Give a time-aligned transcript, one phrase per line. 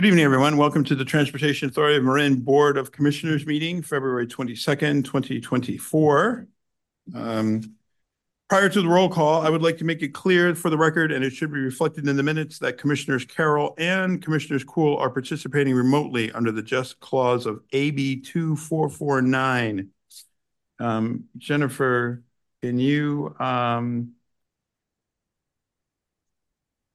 [0.00, 0.56] Good evening, everyone.
[0.56, 6.46] Welcome to the Transportation Authority of Marin Board of Commissioners meeting, February 22nd, 2024.
[7.14, 7.74] Um,
[8.48, 11.12] prior to the roll call, I would like to make it clear for the record,
[11.12, 15.10] and it should be reflected in the minutes, that Commissioners Carroll and Commissioners Kuhl are
[15.10, 19.90] participating remotely under the just clause of AB 2449.
[20.78, 22.22] Um, Jennifer,
[22.62, 24.14] can you um,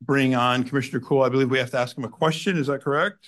[0.05, 1.23] bring on Commissioner Kuhl.
[1.23, 2.57] I believe we have to ask him a question.
[2.57, 3.27] Is that correct?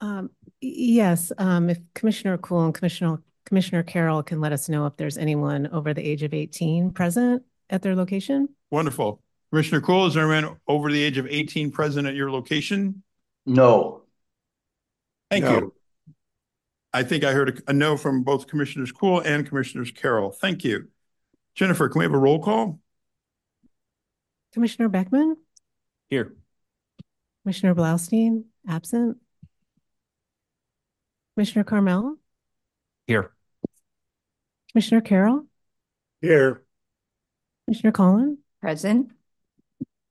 [0.00, 4.96] Um, yes, um, if Commissioner Kuhl and Commissioner Commissioner Carroll can let us know if
[4.96, 8.48] there's anyone over the age of 18 present at their location.
[8.70, 9.22] Wonderful.
[9.50, 13.04] Commissioner Kuhl, is there anyone over the age of 18 present at your location?
[13.46, 14.02] No.
[15.30, 15.52] Thank no.
[15.52, 15.74] you.
[16.92, 20.32] I think I heard a, a no from both Commissioners Kuhl and Commissioners Carroll.
[20.32, 20.88] Thank you.
[21.54, 22.80] Jennifer, can we have a roll call?
[24.52, 25.36] Commissioner Beckman?
[26.08, 26.34] Here.
[27.42, 29.18] Commissioner Blaustein, absent.
[31.34, 32.16] Commissioner Carmel?
[33.06, 33.32] Here.
[34.72, 35.46] Commissioner Carroll?
[36.22, 36.62] Here.
[37.66, 38.38] Commissioner Colin?
[38.60, 39.10] Present.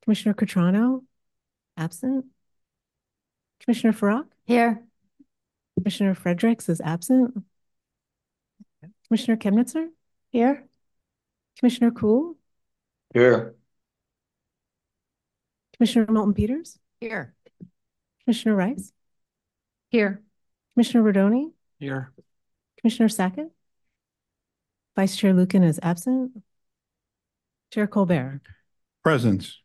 [0.04, 1.02] Commissioner Cutrano?
[1.76, 2.26] Absent.
[3.60, 4.26] Commissioner Farac?
[4.44, 4.82] Here.
[5.76, 7.42] Commissioner Fredericks is absent.
[9.08, 9.88] Commissioner Chemnitzer?
[10.30, 10.64] Here.
[11.58, 12.36] Commissioner Kuhl?
[13.12, 13.55] Here.
[15.78, 16.78] Commissioner Moulton Peters?
[17.00, 17.34] Here.
[18.24, 18.92] Commissioner Rice?
[19.90, 20.22] Here.
[20.74, 21.52] Commissioner Rodoni?
[21.78, 22.12] Here.
[22.80, 23.50] Commissioner Sackett?
[24.94, 26.42] Vice Chair Lucan is absent.
[27.72, 28.40] Chair Colbert?
[29.02, 29.60] Presence.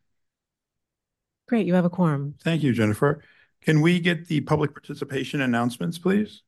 [1.48, 2.34] Great, you have a quorum.
[2.42, 3.22] Thank you, Jennifer.
[3.62, 6.42] Can we get the public participation announcements, please?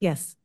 [0.00, 0.36] Yes.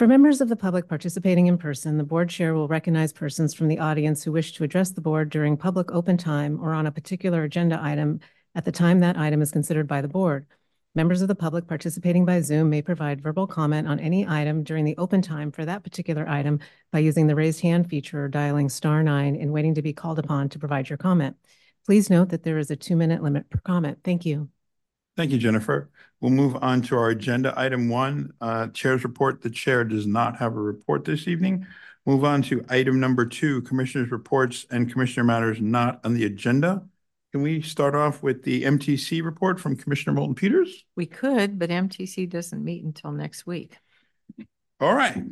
[0.00, 3.68] For members of the public participating in person, the board chair will recognize persons from
[3.68, 6.90] the audience who wish to address the board during public open time or on a
[6.90, 8.20] particular agenda item
[8.54, 10.46] at the time that item is considered by the board.
[10.94, 14.86] Members of the public participating by Zoom may provide verbal comment on any item during
[14.86, 16.60] the open time for that particular item
[16.90, 20.18] by using the raised hand feature or dialing star nine and waiting to be called
[20.18, 21.36] upon to provide your comment.
[21.84, 23.98] Please note that there is a two minute limit per comment.
[24.02, 24.48] Thank you.
[25.16, 25.90] Thank you, Jennifer.
[26.20, 29.42] We'll move on to our agenda item one, uh, chair's report.
[29.42, 31.66] The chair does not have a report this evening.
[32.06, 36.82] Move on to item number two, commissioners' reports and commissioner matters not on the agenda.
[37.32, 40.84] Can we start off with the MTC report from Commissioner Moulton Peters?
[40.96, 43.76] We could, but MTC doesn't meet until next week.
[44.80, 45.22] All right.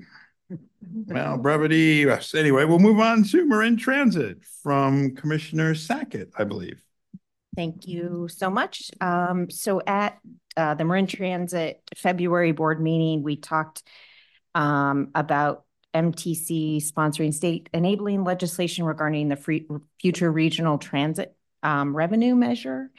[1.07, 2.09] Well, brevity.
[2.35, 6.83] Anyway, we'll move on to Marin Transit from Commissioner Sackett, I believe.
[7.59, 8.89] Thank you so much.
[9.01, 10.21] Um, so at
[10.57, 13.83] uh, the Marin Transit February board meeting, we talked
[14.55, 19.67] um, about MTC sponsoring state enabling legislation regarding the free,
[20.01, 22.93] future regional transit um, revenue measure.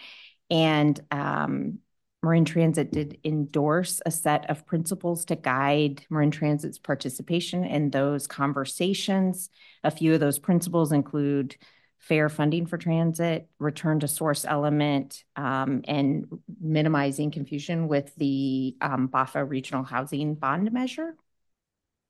[0.49, 1.79] And um,
[2.21, 8.27] Marin Transit did endorse a set of principles to guide Marin Transit's participation in those
[8.27, 9.49] conversations.
[9.85, 11.55] A few of those principles include
[11.99, 16.25] fair funding for transit, return to source element, um, and
[16.59, 21.15] minimizing confusion with the um, BAHFA regional housing bond measure.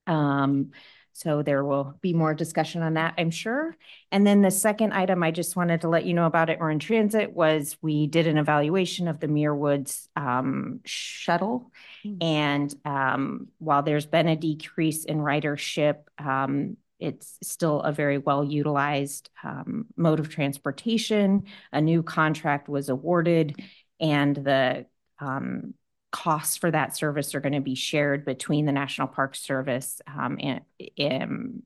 [0.07, 0.71] Um,
[1.13, 3.75] so there will be more discussion on that, I'm sure.
[4.11, 6.71] And then the second item I just wanted to let you know about it or
[6.71, 11.71] in Transit was we did an evaluation of the Muir Woods um, shuttle.
[12.05, 12.23] Mm -hmm.
[12.23, 18.43] And um, while there's been a decrease in ridership, um, it's still a very well
[18.43, 21.43] utilized um, mode of transportation.
[21.71, 23.61] A new contract was awarded,
[23.99, 24.85] and the
[25.19, 25.73] um,
[26.11, 30.37] costs for that service are going to be shared between the National Park Service um,
[30.41, 30.61] and,
[30.97, 31.63] and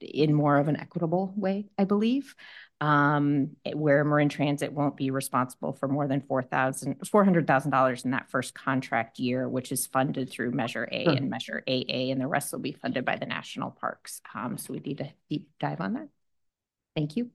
[0.00, 2.34] in more of an equitable way, I believe
[2.80, 9.18] um, where Marin Transit won't be responsible for more than $400,000 in that first contract
[9.18, 12.72] year, which is funded through Measure A and Measure AA, and the rest will be
[12.72, 14.22] funded by the national parks.
[14.34, 16.08] Um, so we need a deep dive on that.
[16.96, 17.30] Thank you.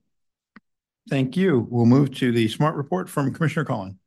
[1.08, 1.66] Thank you.
[1.70, 3.98] We'll move to the SMART report from Commissioner Colin.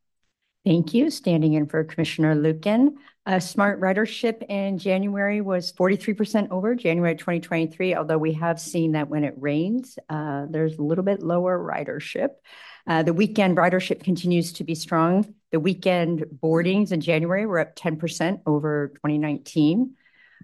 [0.65, 1.09] Thank you.
[1.09, 2.97] Standing in for Commissioner Lucan.
[3.37, 9.23] Smart ridership in January was 43% over January 2023, although we have seen that when
[9.23, 12.29] it rains, uh, there's a little bit lower ridership.
[12.87, 15.31] Uh, the weekend ridership continues to be strong.
[15.51, 19.95] The weekend boardings in January were up 10% over 2019.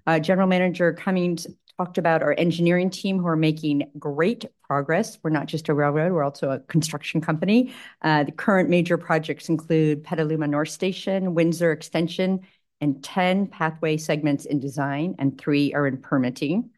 [0.05, 1.47] Uh, General Manager Cummings
[1.77, 5.17] talked about our engineering team who are making great progress.
[5.23, 7.73] We're not just a railroad, we're also a construction company.
[8.01, 12.41] Uh, the current major projects include Petaluma North Station, Windsor Extension,
[12.85, 16.69] and 10 pathway segments in design, and three are in permitting.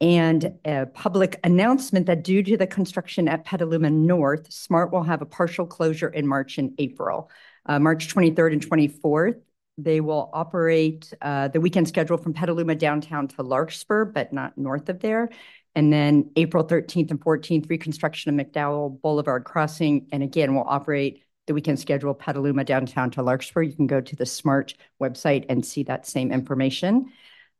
[0.00, 5.20] And a public announcement that due to the construction at Petaluma North, SMART will have
[5.20, 7.32] a partial closure in March and April.
[7.66, 9.40] Uh, March 23rd and 24th,
[9.76, 14.88] they will operate uh, the weekend schedule from Petaluma downtown to Larkspur, but not north
[14.88, 15.30] of there.
[15.74, 20.06] And then April 13th and 14th, reconstruction of McDowell Boulevard crossing.
[20.12, 23.62] And again, we'll operate the weekend schedule Petaluma downtown to Larkspur.
[23.62, 27.10] You can go to the SMART website and see that same information.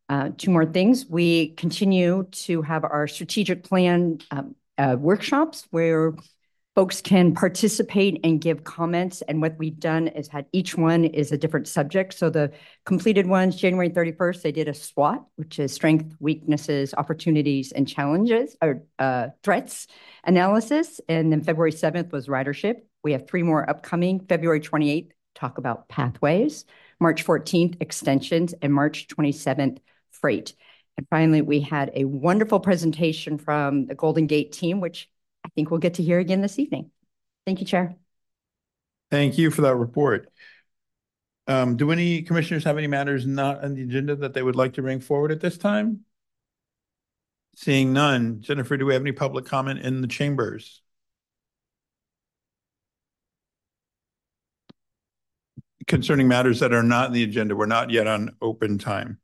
[0.08, 1.06] Uh, two more things.
[1.06, 6.14] We continue to have our strategic plan um, uh, workshops where
[6.78, 9.20] folks can participate and give comments.
[9.22, 12.14] And what we've done is had each one is a different subject.
[12.14, 12.52] So the
[12.86, 18.56] completed ones, January 31st, they did a SWOT, which is strength, weaknesses, opportunities, and challenges
[18.62, 19.88] or uh, threats
[20.22, 21.00] analysis.
[21.08, 22.82] And then February 7th was ridership.
[23.02, 24.20] We have three more upcoming.
[24.20, 26.64] February 28th, talk about pathways.
[27.00, 29.78] March 14th, extensions, and March 27th,
[30.10, 30.54] freight.
[30.96, 35.08] And finally, we had a wonderful presentation from the Golden Gate team, which
[35.44, 36.90] I think we'll get to hear again this evening.
[37.46, 37.94] Thank you, Chair.
[39.10, 40.28] Thank you for that report.
[41.46, 44.74] Um, do any commissioners have any matters not on the agenda that they would like
[44.74, 46.00] to bring forward at this time?
[47.54, 48.42] Seeing none.
[48.42, 50.82] Jennifer, do we have any public comment in the chambers?
[55.88, 59.18] Concerning matters that are not in the agenda, we're not yet on open time.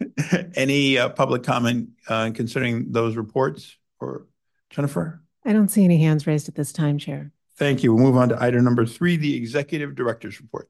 [0.54, 4.28] Any uh, public comment uh, concerning those reports or
[4.70, 5.20] Jennifer?
[5.44, 7.32] I don't see any hands raised at this time, Chair.
[7.56, 7.92] Thank you.
[7.92, 10.68] We'll move on to item number three, the Executive Director's Report.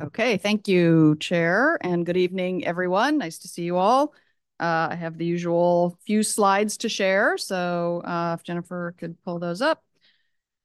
[0.00, 3.18] Okay, thank you, Chair, and good evening, everyone.
[3.18, 4.14] Nice to see you all.
[4.58, 9.38] Uh, I have the usual few slides to share, so uh, if Jennifer could pull
[9.38, 9.82] those up.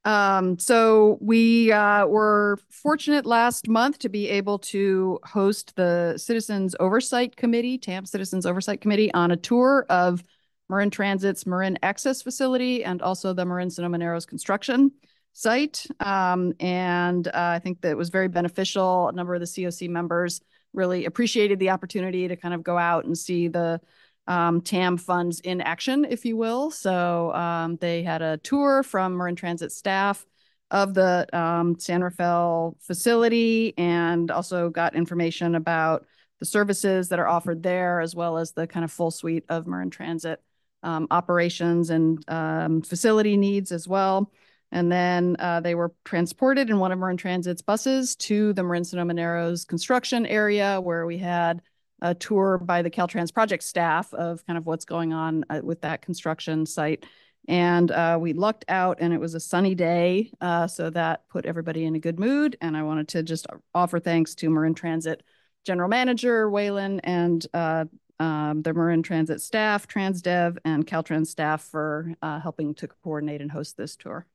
[0.07, 6.77] Um, so we uh, were fortunate last month to be able to host the Citizens
[6.79, 10.23] Oversight Committee, TAM Citizens Oversight Committee, on a tour of
[10.69, 14.93] Marin Transit's Marin Access Facility and also the Marin Sonoma Narrows construction
[15.33, 15.85] site.
[15.99, 19.09] Um, and uh, I think that it was very beneficial.
[19.09, 20.39] A number of the COC members
[20.71, 23.81] really appreciated the opportunity to kind of go out and see the
[24.27, 26.71] um, TAM funds in action, if you will.
[26.71, 30.25] So um, they had a tour from Marin Transit staff
[30.69, 36.05] of the um, San Rafael facility and also got information about
[36.39, 39.65] the services that are offered there, as well as the kind of full suite of
[39.65, 40.41] Marin Transit
[40.83, 44.31] um, operations and um, facility needs as well.
[44.71, 48.83] And then uh, they were transported in one of Marin Transit's buses to the Marin
[48.83, 51.61] Sonoma Narrows construction area where we had
[52.01, 55.81] a tour by the Caltrans project staff of kind of what's going on uh, with
[55.81, 57.05] that construction site.
[57.47, 60.31] And uh, we lucked out and it was a sunny day.
[60.41, 62.57] Uh, so that put everybody in a good mood.
[62.61, 65.23] And I wanted to just offer thanks to Marin Transit
[65.65, 67.85] General Manager Whelan and uh,
[68.19, 73.51] um, the Marin Transit staff, TransDev, and Caltrans staff for uh, helping to coordinate and
[73.51, 74.25] host this tour.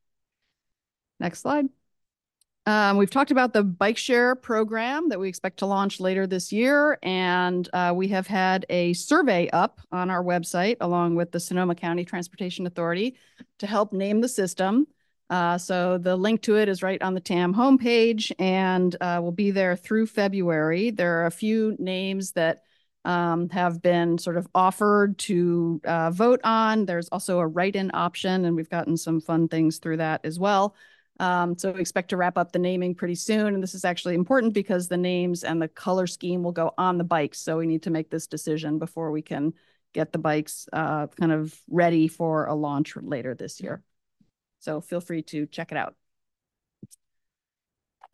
[1.20, 1.67] Next slide.
[2.64, 6.53] Um, we've talked about the bike share program that we expect to launch later this
[6.53, 11.41] year, and uh, we have had a survey up on our website along with the
[11.41, 13.17] Sonoma County Transportation Authority
[13.59, 14.87] to help name the system.
[15.29, 19.32] Uh, so the link to it is right on the TAM homepage and uh, will
[19.32, 20.91] be there through February.
[20.91, 22.62] There are a few names that
[23.04, 26.87] um, have been sort of offered to uh, vote on.
[26.87, 30.76] There's also a write-in option, and we've gotten some fun things through that as well.
[31.23, 33.55] Um, so we expect to wrap up the naming pretty soon.
[33.55, 36.99] And this is actually important because the names and the color scheme will go on
[36.99, 37.41] the bikes.
[37.41, 39.55] So we need to make this decision before we can
[39.95, 43.85] get the bikes uh, kind of ready for a launch later this year.
[44.59, 45.95] So feel free to check it out.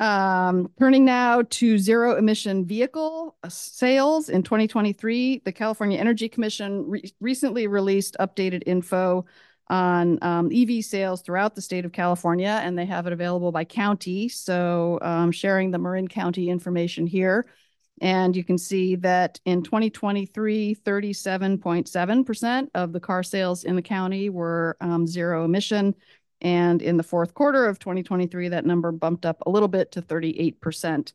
[0.00, 6.84] Um, turning now to zero emission vehicle uh, sales in 2023, the California Energy Commission
[6.88, 9.24] re recently released updated info
[9.70, 13.64] on um, EV sales throughout the state of California, and they have it available by
[13.64, 14.28] county.
[14.28, 17.46] So um, sharing the Marin County information here.
[18.00, 24.30] And you can see that in 2023, 37.7% of the car sales in the county
[24.30, 25.94] were um, zero emission.
[26.40, 30.02] And in the fourth quarter of 2023, that number bumped up a little bit to
[30.02, 31.12] 38%.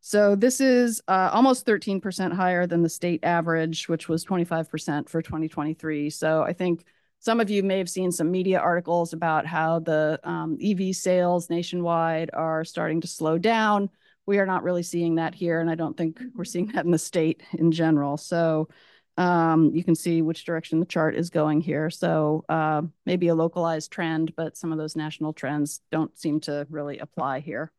[0.00, 5.22] So this is uh, almost 13% higher than the state average, which was 25% for
[5.22, 6.10] 2023.
[6.10, 6.84] So I think
[7.18, 11.50] some of you may have seen some media articles about how the um, EV sales
[11.50, 13.90] nationwide are starting to slow down.
[14.26, 16.90] We are not really seeing that here, and I don't think we're seeing that in
[16.90, 18.16] the state in general.
[18.16, 18.68] So
[19.16, 21.90] um, you can see which direction the chart is going here.
[21.90, 26.66] So uh, maybe a localized trend, but some of those national trends don't seem to
[26.70, 27.72] really apply here.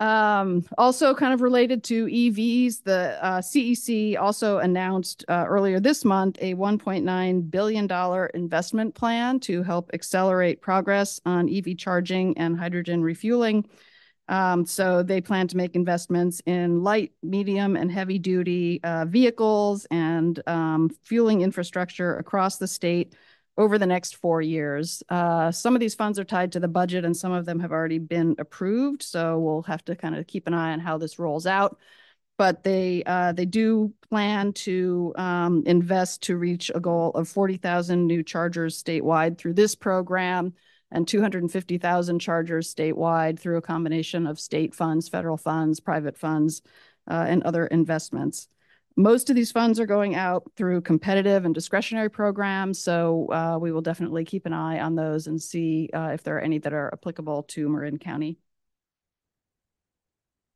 [0.00, 6.04] Um, also kind of related to EVs, the uh, CEC also announced uh, earlier this
[6.04, 13.02] month a $1.9 billion investment plan to help accelerate progress on EV charging and hydrogen
[13.02, 13.68] refueling.
[14.28, 19.86] Um, so they plan to make investments in light, medium, and heavy duty uh, vehicles
[19.90, 23.14] and um, fueling infrastructure across the state
[23.58, 25.02] over the next four years.
[25.08, 27.72] Uh, some of these funds are tied to the budget and some of them have
[27.72, 29.02] already been approved.
[29.02, 31.76] So we'll have to kind of keep an eye on how this rolls out.
[32.38, 38.06] But they uh, they do plan to um, invest to reach a goal of 40,000
[38.06, 40.54] new chargers statewide through this program
[40.92, 46.62] and 250,000 chargers statewide through a combination of state funds, federal funds, private funds,
[47.10, 48.48] uh, and other investments.
[48.98, 53.70] Most of these funds are going out through competitive and discretionary programs, so uh, we
[53.70, 56.72] will definitely keep an eye on those and see uh, if there are any that
[56.72, 58.38] are applicable to Marin County.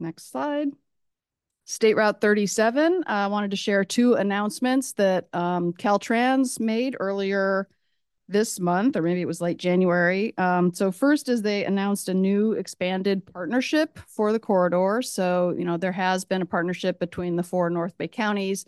[0.00, 0.70] Next slide.
[1.66, 7.68] State Route 37, I wanted to share two announcements that um, Caltrans made earlier
[8.32, 10.36] this month, or maybe it was late January.
[10.38, 15.02] Um, so first is they announced a new expanded partnership for the corridor.
[15.02, 18.64] So, you know, there has been a partnership between the four North Bay counties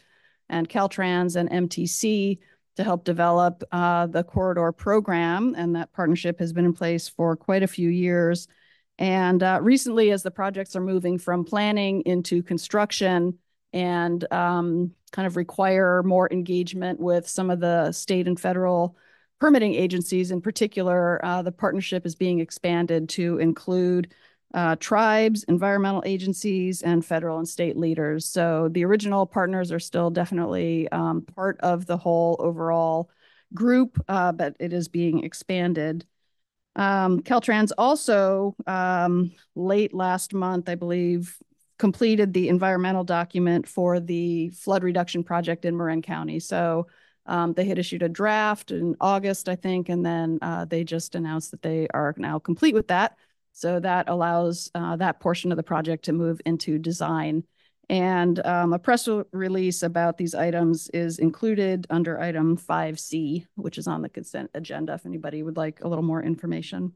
[0.48, 2.38] and Caltrans and MTC
[2.76, 5.54] to help develop uh, the corridor program.
[5.56, 8.48] And that partnership has been in place for quite a few years.
[8.98, 13.38] And uh, recently, as the projects are moving from planning into construction
[13.72, 18.96] and um, kind of require more engagement with some of the state and federal
[19.44, 24.10] permitting agencies in particular, uh, the partnership is being expanded to include
[24.54, 28.24] uh, tribes, environmental agencies, and federal and state leaders.
[28.24, 33.10] So the original partners are still definitely um, part of the whole overall
[33.52, 36.06] group, uh, but it is being expanded.
[36.74, 41.36] Um, Caltrans also, um, late last month, I believe,
[41.78, 46.40] completed the environmental document for the flood reduction project in Marin County.
[46.40, 46.86] So
[47.26, 51.14] um, they had issued a draft in August, I think, and then uh, they just
[51.14, 53.16] announced that they are now complete with that.
[53.52, 57.44] So that allows uh, that portion of the project to move into design.
[57.88, 63.86] And um, a press release about these items is included under item 5C, which is
[63.86, 66.92] on the consent agenda if anybody would like a little more information.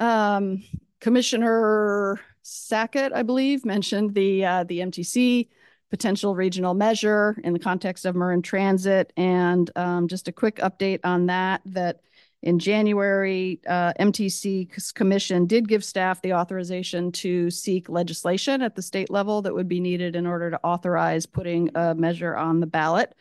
[0.00, 0.62] Um,
[1.00, 5.48] Commissioner Sackett, I believe, mentioned the uh, the MTC
[5.94, 9.12] potential regional measure in the context of Marin Transit.
[9.16, 12.00] And um, just a quick update on that, that
[12.42, 18.82] in January, uh, MTC Commission did give staff the authorization to seek legislation at the
[18.82, 22.66] state level that would be needed in order to authorize putting a measure on the
[22.66, 23.14] ballot.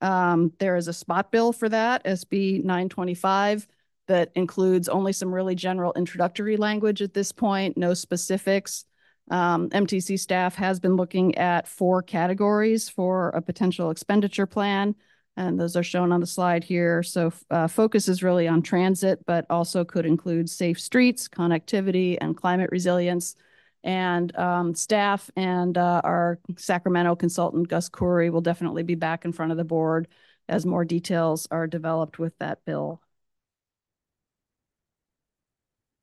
[0.00, 3.68] Um, there is a spot bill for that, SB 925,
[4.06, 8.86] that includes only some really general introductory language at this point, no specifics.
[9.30, 14.94] Um, MTC staff has been looking at four categories for a potential expenditure plan,
[15.36, 17.02] and those are shown on the slide here.
[17.02, 22.36] So uh, focus is really on transit, but also could include safe streets, connectivity, and
[22.36, 23.34] climate resilience.
[23.82, 29.32] And um, staff and uh, our Sacramento consultant, Gus Khouri, will definitely be back in
[29.32, 30.08] front of the board
[30.48, 33.00] as more details are developed with that bill.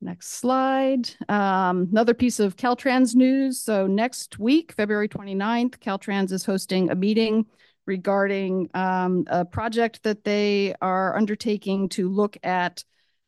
[0.04, 1.12] Next slide.
[1.30, 3.62] Um, another piece of Caltrans news.
[3.62, 7.46] So next week, February 29th, Caltrans is hosting a meeting
[7.86, 12.84] regarding um, a project that they are undertaking to look at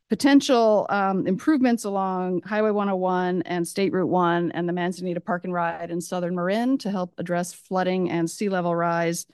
[0.09, 5.53] potential um, improvements along Highway 101 and State Route 1 and the Manzanita Park and
[5.53, 9.27] Ride in Southern Marin to help address flooding and sea level rise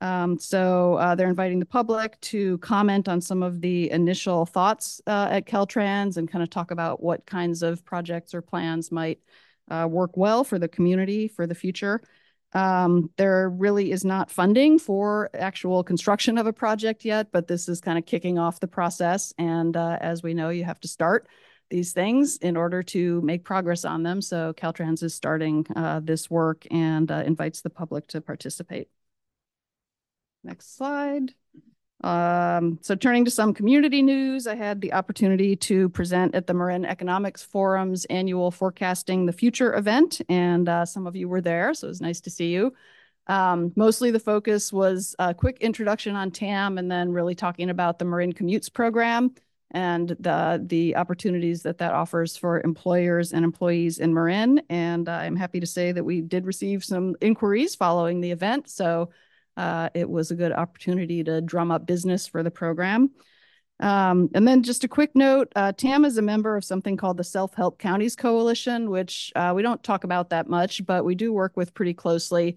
[0.00, 5.00] um, so uh, they're inviting the public to comment on some of the initial thoughts
[5.06, 9.20] uh, at Caltrans and kind of talk about what kinds of projects or plans might
[9.70, 12.02] uh, work well for the community for the future.
[12.52, 17.68] Um, there really is not funding for actual construction of a project yet, but this
[17.68, 19.34] is kind of kicking off the process.
[19.38, 21.26] And uh, as we know, you have to start
[21.70, 24.22] these things in order to make progress on them.
[24.22, 28.88] So Caltrans is starting uh, this work and uh, invites the public to participate.
[30.44, 31.34] Next slide.
[32.02, 36.52] Um, so turning to some community news, I had the opportunity to present at the
[36.52, 41.72] Marin Economics Forum's annual Forecasting the Future event, and uh, some of you were there,
[41.72, 42.74] so it was nice to see you.
[43.26, 47.98] Um, mostly the focus was a quick introduction on TAM and then really talking about
[47.98, 49.34] the Marin Commutes program
[49.70, 54.60] and the, the opportunities that that offers for employers and employees in Marin.
[54.68, 58.68] And uh, I'm happy to say that we did receive some inquiries following the event.
[58.68, 59.08] So
[59.56, 63.10] uh, it was a good opportunity to drum up business for the program.
[63.80, 67.16] Um, and then just a quick note, uh, TAM is a member of something called
[67.16, 71.32] the Self-Help Counties Coalition, which uh, we don't talk about that much, but we do
[71.32, 72.56] work with pretty closely.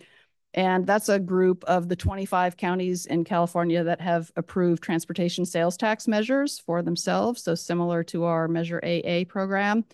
[0.54, 5.78] And that's a group of the 25 counties in California that have approved transportation sales
[5.78, 7.44] tax measures for themselves.
[7.44, 9.86] So similar to our Measure AA program.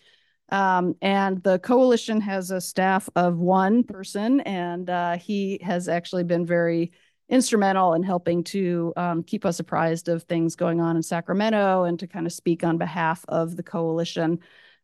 [0.53, 6.25] Um, and the coalition has a staff of one person, and uh, he has actually
[6.25, 6.91] been very
[7.27, 11.97] instrumental in helping to um, keep us apprised of things going on in Sacramento and
[11.97, 14.39] to kind of speak on behalf of the coalition.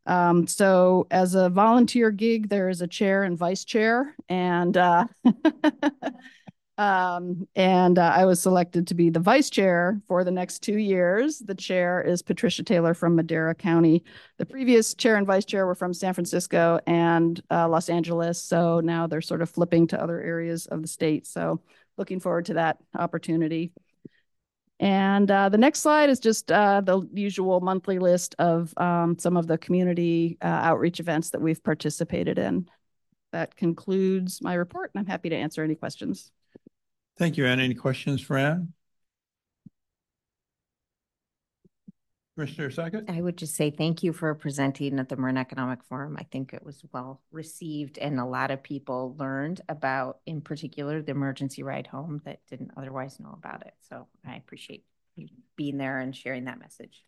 [0.08, 5.06] Um, so as a volunteer gig, there is a chair and vice chair, and uh,
[6.80, 10.78] um, and uh, I was selected to be the vice chair for the next two
[10.78, 11.40] years.
[11.40, 14.06] The chair is Patricia Taylor from Madera County.
[14.38, 18.80] The previous chair and vice chair were from San Francisco and uh, Los Angeles, so
[18.80, 21.28] now they're sort of flipping to other areas of the state.
[21.28, 21.60] So
[21.98, 23.74] looking forward to that opportunity.
[24.80, 29.36] And uh, the next slide is just uh, the usual monthly list of um, some
[29.36, 32.70] of the community uh, outreach events that we've participated in.
[33.34, 36.32] That concludes my report, and I'm happy to answer any questions.
[37.20, 37.60] Thank you, Anne.
[37.60, 38.72] Any questions for Anne?
[42.36, 43.10] Commissioner Sackett?
[43.10, 46.16] I would just say thank you for presenting at the Marin Economic Forum.
[46.18, 51.02] I think it was well received and a lot of people learned about, in particular,
[51.02, 53.74] the emergency ride home that didn't otherwise know about it.
[53.90, 54.86] So I appreciate
[55.18, 57.04] you being there and sharing that message.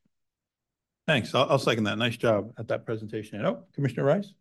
[1.07, 1.33] Thanks.
[1.33, 1.97] I'll, I'll second that.
[1.97, 3.45] Nice job at that presentation.
[3.45, 4.33] Oh, Commissioner Rice?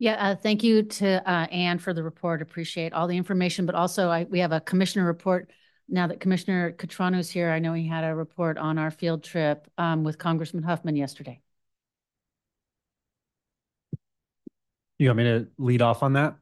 [0.00, 2.40] Yeah, uh, thank you to uh, Anne for the report.
[2.40, 5.50] Appreciate all the information, but also I, we have a commissioner report
[5.90, 9.68] now that Commissioner Cutrano's here, I know he had a report on our field trip
[9.76, 11.40] um, with Congressman Huffman yesterday.
[14.98, 16.36] You want me to lead off on that?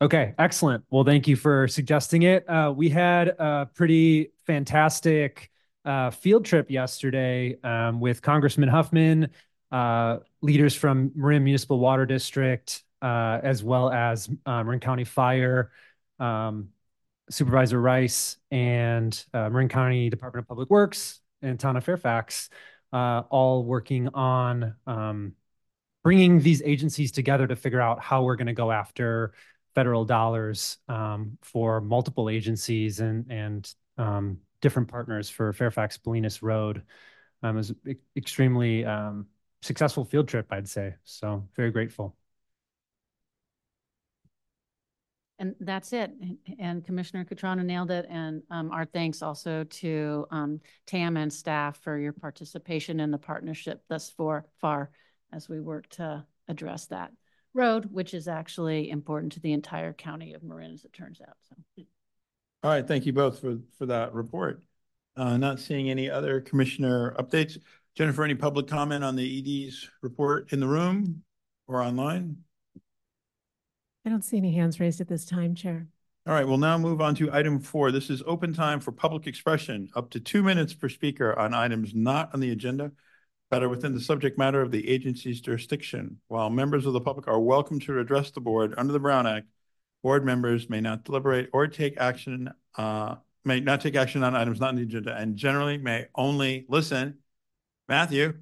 [0.00, 0.84] Okay, excellent.
[0.90, 2.48] Well, thank you for suggesting it.
[2.48, 5.50] Uh, we had a pretty fantastic
[5.84, 9.30] uh, field trip yesterday um, with Congressman Huffman,
[9.72, 15.70] uh, leaders from Marin Municipal Water District, uh, as well as uh, Marin County Fire,
[16.18, 16.68] um,
[17.30, 22.50] Supervisor Rice and uh, Marin County Department of Public Works and Town of Fairfax,
[22.92, 25.32] uh, all working on um,
[26.04, 29.32] bringing these agencies together to figure out how we're going to go after
[29.74, 36.82] federal dollars um, for multiple agencies and and um, different partners for Fairfax Bolinas Road.
[37.42, 39.26] Um, e extremely um,
[39.66, 40.94] successful field trip, I'd say.
[41.04, 42.16] So very grateful.
[45.38, 46.12] And that's it.
[46.58, 48.06] And Commissioner Cutrano nailed it.
[48.08, 53.18] And um, our thanks also to um, TAM and staff for your participation in the
[53.18, 54.90] partnership thus far, far
[55.32, 57.12] as we work to address that
[57.52, 61.36] road, which is actually important to the entire county of Marin, as it turns out.
[61.48, 61.84] So.
[62.62, 64.62] All right, thank you both for, for that report.
[65.16, 67.58] Uh, not seeing any other commissioner updates.
[67.96, 71.22] Jennifer, any public comment on the ED's report in the room
[71.66, 72.36] or online?
[74.04, 75.88] I don't see any hands raised at this time, Chair.
[76.26, 77.90] All right, we'll now move on to item four.
[77.90, 81.94] This is open time for public expression, up to two minutes per speaker on items
[81.94, 82.92] not on the agenda
[83.50, 86.20] that are within the subject matter of the agency's jurisdiction.
[86.28, 89.46] While members of the public are welcome to address the board under the Brown Act,
[90.02, 94.60] board members may not deliberate or take action, uh, may not take action on items
[94.60, 97.18] not on the agenda and generally may only listen.
[97.88, 98.34] Matthew.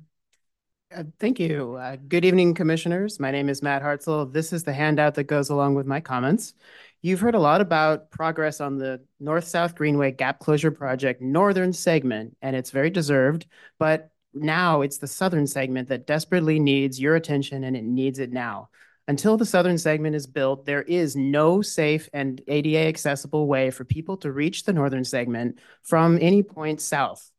[0.95, 1.75] Uh, thank you.
[1.75, 3.19] Uh, good evening, commissioners.
[3.19, 4.33] My name is Matt Hartzell.
[4.33, 6.55] This is the handout that goes along with my comments.
[7.03, 12.37] You've heard a lot about progress on the North-South Greenway Gap Closure Project northern segment,
[12.41, 13.47] and it's very deserved,
[13.79, 18.33] but now it's the southern segment that desperately needs your attention, and it needs it
[18.33, 18.71] now.
[19.07, 23.85] Until the southern segment is built, there is no safe and ADA accessible way for
[23.85, 27.31] people to reach the northern segment from any point south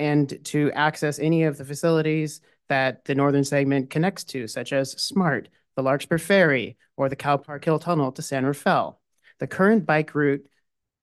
[0.00, 4.92] and to access any of the facilities that the northern segment connects to, such as
[4.92, 8.98] SMART, the Larkspur Ferry, or the Cal Park Hill Tunnel to San Rafael.
[9.40, 10.46] The current bike route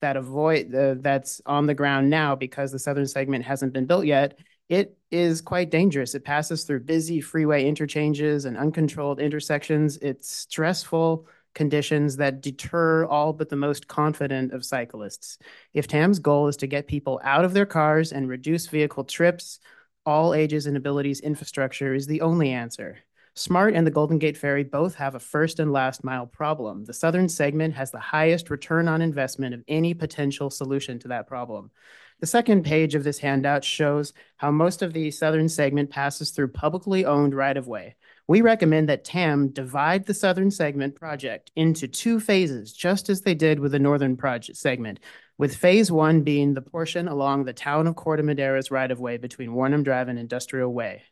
[0.02, 4.06] that avoid uh, that's on the ground now because the southern segment hasn't been built
[4.06, 6.16] yet, it is quite dangerous.
[6.16, 9.98] It passes through busy freeway interchanges and uncontrolled intersections.
[9.98, 15.40] It's stressful conditions that deter all but the most confident of cyclists.
[15.74, 19.60] If TAM's goal is to get people out of their cars and reduce vehicle trips,
[20.06, 23.00] all ages and abilities infrastructure is the only answer.
[23.34, 26.86] SMART and the Golden Gate Ferry both have a first and last mile problem.
[26.86, 31.28] The southern segment has the highest return on investment of any potential solution to that
[31.28, 31.72] problem.
[32.20, 36.48] The second page of this handout shows how most of the southern segment passes through
[36.50, 37.96] publicly owned right-of-way.
[38.30, 43.34] We recommend that TAM divide the southern segment project into two phases, just as they
[43.34, 45.00] did with the northern project segment.
[45.38, 49.84] with phase one being the portion along the town of Corte Madera's right-of-way between Wornum
[49.84, 51.04] Drive and Industrial Way.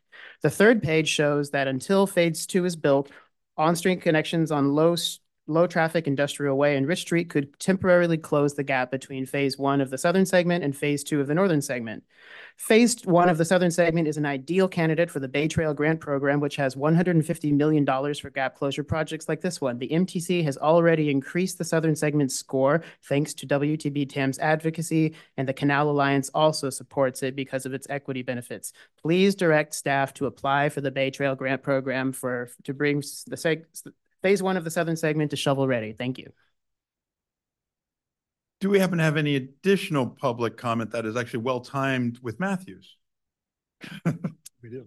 [0.42, 3.10] The third page shows that until phase two is built,
[3.56, 4.96] on-street connections on low
[5.46, 9.90] low-traffic industrial way and Rich Street could temporarily close the gap between phase one of
[9.90, 12.02] the southern segment and phase two of the northern segment.
[12.56, 16.00] Phase one of the southern segment is an ideal candidate for the Bay Trail Grant
[16.00, 19.78] Program, which has $150 million for gap closure projects like this one.
[19.78, 25.48] The MTC has already increased the southern segment score thanks to WTB TAM's advocacy, and
[25.48, 28.72] the Canal Alliance also supports it because of its equity benefits.
[29.00, 33.36] Please direct staff to apply for the Bay Trail Grant Program for to bring the
[33.36, 33.64] seg
[34.22, 35.92] phase one of the southern segment is shovel ready.
[35.92, 36.32] Thank you.
[38.60, 42.40] Do we happen to have any additional public comment that is actually well timed with
[42.40, 42.96] Matthews?
[44.04, 44.86] we do.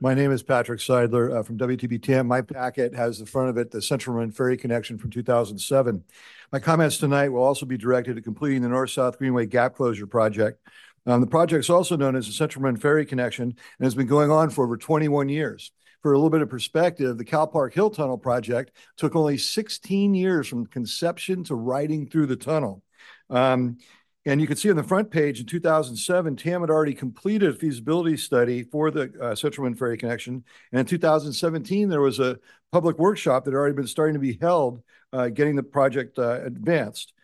[0.00, 2.26] My name is Patrick Seidler uh, from WTB-TAM.
[2.26, 6.04] My packet has the front of it the Central Marin Ferry connection from 2007.
[6.52, 10.60] My comments tonight will also be directed to completing the North-South Greenway Gap Closure Project.
[11.06, 14.06] Um, the project is also known as the Central Marin Ferry Connection and has been
[14.06, 15.72] going on for over 21 years.
[16.02, 20.14] For a little bit of perspective, the Cal Park Hill Tunnel project took only 16
[20.14, 22.82] years from conception to riding through the tunnel.
[23.30, 23.78] Um,
[24.24, 27.54] and you can see on the front page in 2007, TAM had already completed a
[27.54, 30.44] feasibility study for the uh, Central Marin Ferry connection.
[30.70, 32.38] And in 2017, there was a
[32.70, 34.82] public workshop that had already been starting to be held,
[35.12, 37.14] uh, getting the project uh, advanced.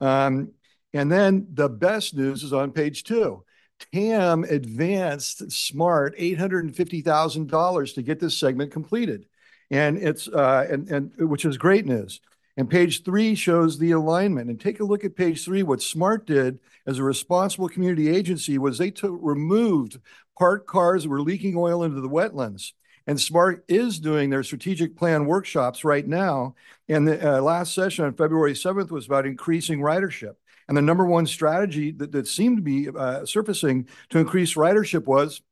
[0.00, 0.52] Um,
[0.94, 3.44] and then the best news is on page two.
[3.92, 9.26] TAM advanced smart $850,000 to get this segment completed.
[9.70, 12.20] And it's uh, and, and which is great news.
[12.56, 14.50] And page three shows the alignment.
[14.50, 15.62] And take a look at page three.
[15.62, 19.98] What SMART did as a responsible community agency was they removed
[20.38, 22.72] parked cars that were leaking oil into the wetlands.
[23.06, 26.54] And SMART is doing their strategic plan workshops right now.
[26.88, 30.34] And the uh, last session on February 7th was about increasing ridership.
[30.68, 35.04] And the number one strategy that, that seemed to be uh, surfacing to increase ridership
[35.04, 35.42] was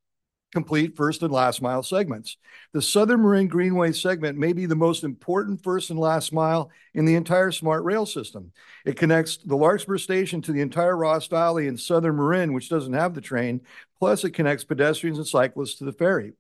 [0.53, 2.37] complete first and last mile segments.
[2.73, 7.05] The Southern Marin Greenway segment may be the most important first and last mile in
[7.05, 8.53] the entire smart rail system.
[8.85, 12.93] It connects the Larkspur station to the entire Ross Valley and Southern Marin, which doesn't
[12.93, 13.61] have the train,
[13.99, 16.33] plus it connects pedestrians and cyclists to the ferry.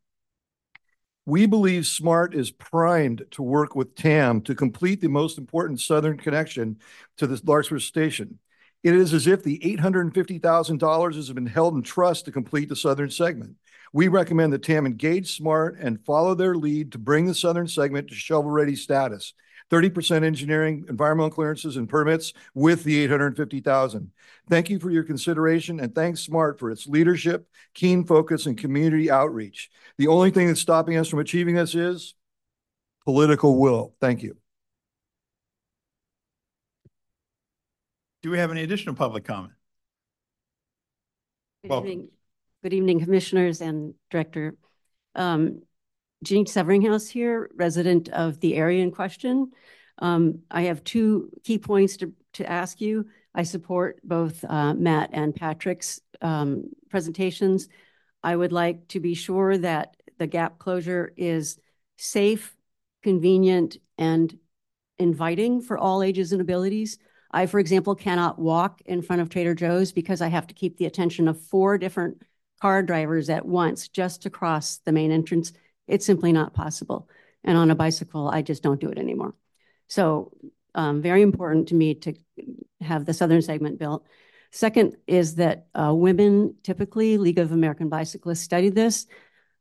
[1.26, 6.16] We believe SMART is primed to work with TAM to complete the most important southern
[6.16, 6.80] connection
[7.18, 8.40] to the Larkspur station.
[8.82, 13.10] It is as if the $850,000 has been held in trust to complete the southern
[13.10, 13.56] segment.
[13.92, 18.08] We recommend that TAM engage SMART and follow their lead to bring the southern segment
[18.08, 19.34] to shovel-ready status.
[19.70, 24.10] 30% engineering, environmental clearances, and permits with the 850,000.
[24.48, 29.10] Thank you for your consideration and thanks SMART for its leadership, keen focus, and community
[29.10, 29.70] outreach.
[29.98, 32.14] The only thing that's stopping us from achieving this is
[33.04, 33.94] political will.
[34.00, 34.39] Thank you.
[38.22, 39.54] Do we have any additional public comment?
[41.62, 41.88] Good Welcome.
[41.90, 42.08] evening.
[42.62, 44.56] Good evening, commissioners and director.
[45.14, 45.62] Um,
[46.22, 49.52] Jeanne Severinghaus here, resident of the area in question.
[49.98, 53.06] Um, I have two key points to, to ask you.
[53.34, 57.68] I support both uh, Matt and Patrick's um, presentations.
[58.22, 61.58] I would like to be sure that the gap closure is
[61.96, 62.54] safe,
[63.02, 64.36] convenient, and
[64.98, 66.98] inviting for all ages and abilities.
[67.30, 70.76] I, for example, cannot walk in front of Trader Joe's because I have to keep
[70.76, 72.22] the attention of four different
[72.60, 75.52] car drivers at once just to cross the main entrance.
[75.86, 77.08] It's simply not possible.
[77.44, 79.34] And on a bicycle, I just don't do it anymore.
[79.88, 80.32] So
[80.74, 82.14] um, very important to me to
[82.80, 84.06] have the southern segment built.
[84.52, 89.06] Second is that uh, women, typically, League of American Bicyclists studied this,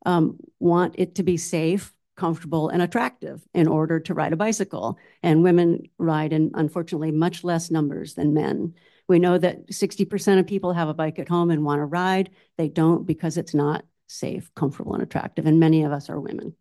[0.05, 4.99] um, want it to be safe comfortable and attractive in order to ride a bicycle.
[5.23, 8.75] And women ride in, unfortunately, much less numbers than men.
[9.08, 12.29] We know that 60% of people have a bike at home and want to ride.
[12.58, 15.45] They don't because it's not safe, comfortable, and attractive.
[15.45, 16.55] And many of us are women.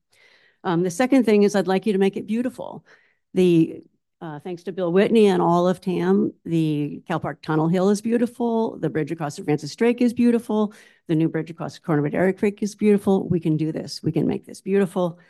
[0.62, 2.86] Um, the second thing is I'd like you to make it beautiful.
[3.34, 3.82] The
[4.20, 8.00] uh, thanks to Bill Whitney and all of TAM, the Cal Park Tunnel Hill is
[8.00, 8.76] beautiful.
[8.76, 10.74] The bridge across the Francis Drake is beautiful.
[11.06, 13.28] The new bridge across the Corte Madera Creek is beautiful.
[13.28, 14.02] We can do this.
[14.02, 15.20] We can make this beautiful.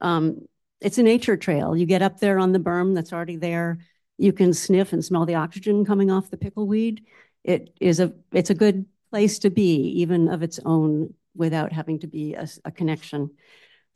[0.00, 0.46] Um,
[0.80, 1.76] it's a nature trail.
[1.76, 3.78] You get up there on the berm that's already there.
[4.18, 7.04] You can sniff and smell the oxygen coming off the pickleweed.
[7.44, 12.00] It is a it's a good place to be, even of its own, without having
[12.00, 13.30] to be a, a connection.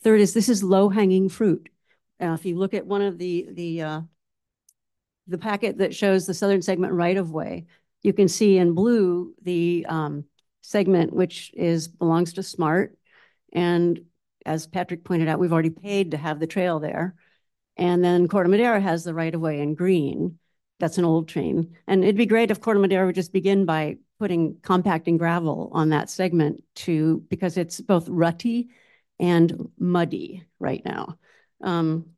[0.02, 1.68] Third is this is low hanging fruit.
[2.20, 4.00] Uh, if you look at one of the the uh,
[5.26, 7.66] the packet that shows the southern segment right of way,
[8.02, 10.24] you can see in blue the um,
[10.62, 12.96] segment which is belongs to Smart,
[13.52, 14.00] and
[14.46, 17.14] as Patrick pointed out, we've already paid to have the trail there.
[17.76, 20.38] And then Corte Madera has the right of way in green.
[20.78, 21.76] That's an old train.
[21.86, 25.90] And it'd be great if Corte Madera would just begin by putting compacting gravel on
[25.90, 28.68] that segment to, because it's both rutty
[29.18, 31.18] and muddy right now.
[31.62, 32.10] Um,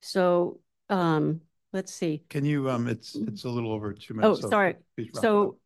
[0.00, 1.40] so, um,
[1.72, 2.22] let's see.
[2.28, 4.42] Can you, um, it's, it's a little over two minutes.
[4.42, 4.76] so sorry.
[4.96, 5.22] please wrap it up.
[5.22, 5.58] So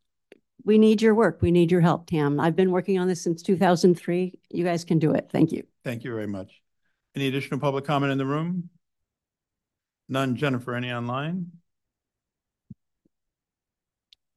[0.65, 1.43] we need your work.
[1.43, 2.39] We need your help, Tam.
[2.41, 4.39] I've been working on this since 2003.
[4.51, 5.29] You guys can do it.
[5.33, 5.65] Thank you.
[5.85, 6.61] Thank you very much.
[7.15, 8.71] Any additional public comment in the room?
[10.09, 10.37] None.
[10.37, 11.53] Jennifer, any online?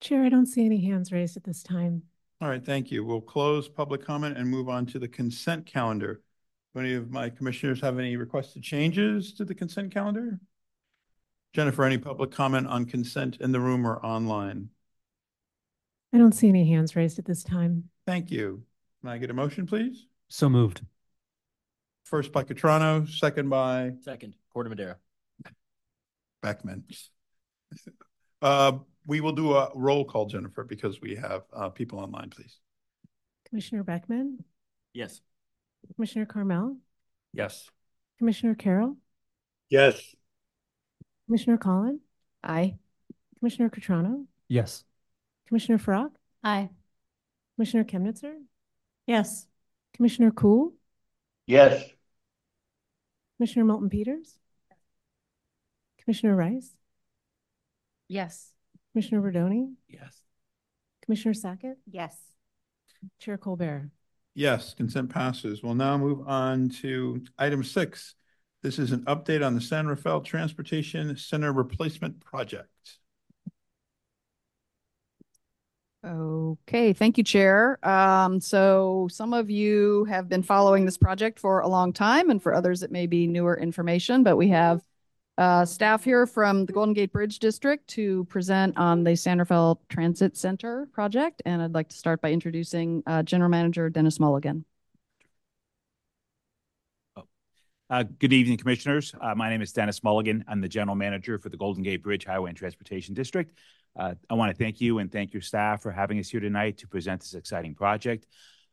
[0.01, 2.03] Chair, I don't see any hands raised at this time.
[2.41, 3.03] All right, thank you.
[3.03, 6.21] We'll close public comment and move on to the consent calendar.
[6.73, 10.39] Do any of my commissioners have any requested changes to the consent calendar?
[11.53, 14.69] Jennifer, any public comment on consent in the room or online?
[16.15, 17.89] I don't see any hands raised at this time.
[18.07, 18.63] Thank you.
[19.01, 20.07] Can I get a motion, please?
[20.29, 20.81] So moved.
[22.05, 24.95] First by Cutrano, second by Second, Corte Madera.
[26.41, 26.85] Beckman.
[28.41, 32.59] Uh, we will do a roll call, Jennifer, because we have uh, people online, please.
[33.49, 34.41] Commissioner Beckman,
[34.93, 35.19] Yes.
[35.97, 36.77] Commissioner Carmel,
[37.33, 37.69] Yes.
[38.19, 38.95] Commissioner Carroll,
[39.69, 40.15] Yes.
[41.27, 41.99] Commissioner Colin,
[42.41, 42.75] Aye.
[43.39, 44.85] Commissioner Cutrano, Yes.
[45.47, 46.11] Commissioner Farac,
[46.43, 46.69] Aye.
[47.55, 48.33] Commissioner Chemnitzer,
[49.07, 49.47] Yes.
[49.95, 50.73] Commissioner Kuhl,
[51.47, 51.83] Yes.
[53.37, 54.37] Commissioner Moulton Peters,
[56.03, 56.75] Commissioner Rice,
[58.07, 58.51] Yes.
[58.91, 60.21] Commissioner Rodoni, Yes.
[61.03, 62.17] Commissioner Sackett, Yes.
[63.19, 63.91] Chair Colbert.
[64.33, 65.61] Yes, consent passes.
[65.63, 68.15] We'll now move on to item six.
[68.63, 72.99] This is an update on the San Rafael Transportation Center Replacement Project.
[76.05, 77.79] Okay, thank you, Chair.
[77.87, 82.41] Um, so some of you have been following this project for a long time, and
[82.41, 84.83] for others, it may be newer information, but we have
[85.39, 89.81] uh, staff here from the Golden Gate Bridge District to present on the San Rafael
[89.89, 91.41] Transit Center project.
[91.43, 94.63] And I'd like to start by introducing uh, General Manager Denis Mulligan.
[97.17, 97.23] Uh,
[97.89, 99.13] good evening, Commissioners.
[99.21, 100.43] Uh, my name is Denis Mulligan.
[100.47, 103.55] I'm the General Manager for the Golden Gate Bridge Highway and Transportation District.
[103.97, 106.79] Uh, I want to thank you and thank your staff for having us here tonight
[106.79, 108.25] to present this exciting project.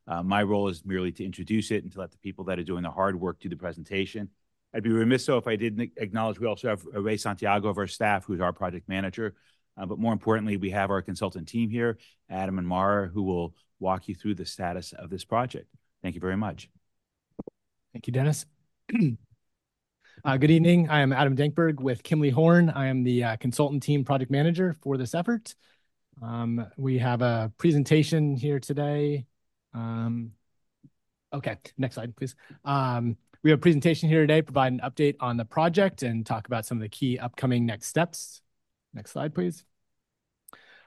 [0.08, 2.64] Uh, my role is merely to introduce it and to let the people that are
[2.64, 4.30] doing the hard work do the presentation.
[4.74, 7.86] I'd be remiss though if I didn't acknowledge we also have Ray Santiago of our
[7.86, 9.34] staff, who's our project manager.
[9.76, 11.98] Uh, but more importantly, we have our consultant team here,
[12.30, 15.68] Adam and Mara, who will walk you through the status of this project.
[16.02, 16.70] Thank you very much.
[17.92, 18.46] Thank you, Denis.
[20.24, 20.88] Uh, good evening.
[20.88, 22.70] I am Adam Denkberg with Kimley Horn.
[22.70, 25.54] I am the uh, consultant team project manager for this effort.
[26.22, 29.26] Um, we have a presentation here today.
[29.74, 30.32] Um,
[31.32, 32.34] okay, next slide, please.
[32.64, 36.46] Um, we have a presentation here today, provide an update on the project and talk
[36.46, 38.40] about some of the key upcoming next steps.
[38.94, 39.64] Next slide, please.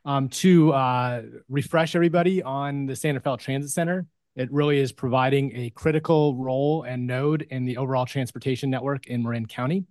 [0.05, 4.05] Um, to uh, refresh everybody on the San Rafael Transit Center,
[4.35, 9.23] it really is providing a critical role and node in the overall transportation network in
[9.23, 9.85] Marin County.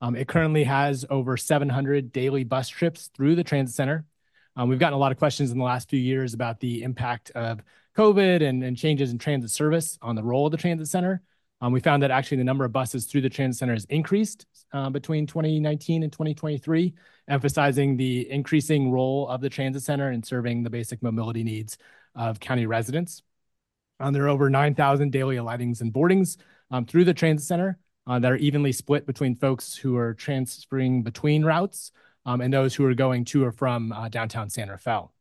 [0.00, 4.06] Um, it currently has over 700 daily bus trips through the transit center.
[4.56, 7.30] Um, we've gotten a lot of questions in the last few years about the impact
[7.32, 7.60] of
[7.96, 11.22] COVID and, and changes in transit service on the role of the transit center.
[11.60, 14.46] Um, we found that actually the number of buses through the transit center has increased
[14.72, 16.94] uh, between 2019 and 2023,
[17.28, 21.76] emphasizing the increasing role of the transit center in serving the basic mobility needs
[22.14, 23.22] of county residents.
[24.00, 26.38] Um, there are over 9,000 daily alightings and boardings
[26.70, 31.02] um, through the transit center uh, that are evenly split between folks who are transferring
[31.02, 31.92] between routes
[32.26, 35.12] um, and those who are going to or from uh, downtown San Rafael.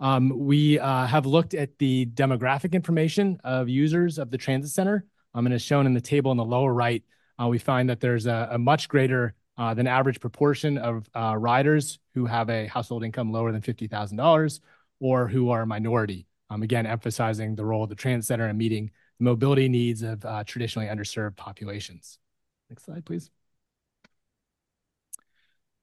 [0.00, 5.04] Um, we uh, have looked at the demographic information of users of the transit center.
[5.34, 7.02] Um, and as shown in the table in the lower right,
[7.40, 11.36] uh, we find that there's a, a much greater uh, than average proportion of uh,
[11.36, 14.60] riders who have a household income lower than $50,000
[15.00, 16.26] or who are a minority.
[16.50, 20.24] Um, again, emphasizing the role of the transit center in meeting the mobility needs of
[20.24, 22.18] uh, traditionally underserved populations.
[22.70, 23.30] Next slide, please.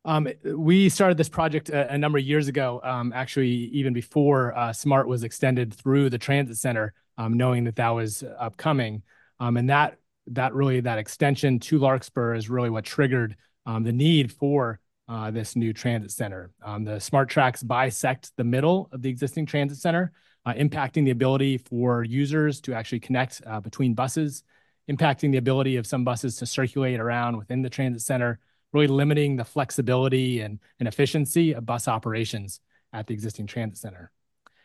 [0.05, 4.55] Um, we started this project a, a, number of years ago, um, actually even before
[4.55, 9.01] uh, SMART was extended through the transit center, um, knowing that that was upcoming.
[9.39, 9.97] Um, and that
[10.27, 15.31] that really that extension to Larkspur is really what triggered um, the need for uh,
[15.31, 16.51] this new transit center.
[16.63, 20.11] Um, the SMART tracks bisect the middle of the existing transit center,
[20.53, 24.43] impacting the ability for users to actually connect uh, between buses,
[24.89, 28.39] impacting the ability of some buses to circulate around within the transit center,
[28.71, 32.59] really limiting the flexibility and, and efficiency of bus operations
[32.93, 34.11] at the existing transit center.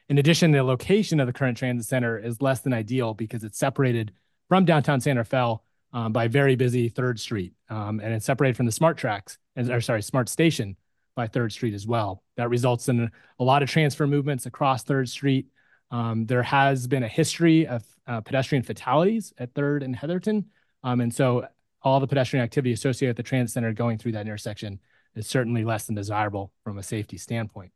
[0.09, 3.59] In addition, the location of the current transit center is less than ideal because it's
[3.59, 4.13] separated
[4.49, 7.53] from downtown San Rafael um, by very busy Third Street.
[7.69, 10.77] Um, and it's separated from the Smart Tracks, or sorry, Smart Station
[11.15, 12.23] by Third Street as well.
[12.37, 15.47] That results in a lot of transfer movements across Third Street.
[15.91, 20.47] Um, there has been a history of uh, pedestrian fatalities at Third and Hetherton.
[20.83, 21.47] Um, and so
[21.83, 24.81] all the pedestrian activity associated with the transit center going through that intersection
[25.15, 27.73] is certainly less than desirable from a safety standpoint.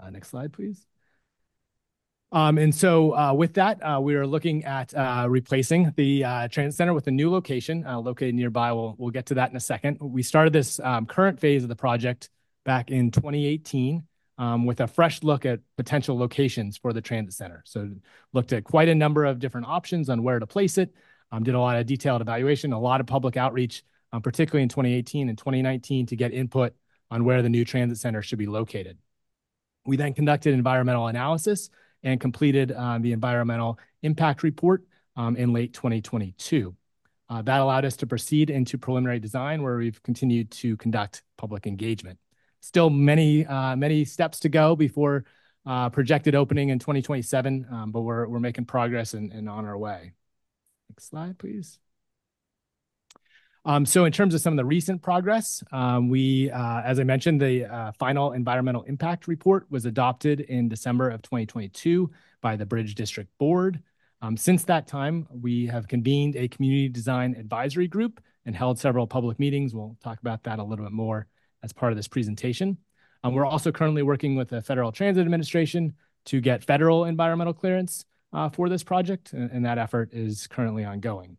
[0.00, 0.86] Uh, next slide, please.
[2.32, 6.48] Um, and so uh, with that, uh, we are looking at uh, replacing the uh,
[6.48, 8.72] transit center with a new location uh, located nearby.
[8.72, 9.98] We'll, we'll get to that in a second.
[10.00, 12.30] We started this um, current phase of the project
[12.64, 14.02] back in 2018
[14.38, 17.62] um, with a fresh look at potential locations for the transit center.
[17.66, 17.90] So
[18.32, 20.94] looked at quite a number of different options on where to place it,
[21.30, 24.68] um, did a lot of detailed evaluation, a lot of public outreach, um, particularly in
[24.68, 26.74] 2018 and 2019 to get input
[27.10, 28.98] on where the new transit center should be located.
[29.86, 31.70] We then conducted environmental analysis
[32.02, 34.84] and completed uh, the environmental impact report
[35.16, 36.74] um, in late 2022.
[37.28, 41.66] Uh, that allowed us to proceed into preliminary design where we've continued to conduct public
[41.66, 42.18] engagement.
[42.64, 45.26] Still many, uh, many steps to go before
[45.66, 49.76] uh, projected opening in 2027, um, but we're, we're making progress and, and on our
[49.76, 50.14] way.
[50.88, 51.78] Next slide, please.
[53.66, 57.04] Um, so in terms of some of the recent progress, um, we, uh, as I
[57.04, 62.64] mentioned, the uh, final environmental impact report was adopted in December of 2022 by the
[62.64, 63.82] Bridge District Board.
[64.22, 69.06] Um, since that time, we have convened a community design advisory group and held several
[69.06, 69.74] public meetings.
[69.74, 71.26] We'll talk about that a little bit more
[71.64, 72.76] as part of this presentation.
[73.24, 75.94] Um, we're also currently working with the Federal Transit Administration
[76.26, 80.84] to get federal environmental clearance uh, for this project, and, and that effort is currently
[80.84, 81.38] ongoing.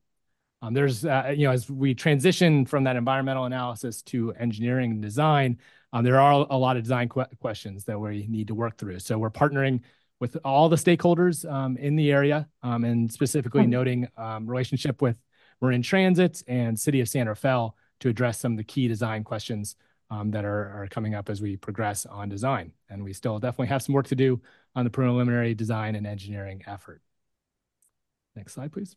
[0.61, 5.01] Um, there's, uh, you know, as we transition from that environmental analysis to engineering and
[5.01, 5.59] design,
[5.93, 8.99] um, there are a lot of design que questions that we need to work through.
[8.99, 9.81] So we're partnering
[10.19, 15.17] with all the stakeholders um, in the area um, and specifically noting um, relationship with
[15.61, 19.75] Marin Transit and City of San Rafael to address some of the key design questions
[20.09, 22.71] um, that are, are coming up as we progress on design.
[22.89, 24.41] And we still definitely have some work to do
[24.75, 27.01] on the preliminary design and engineering effort.
[28.35, 28.95] Next slide, please.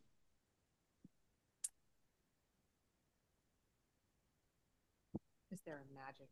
[5.50, 6.28] Is there a magic?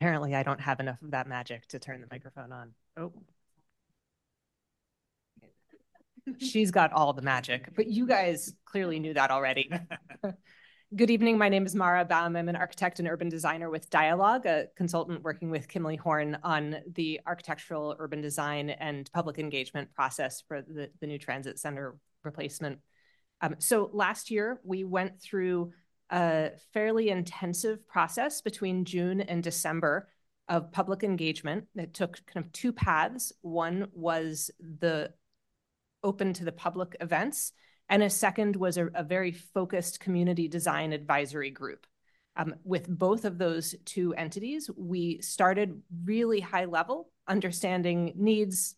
[0.00, 2.72] Apparently, I don't have enough of that magic to turn the microphone on.
[2.96, 3.12] Oh.
[6.38, 9.70] She's got all the magic, but you guys clearly knew that already.
[10.96, 11.36] Good evening.
[11.36, 12.34] My name is Mara Baum.
[12.34, 16.76] I'm an architect and urban designer with Dialog, a consultant working with Kimley Horn on
[16.94, 22.78] the architectural urban design and public engagement process for the, the new transit center replacement.
[23.42, 25.72] Um, so last year, we went through
[26.10, 30.08] a fairly intensive process between June and December
[30.48, 33.32] of public engagement that took kind of two paths.
[33.42, 35.12] One was the
[36.02, 37.52] open to the public events,
[37.88, 41.86] and a second was a, a very focused community design advisory group.
[42.36, 48.76] Um, with both of those two entities, we started really high level, understanding needs,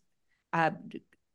[0.53, 0.71] uh,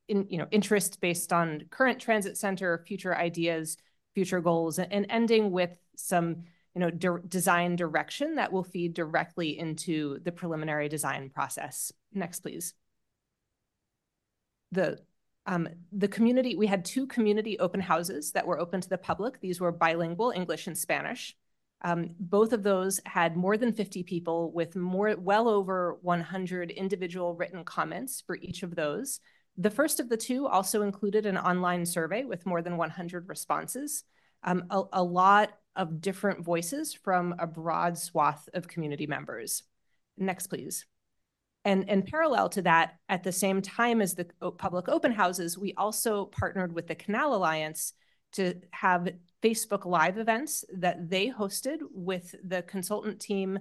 [0.08, 3.76] in, you know, interest based on current transit center, future ideas,
[4.14, 6.44] future goals, and ending with some
[6.76, 11.90] you know, de design direction that will feed directly into the preliminary design process.
[12.12, 12.74] Next, please.
[14.72, 14.98] The
[15.46, 19.40] um, the community, we had two community open houses that were open to the public.
[19.40, 21.36] These were bilingual, English and Spanish.
[21.82, 27.34] Um, both of those had more than 50 people with more, well over 100 individual
[27.34, 29.20] written comments for each of those.
[29.56, 34.04] The first of the two also included an online survey with more than 100 responses.
[34.42, 39.62] Um, a, a lot of different voices from a broad swath of community members.
[40.16, 40.86] Next, please.
[41.66, 44.26] And, parallel to that, at the same time as the
[44.56, 47.92] public open houses, we also partnered with the Canal Alliance
[48.34, 49.08] to have
[49.42, 53.58] Facebook Live events that they hosted with the consultant team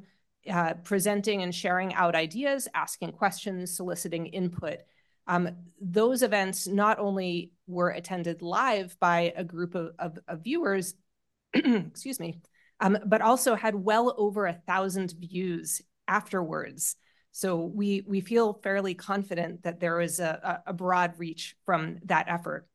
[0.48, 4.82] uh, presenting and sharing out ideas, asking questions, soliciting input.
[5.26, 5.50] Um,
[5.82, 10.94] those events not only were attended live by a group of, of, of viewers,
[11.56, 12.40] excuse me,
[12.80, 16.98] um, but also had well over a thousand views afterwards.
[17.36, 22.30] So we, we feel fairly confident that there is a, a broad reach from that
[22.30, 22.66] effort.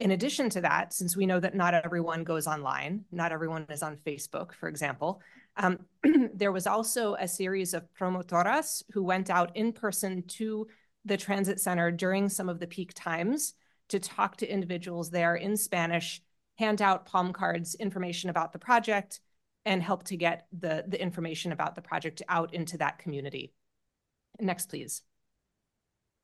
[0.00, 3.82] In addition to that, since we know that not everyone goes online, not everyone is
[3.82, 5.20] on Facebook, for example,
[5.58, 5.80] um,
[6.34, 10.66] there was also a series of promotoras who went out in person to
[11.04, 13.52] the transit center during some of the peak times
[13.90, 16.22] to talk to individuals there in Spanish,
[16.58, 19.20] hand out palm cards, information about the project,
[19.66, 23.52] and help to get the, the information about the project out into that community.
[24.40, 25.02] Next, please.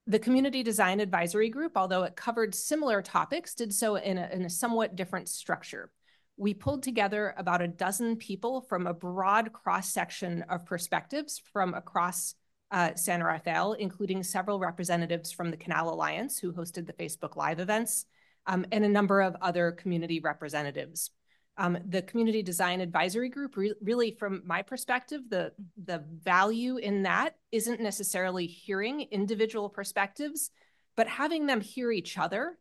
[0.07, 4.43] The Community Design Advisory Group, although it covered similar topics, did so in a, in
[4.45, 5.93] a somewhat different structure.
[6.37, 12.35] We pulled together about a dozen people from a broad cross-section of perspectives from across
[12.73, 17.61] uh, San Rafael, including several representatives from the Canal Alliance who hosted the Facebook Live
[17.61, 18.07] events,
[18.47, 21.11] um, and a number of other community representatives.
[21.59, 25.53] Um, the Community Design Advisory Group, re really from my perspective, the,
[25.85, 30.51] the value in that isn't necessarily hearing individual perspectives,
[30.97, 32.59] but having them hear each other,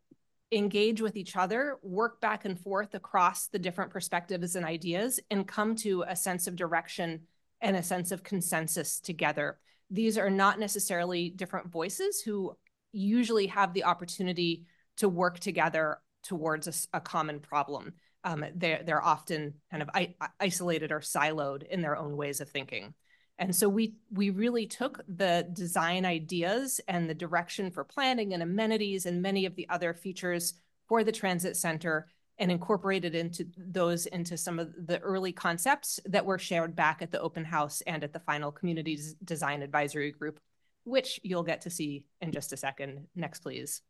[0.50, 5.48] engage with each other, work back and forth across the different perspectives and ideas, and
[5.48, 7.22] come to a sense of direction
[7.62, 9.58] and a sense of consensus together.
[9.90, 12.56] These are not necessarily different voices who
[12.92, 14.66] usually have the opportunity
[14.98, 19.90] to work together towards a, a common problem um, they're, they're often kind of
[20.40, 22.94] isolated or siloed in their own ways of thinking.
[23.38, 28.42] And so we we really took the design ideas and the direction for planning and
[28.42, 30.54] amenities and many of the other features
[30.86, 32.06] for the transit center
[32.38, 37.10] and incorporated into those into some of the early concepts that were shared back at
[37.10, 40.38] the open house and at the final community design advisory group,
[40.84, 43.06] which you'll get to see in just a second.
[43.16, 43.82] Next, please.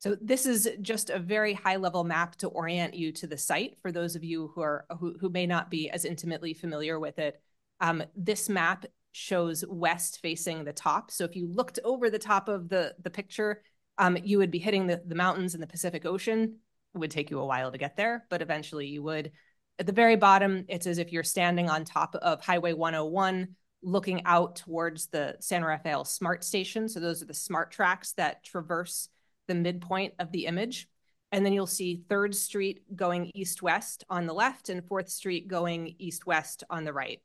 [0.00, 3.76] So this is just a very high level map to orient you to the site
[3.82, 7.18] for those of you who are who, who may not be as intimately familiar with
[7.18, 7.40] it.
[7.80, 11.10] Um, this map shows west facing the top.
[11.10, 13.62] So if you looked over the top of the, the picture,
[13.98, 16.56] um, you would be hitting the, the mountains in the Pacific Ocean.
[16.94, 19.32] It would take you a while to get there, but eventually you would.
[19.78, 23.48] At the very bottom, it's as if you're standing on top of Highway 101,
[23.82, 26.88] looking out towards the San Rafael Smart Station.
[26.88, 29.08] So those are the smart tracks that traverse
[29.50, 30.88] the midpoint of the image.
[31.32, 35.94] And then you'll see 3rd Street going east-west on the left and 4th Street going
[35.98, 37.20] east-west on the right.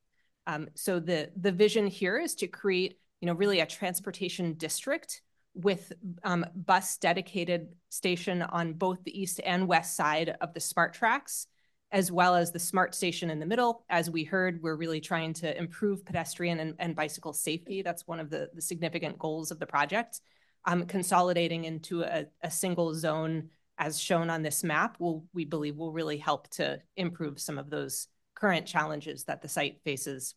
[0.48, 5.22] Um, so the, the vision here is to create, you know, really a transportation district
[5.54, 10.94] with um, bus dedicated station on both the east and west side of the smart
[10.94, 11.48] tracks,
[11.92, 13.86] as well as the smart station in the middle.
[13.90, 17.82] As we heard, we're really trying to improve pedestrian and, and bicycle safety.
[17.84, 20.22] That's one of the, the significant goals of the project
[20.66, 25.76] um, consolidating into a, a single zone as shown on this map will, we believe,
[25.76, 30.36] will really help to improve some of those current challenges that the site faces.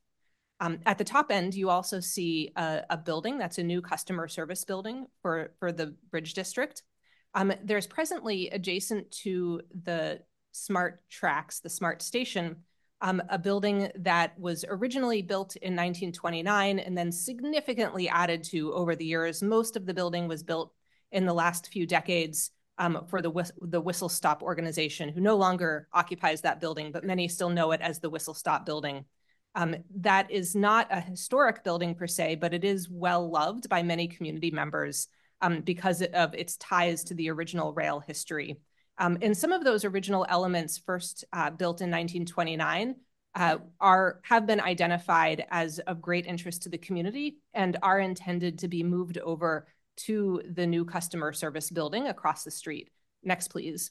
[0.60, 4.26] Um, at the top end, you also see a, a, building that's a new customer
[4.26, 6.82] service building for, for the Bridge District.
[7.34, 10.20] Um, there's presently adjacent to the
[10.50, 12.56] smart tracks, the smart station,
[13.00, 18.96] um, a building that was originally built in 1929 and then significantly added to over
[18.96, 19.42] the years.
[19.42, 20.72] Most of the building was built
[21.12, 25.36] in the last few decades um, for the, Whis the Whistle Stop organization, who no
[25.36, 29.04] longer occupies that building, but many still know it as the Whistle Stop building.
[29.54, 33.82] Um, that is not a historic building per se, but it is well loved by
[33.82, 35.08] many community members
[35.40, 38.58] um, because of its ties to the original rail history.
[38.98, 42.96] Um, and some of those original elements first uh, built in 1929
[43.34, 48.58] uh, are have been identified as of great interest to the community and are intended
[48.58, 52.90] to be moved over to the new customer service building across the street.
[53.22, 53.90] Next, please.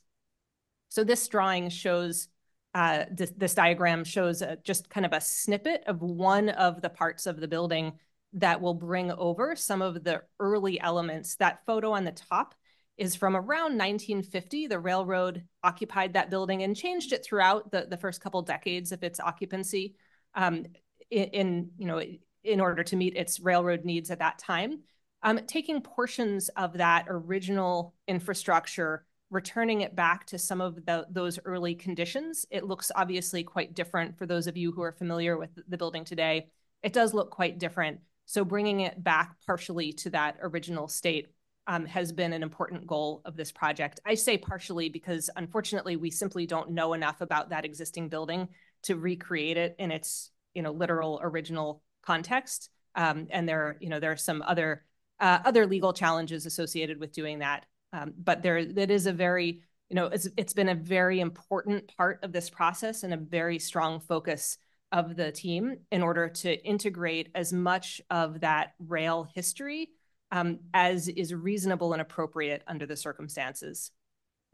[0.89, 2.29] So this drawing shows,
[2.73, 6.89] uh, this, this, diagram shows a, just kind of a snippet of one of the
[6.89, 7.93] parts of the building
[8.33, 11.35] that will bring over some of the early elements.
[11.35, 12.55] That photo on the top
[12.97, 14.67] is from around 1950.
[14.67, 19.03] The railroad occupied that building and changed it throughout the, the first couple decades of
[19.03, 19.95] its occupancy
[20.35, 20.65] um,
[21.09, 22.01] in, you know,
[22.43, 24.81] in order to meet its railroad needs at that time.
[25.23, 31.39] Um, taking portions of that original infrastructure, returning it back to some of the, those
[31.43, 35.49] early conditions, it looks obviously quite different for those of you who are familiar with
[35.67, 36.47] the building today.
[36.83, 37.99] It does look quite different.
[38.25, 41.27] So bringing it back partially to that original state
[41.67, 43.99] um, has been an important goal of this project.
[44.05, 48.47] I say partially because unfortunately we simply don't know enough about that existing building
[48.83, 52.69] to recreate it in its you know literal original context.
[52.95, 54.85] Um, and there you know there are some other
[55.19, 57.65] uh, other legal challenges associated with doing that.
[57.93, 61.91] Um, but there that is a very you know it's it's been a very important
[61.97, 64.57] part of this process and a very strong focus
[64.93, 69.89] of the team in order to integrate as much of that rail history
[70.31, 73.91] um, as is reasonable and appropriate under the circumstances.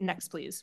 [0.00, 0.62] Next, please.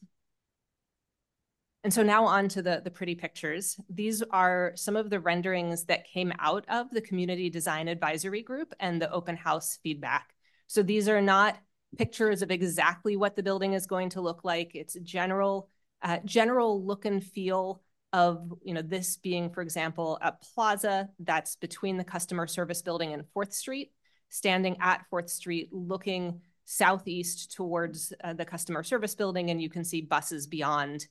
[1.83, 3.75] And so now on to the, the pretty pictures.
[3.89, 8.73] These are some of the renderings that came out of the Community Design Advisory Group
[8.79, 10.35] and the open house feedback.
[10.67, 11.57] So these are not
[11.97, 14.75] pictures of exactly what the building is going to look like.
[14.75, 15.69] It's general,
[16.03, 17.81] uh, general look and feel
[18.13, 23.13] of, you know, this being, for example, a plaza that's between the customer service building
[23.13, 23.91] and Fourth Street,
[24.31, 29.83] standing at Fourth Street, looking southeast towards uh, the customer service building, and you can
[29.83, 31.05] see buses beyond.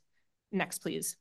[0.51, 1.17] Next, please.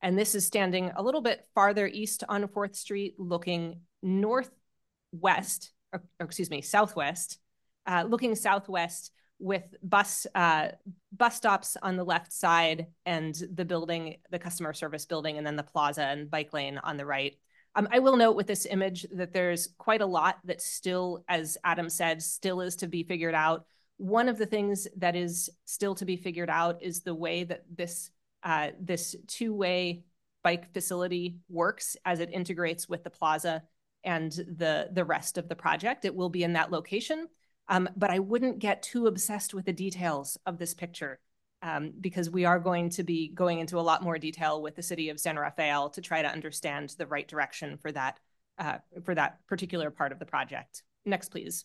[0.00, 6.02] And this is standing a little bit farther east on Fourth Street, looking northwest, or,
[6.18, 7.38] or excuse me, southwest,
[7.86, 10.68] uh, looking southwest with bus uh,
[11.12, 15.56] bus stops on the left side and the building, the customer service building, and then
[15.56, 17.36] the plaza and bike lane on the right.
[17.76, 21.58] Um, I will note with this image that there's quite a lot that still, as
[21.64, 23.66] Adam said, still is to be figured out.
[23.96, 27.64] One of the things that is still to be figured out is the way that
[27.74, 28.10] this
[28.42, 30.04] uh, this two-way
[30.42, 33.62] bike facility works as it integrates with the plaza
[34.04, 36.04] and the the rest of the project.
[36.04, 37.28] It will be in that location.
[37.66, 41.18] Um, but I wouldn't get too obsessed with the details of this picture
[41.64, 44.82] um, because we are going to be going into a lot more detail with the
[44.82, 48.20] city of San Rafael to try to understand the right direction for that
[48.58, 50.82] uh, for that particular part of the project.
[51.06, 51.64] Next, please.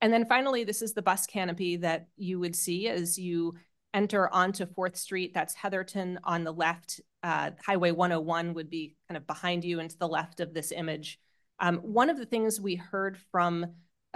[0.00, 3.54] And then finally, this is the bus canopy that you would see as you
[3.94, 5.32] enter onto 4th Street.
[5.34, 7.00] That's Hetherton on the left.
[7.22, 10.72] Uh, Highway 101 would be kind of behind you and to the left of this
[10.72, 11.20] image.
[11.60, 13.66] Um, one of the things we heard from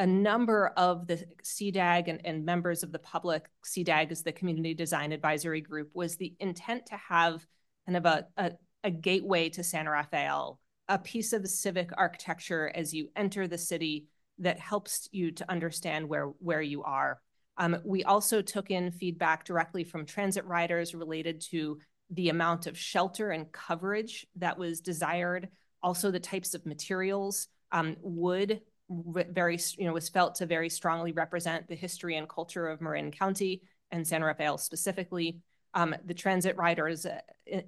[0.01, 4.73] a number of the CDAG and, and members of the public, CDAG is the Community
[4.73, 7.47] Design Advisory Group, was the intent to have
[7.87, 12.95] kind of a, a, a gateway to San Rafael, a piece of civic architecture as
[12.95, 14.07] you enter the city
[14.39, 17.21] that helps you to understand where, where you are.
[17.59, 21.79] Um, we also took in feedback directly from transit riders related to
[22.09, 25.49] the amount of shelter and coverage that was desired,
[25.83, 27.49] also the types of materials.
[27.71, 32.69] Um, wood very, you know, was felt to very strongly represent the history and culture
[32.69, 35.39] of Marin County and San Rafael specifically.
[35.75, 37.21] Um, the transit riders uh,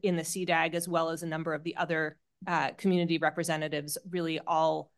[0.02, 2.16] in the CDAG, as well as a number of the other
[2.46, 4.90] uh, community representatives, really all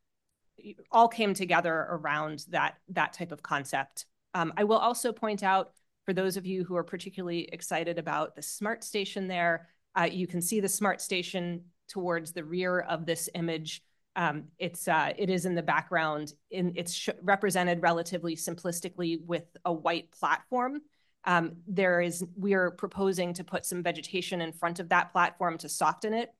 [0.91, 4.07] all came together around that that type of concept.
[4.33, 5.73] Um, I will also point out
[6.05, 9.69] for those of you who are particularly excited about the smart station there,
[9.99, 13.83] uh, you can see the smart station towards the rear of this image.
[14.17, 16.35] Um, it's uh, it is in the background.
[16.51, 20.81] In it's represented relatively simplistically with a white platform.
[21.25, 25.59] Um, there is we are proposing to put some vegetation in front of that platform
[25.59, 26.33] to soften it.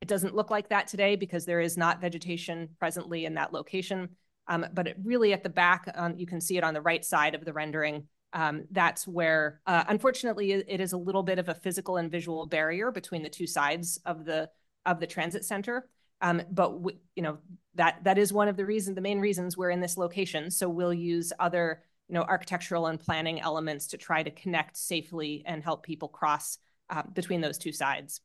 [0.00, 4.10] It doesn't look like that today because there is not vegetation presently in that location.
[4.48, 7.34] Um, but really at the back, um, you can see it on the right side
[7.34, 8.08] of the rendering.
[8.32, 12.46] Um, that's where, uh, unfortunately, it is a little bit of a physical and visual
[12.46, 14.48] barrier between the two sides of the
[14.86, 15.88] of the transit center.
[16.20, 16.78] Um, but
[17.16, 17.38] you know
[17.74, 20.50] that that is one of the reasons, the main reasons we're in this location.
[20.50, 25.42] So we'll use other you know architectural and planning elements to try to connect safely
[25.46, 26.58] and help people cross
[26.90, 28.20] uh, between those two sides.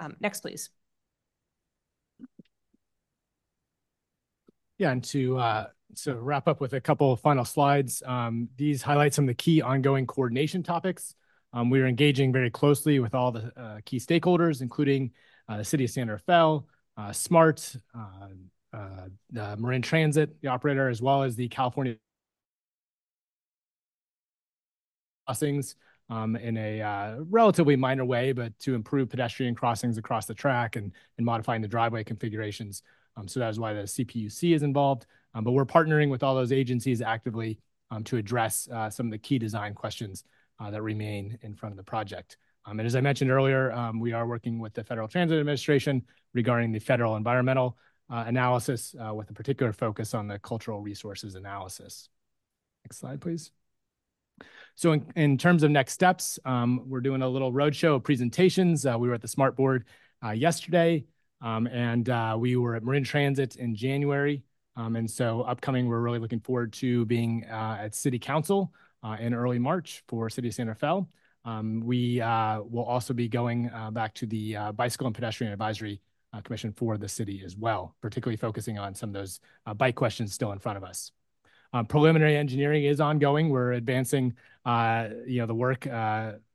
[0.00, 0.70] Um, next, please.
[4.78, 5.66] Yeah, and to uh,
[6.02, 9.34] to wrap up with a couple of final slides, um, these highlight some of the
[9.34, 11.14] key ongoing coordination topics.
[11.52, 15.12] Um, we are engaging very closely with all the uh, key stakeholders, including
[15.48, 16.66] uh, the City of San Rafael,
[16.96, 18.28] uh, SMART, uh,
[18.76, 21.96] uh, Marin Transit, the operator, as well as the California
[25.26, 25.76] crossings
[26.10, 30.76] um, in a uh, relatively minor way, but to improve pedestrian crossings across the track
[30.76, 32.82] and, and modifying the driveway configurations.
[33.16, 35.06] Um, so that is why the CPUC is involved.
[35.34, 37.58] Um, but we're partnering with all those agencies actively
[37.90, 40.24] um, to address uh, some of the key design questions
[40.60, 42.36] uh, that remain in front of the project.
[42.66, 46.02] Um, and as I mentioned earlier, um, we are working with the Federal Transit Administration
[46.32, 47.76] regarding the federal environmental
[48.10, 52.08] uh, analysis uh, with a particular focus on the cultural resources analysis.
[52.84, 53.50] Next slide, please.
[54.76, 58.84] So in, in terms of next steps, um, we're doing a little roadshow of presentations.
[58.84, 59.84] Uh, we were at the Smart Board
[60.24, 61.04] uh, yesterday,
[61.40, 64.42] um, and uh, we were at Marin Transit in January.
[64.76, 68.72] Um, and so upcoming, we're really looking forward to being uh, at City Council
[69.20, 71.06] in early March for City of San Rafael.
[71.44, 75.52] Um, we uh, will also be going uh, back to the uh, Bicycle and Pedestrian
[75.52, 76.00] Advisory
[76.32, 79.94] uh, Commission for the city as well, particularly focusing on some of those uh, bike
[79.94, 81.12] questions still in front of us.
[81.72, 83.50] Um, preliminary engineering is ongoing.
[83.50, 84.34] We're advancing,
[84.64, 85.86] you know, the work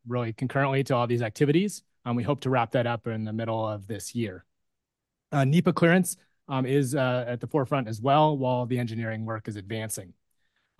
[0.08, 1.84] really concurrently to all these activities.
[2.06, 4.46] Um, we hope to wrap that up in the middle of this year.
[5.34, 6.16] NEPA clearance
[6.48, 10.14] um, is at the forefront as well, while the engineering work is advancing.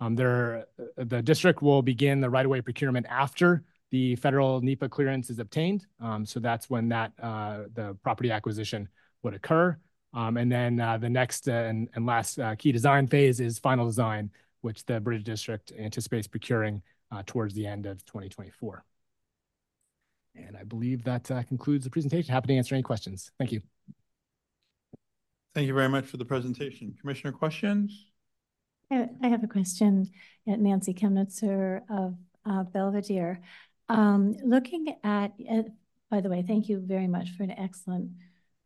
[0.00, 0.64] Um, there,
[0.96, 5.86] the district will begin the right-of-way procurement after the federal NEPA clearance is obtained.
[6.00, 8.88] Um, so that's when that uh, the property acquisition
[9.22, 9.76] would occur.
[10.12, 13.58] Um, and then uh, the next uh, and, and last uh, key design phase is
[13.58, 14.30] final design,
[14.60, 16.82] which the Bridge District anticipates procuring
[17.12, 18.84] uh, towards the end of 2024.
[20.36, 22.32] And I believe that uh, concludes the presentation.
[22.32, 23.32] Happy to answer any questions.
[23.38, 23.62] Thank you.
[25.54, 26.94] Thank you very much for the presentation.
[27.00, 28.06] Commissioner questions?
[28.90, 30.10] I I have a question
[30.48, 32.16] at Nancy Kemnitzer of
[32.46, 33.40] uh, Belvedere.
[33.90, 35.62] Um, Looking at, uh,
[36.10, 38.12] by the way, thank you very much for an excellent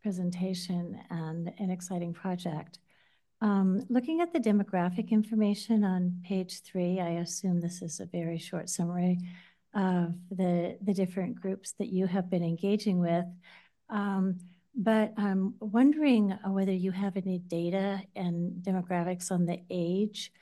[0.02, 2.78] presentation and an exciting project.
[3.40, 8.36] Um, Looking at the demographic information on page three, I assume this is a very
[8.36, 9.18] short summary
[9.74, 13.24] of the, the different groups that you have been engaging with.
[13.88, 14.40] Um,
[14.76, 20.32] but I'm wondering whether you have any data and demographics on the age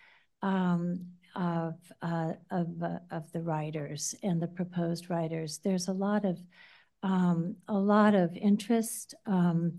[0.43, 5.61] um, of uh, of uh, of the riders and the proposed riders.
[5.63, 6.39] There's a lot of
[7.03, 9.73] um, a lot of interest um,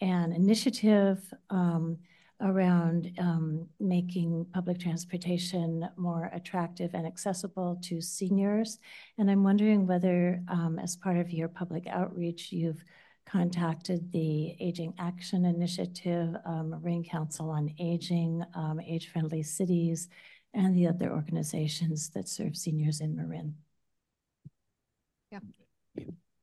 [0.00, 1.18] and initiative
[1.50, 1.98] um,
[2.40, 8.78] around um, making public transportation more attractive and accessible to seniors.
[9.18, 12.84] And I'm wondering whether, um, as part of your public outreach, you've
[13.26, 16.80] contacted the Aging Action Initiative, um,
[17.10, 20.08] Council on Aging, um, Age Friendly Cities,
[20.54, 23.56] and the other organizations that serve seniors in Marin.
[25.30, 25.40] Yeah.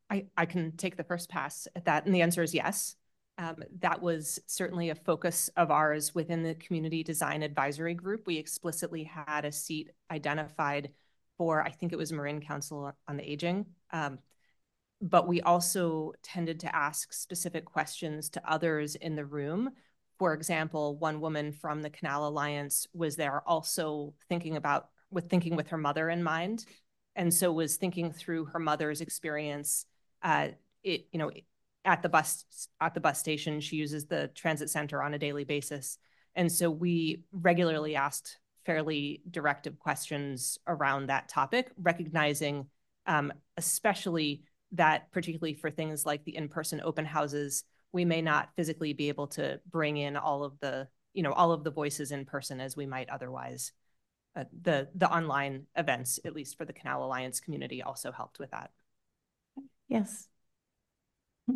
[0.10, 2.96] I, I can take the first pass at that, and the answer is yes.
[3.38, 8.28] Um, that was certainly a focus of ours within the Community Design Advisory Group.
[8.28, 10.92] We explicitly had a seat identified
[11.38, 13.66] for, I think it was Marin Council on the Aging.
[13.92, 14.20] Um,
[15.02, 19.72] but we also tended to ask specific questions to others in the room.
[20.18, 25.56] For example, one woman from the Canal Alliance was there also thinking about with thinking
[25.56, 26.66] with her mother in mind,
[27.16, 29.86] and so was thinking through her mother's experience.
[30.24, 30.50] Uh,
[30.84, 31.32] it you know
[31.84, 32.46] at the bus
[32.80, 35.98] at the bus station, she uses the transit center on a daily basis,
[36.36, 42.66] and so we regularly asked fairly directive questions around that topic, recognizing
[43.06, 44.42] um, especially
[44.72, 47.64] that particularly for things like the in-person open houses,
[47.96, 51.54] we may not physically be able to bring in all of the, you know, all
[51.54, 53.72] of the voices in person as we might otherwise.
[54.36, 58.52] Uh, the the online events, at least for the Canal Alliance community, also helped with
[58.52, 58.72] that.
[59.88, 60.28] Yes.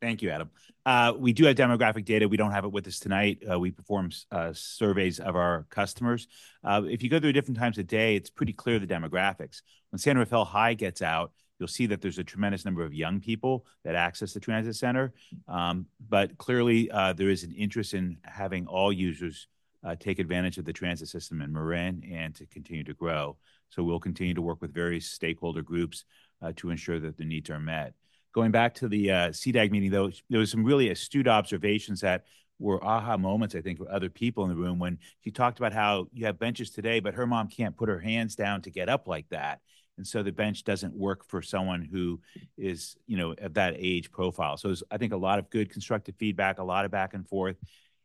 [0.00, 0.50] Thank you, Adam.
[0.84, 2.26] Uh, we do have demographic data.
[2.26, 3.40] We don't have it with us tonight.
[3.48, 6.26] Uh, we perform uh, surveys of our customers.
[6.64, 9.62] Uh, if you go through different times of day, it's pretty clear the demographics.
[9.90, 13.20] When San Rafael High gets out, you'll see that there's a tremendous number of young
[13.20, 15.12] people that access the transit center.
[15.48, 19.46] Um, but clearly, uh, there is an interest in having all users
[19.84, 23.36] uh, take advantage of the transit system in Marin and to continue to grow.
[23.70, 26.04] So we'll continue to work with various stakeholder groups
[26.40, 27.94] uh, to ensure that the needs are met.
[28.32, 32.24] Going back to the uh, CDAG meeting, though, there was some really astute observations that
[32.58, 35.72] were aha moments, I think, for other people in the room when she talked about
[35.72, 38.88] how you have benches today, but her mom can't put her hands down to get
[38.88, 39.60] up like that
[39.96, 42.20] and so the bench doesn't work for someone who
[42.56, 44.56] is you know of that age profile.
[44.56, 47.56] So i think a lot of good constructive feedback a lot of back and forth.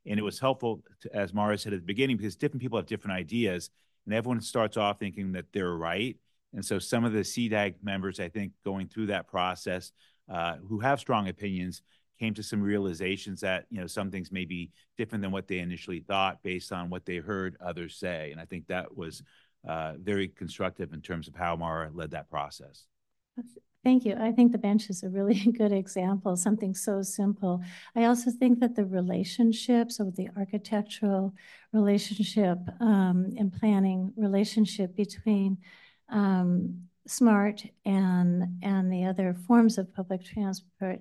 [0.05, 2.85] And it was helpful to, as mara said at the beginning because different people have
[2.85, 3.69] different ideas
[4.05, 6.17] and everyone starts off thinking that they're right.
[6.53, 9.91] And so some of the cdag members i think going through that process
[10.31, 11.81] uh, who have strong opinions
[12.19, 15.59] came to some realizations that you know some things may be different than what they
[15.59, 18.31] initially thought based on what they heard others say.
[18.31, 19.23] And i think that was
[19.67, 22.85] uh, very constructive in terms of how Mara led that process.
[23.83, 24.17] Thank you.
[24.19, 27.61] I think the bench is a really good example, something so simple.
[27.95, 31.33] I also think that the relationships of the architectural
[31.71, 35.59] relationship um, and planning relationship between
[36.09, 40.99] um, SMART and, and the other forms of public transport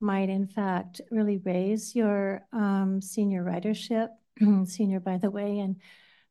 [0.00, 4.08] might in fact really raise your um, senior ridership.
[4.66, 5.76] senior, by the way, and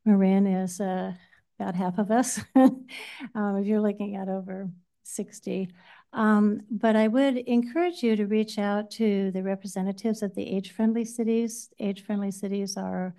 [0.04, 1.18] Marin is a
[1.58, 2.86] about half of us, um,
[3.34, 4.68] if you're looking at over
[5.04, 5.68] 60.
[6.12, 11.04] Um, but I would encourage you to reach out to the representatives of the age-friendly
[11.04, 11.70] cities.
[11.78, 13.14] Age-friendly cities are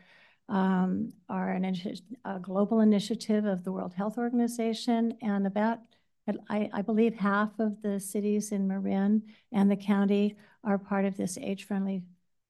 [0.49, 1.65] um, are an
[2.23, 5.79] a global initiative of the World Health Organization, and about
[6.49, 11.17] I, I, believe half of the cities in Marin and the county are part of
[11.17, 12.01] this age-friendly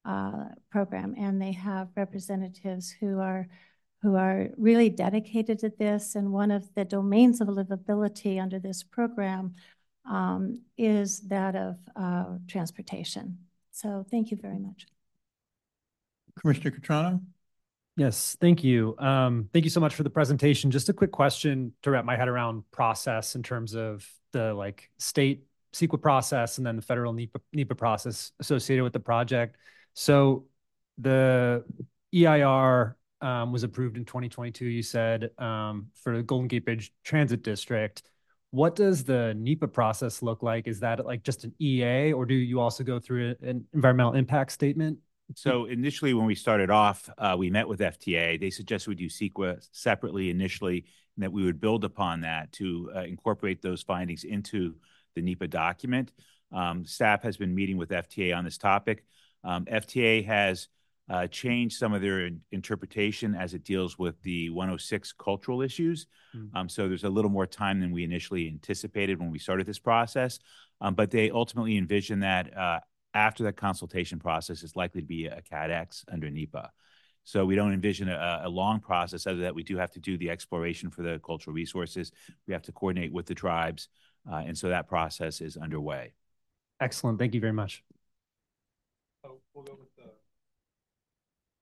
[0.06, 3.48] uh, program, and they have representatives who are
[4.02, 6.16] who are really dedicated to this.
[6.16, 9.56] And one of the domains of livability under this program
[10.10, 13.40] um, is that of uh, transportation.
[13.72, 14.88] So thank you very much.
[16.40, 17.22] Commissioner Cutrano?
[17.96, 18.96] Yes, thank you.
[19.00, 20.70] Um, thank you so much for the presentation.
[20.70, 24.92] Just a quick question to wrap my head around process in terms of the like
[25.00, 29.58] state CEQA process and then the federal NEPA, NEPA process associated with the project.
[29.96, 30.46] So
[31.00, 31.64] the
[32.14, 38.02] EIR was approved in 2022, you said, um, for the Golden Gate Bridge Transit District.
[38.52, 40.68] what does the NEPA process look like?
[40.68, 44.54] Is that like just an EA or do you also go through an environmental impact
[44.54, 45.00] statement?
[45.36, 48.40] So initially, when we started off, uh, we met with FTA.
[48.40, 52.90] They suggested we do CEQA separately initially, and that we would build upon that to
[52.96, 54.76] uh, incorporate those findings into
[55.16, 56.14] the NEPA document.
[56.52, 59.04] Um, staff has been meeting with FTA on this topic.
[59.44, 60.70] Um, FTA has
[61.10, 66.08] uh, changed some of their interpretation as it deals with the 106 cultural issues.
[66.36, 66.50] Mm.
[66.54, 69.80] Um, so there's a little more time than we initially anticipated when we started this
[69.80, 70.40] process.
[70.82, 72.80] Um, but they ultimately envision that uh,
[73.14, 76.72] after that consultation process is likely to be a CatEx under NEPA.
[77.24, 80.18] So we don't envision a, a, long process other that we do have to do
[80.18, 82.12] the exploration for the cultural resources.
[82.48, 83.90] We have to coordinate with the tribes.
[84.30, 86.14] Uh, and so that process is underway.
[86.80, 87.20] Excellent.
[87.20, 87.84] Thank you very much.
[89.26, 89.87] Oh, we'll go with the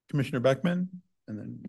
[0.10, 0.89] Commissioner Beckman
[1.28, 1.64] and then.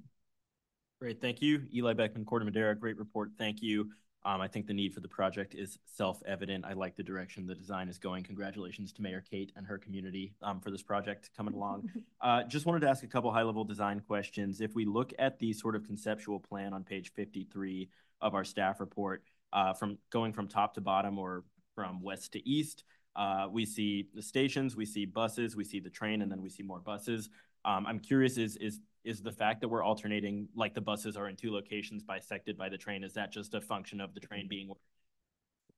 [1.01, 1.21] Great.
[1.21, 1.63] Thank you.
[1.75, 2.75] Eli Beckman, Corte Madera.
[2.75, 3.31] Great report.
[3.39, 3.91] Thank you.
[4.25, 6.65] Um, I think the need for the project is self-evident.
[6.65, 8.25] I like the direction the design is going.
[8.25, 11.89] Congratulations to Mayor Kate and her community um, for this project coming along.
[12.23, 14.61] Uh, just wanted to ask a couple high-level design questions.
[14.61, 17.89] If we look at the sort of conceptual plan on page 53
[18.21, 19.23] of our staff report,
[19.53, 21.45] uh, from going from top to bottom or
[21.77, 22.83] from west to east,
[23.15, 26.49] uh, we see the stations, we see buses, we see the train, and then we
[26.49, 27.29] see more buses.
[27.67, 31.29] Um, I'm curious, is is is the fact that we're alternating, like the buses are
[31.29, 34.49] in two locations bisected by the train, is that just a function of the train
[34.49, 34.71] being?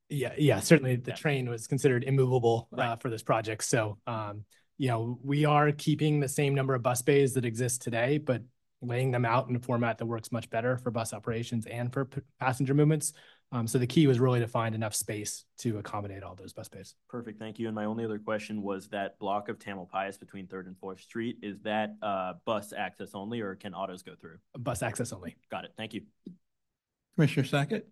[0.08, 1.16] Yeah, yeah, certainly the yeah.
[1.16, 2.90] train was considered immovable right.
[2.90, 3.64] uh, for this project.
[3.64, 4.44] So, um,
[4.78, 8.42] you know, we are keeping the same number of bus bays that exist today, but
[8.80, 12.08] laying them out in a format that works much better for bus operations and for
[12.40, 13.12] passenger movements.
[13.50, 16.68] Um, so the key was really to find enough space to accommodate all those bus
[16.68, 16.94] bays.
[17.08, 17.66] Perfect, thank you.
[17.66, 21.38] And my only other question was that block of Tamalpais between Third and Fourth Street.
[21.42, 24.36] Is that uh, bus access only, or can autos go through?
[24.58, 25.36] Bus access only.
[25.50, 25.72] Got it.
[25.78, 26.02] Thank you.
[27.14, 27.88] Commissioner Sackett.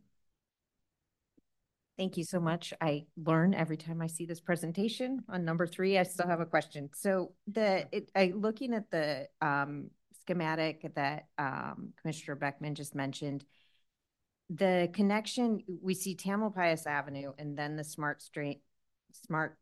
[1.96, 2.74] Thank you so much.
[2.78, 5.24] I learn every time I see this presentation.
[5.30, 6.90] On number three, I still have a question.
[6.94, 9.88] So the it, I looking at the um,
[10.20, 13.46] schematic that um, Commissioner Beckman just mentioned
[14.48, 18.62] the connection, we see Tamalpais Avenue and then the smart street
[19.12, 19.56] smart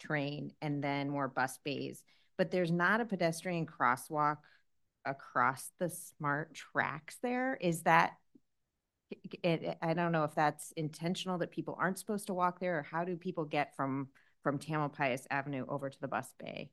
[0.00, 2.02] train and then more bus bays,
[2.36, 4.38] but there's not a pedestrian crosswalk
[5.04, 7.56] across the smart tracks there.
[7.60, 8.12] Is that,
[9.42, 12.82] it, I don't know if that's intentional that people aren't supposed to walk there or
[12.82, 14.08] how do people get from,
[14.42, 16.70] from Tamalpais Avenue over to the bus bay?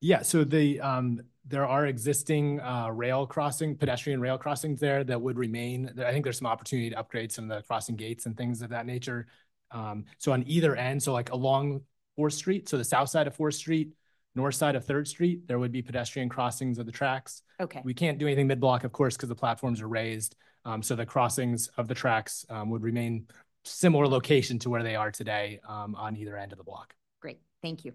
[0.00, 5.20] Yeah, so the um, there are existing uh, rail crossing, pedestrian rail crossings there that
[5.20, 5.92] would remain.
[5.98, 8.70] I think there's some opportunity to upgrade some of the crossing gates and things of
[8.70, 9.26] that nature.
[9.70, 11.82] Um, so on either end, so like along
[12.16, 13.92] Fourth Street, so the south side of Fourth Street,
[14.34, 17.42] north side of Third Street, there would be pedestrian crossings of the tracks.
[17.60, 17.80] Okay.
[17.84, 20.36] We can't do anything mid-block, of course, because the platforms are raised.
[20.64, 23.26] Um, so the crossings of the tracks um, would remain
[23.64, 26.94] similar location to where they are today um, on either end of the block.
[27.20, 27.92] Great, thank you.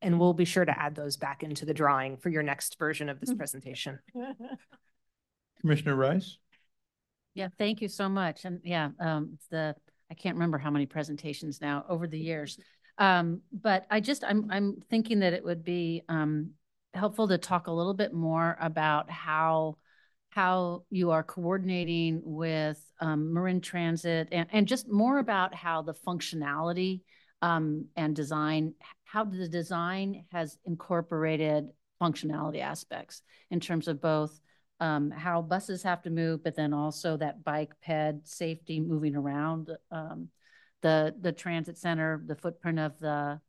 [0.00, 3.08] And we'll be sure to add those back into the drawing for your next version
[3.08, 3.38] of this Mm-hmm.
[3.38, 3.98] presentation.
[5.60, 6.38] Commissioner Rice.
[7.34, 8.44] Yeah, thank you so much.
[8.44, 9.74] And yeah, um, the,
[10.10, 12.58] I can't remember how many presentations now over the years.
[12.96, 16.50] Um, but I just, I'm, I'm thinking that it would be, um,
[16.94, 19.76] helpful to talk a little bit more about how,
[20.30, 25.94] how you are coordinating with, um, Marin Transit and, and just more about how the
[25.94, 27.02] functionality,
[27.40, 28.74] um, and design,
[29.08, 34.38] how the design has incorporated functionality aspects in terms of both
[34.80, 39.70] um, how buses have to move, but then also that bike ped safety moving around
[39.90, 40.28] um,
[40.82, 43.40] the the transit center, the footprint of the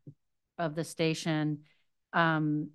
[0.57, 1.60] of the station,
[2.14, 2.70] um,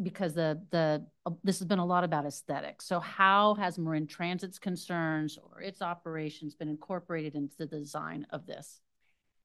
[0.00, 2.84] because the the uh, this has been a lot about aesthetics.
[2.84, 8.46] So how has Marin Transit's concerns or its operations been incorporated into the design of
[8.46, 8.80] this?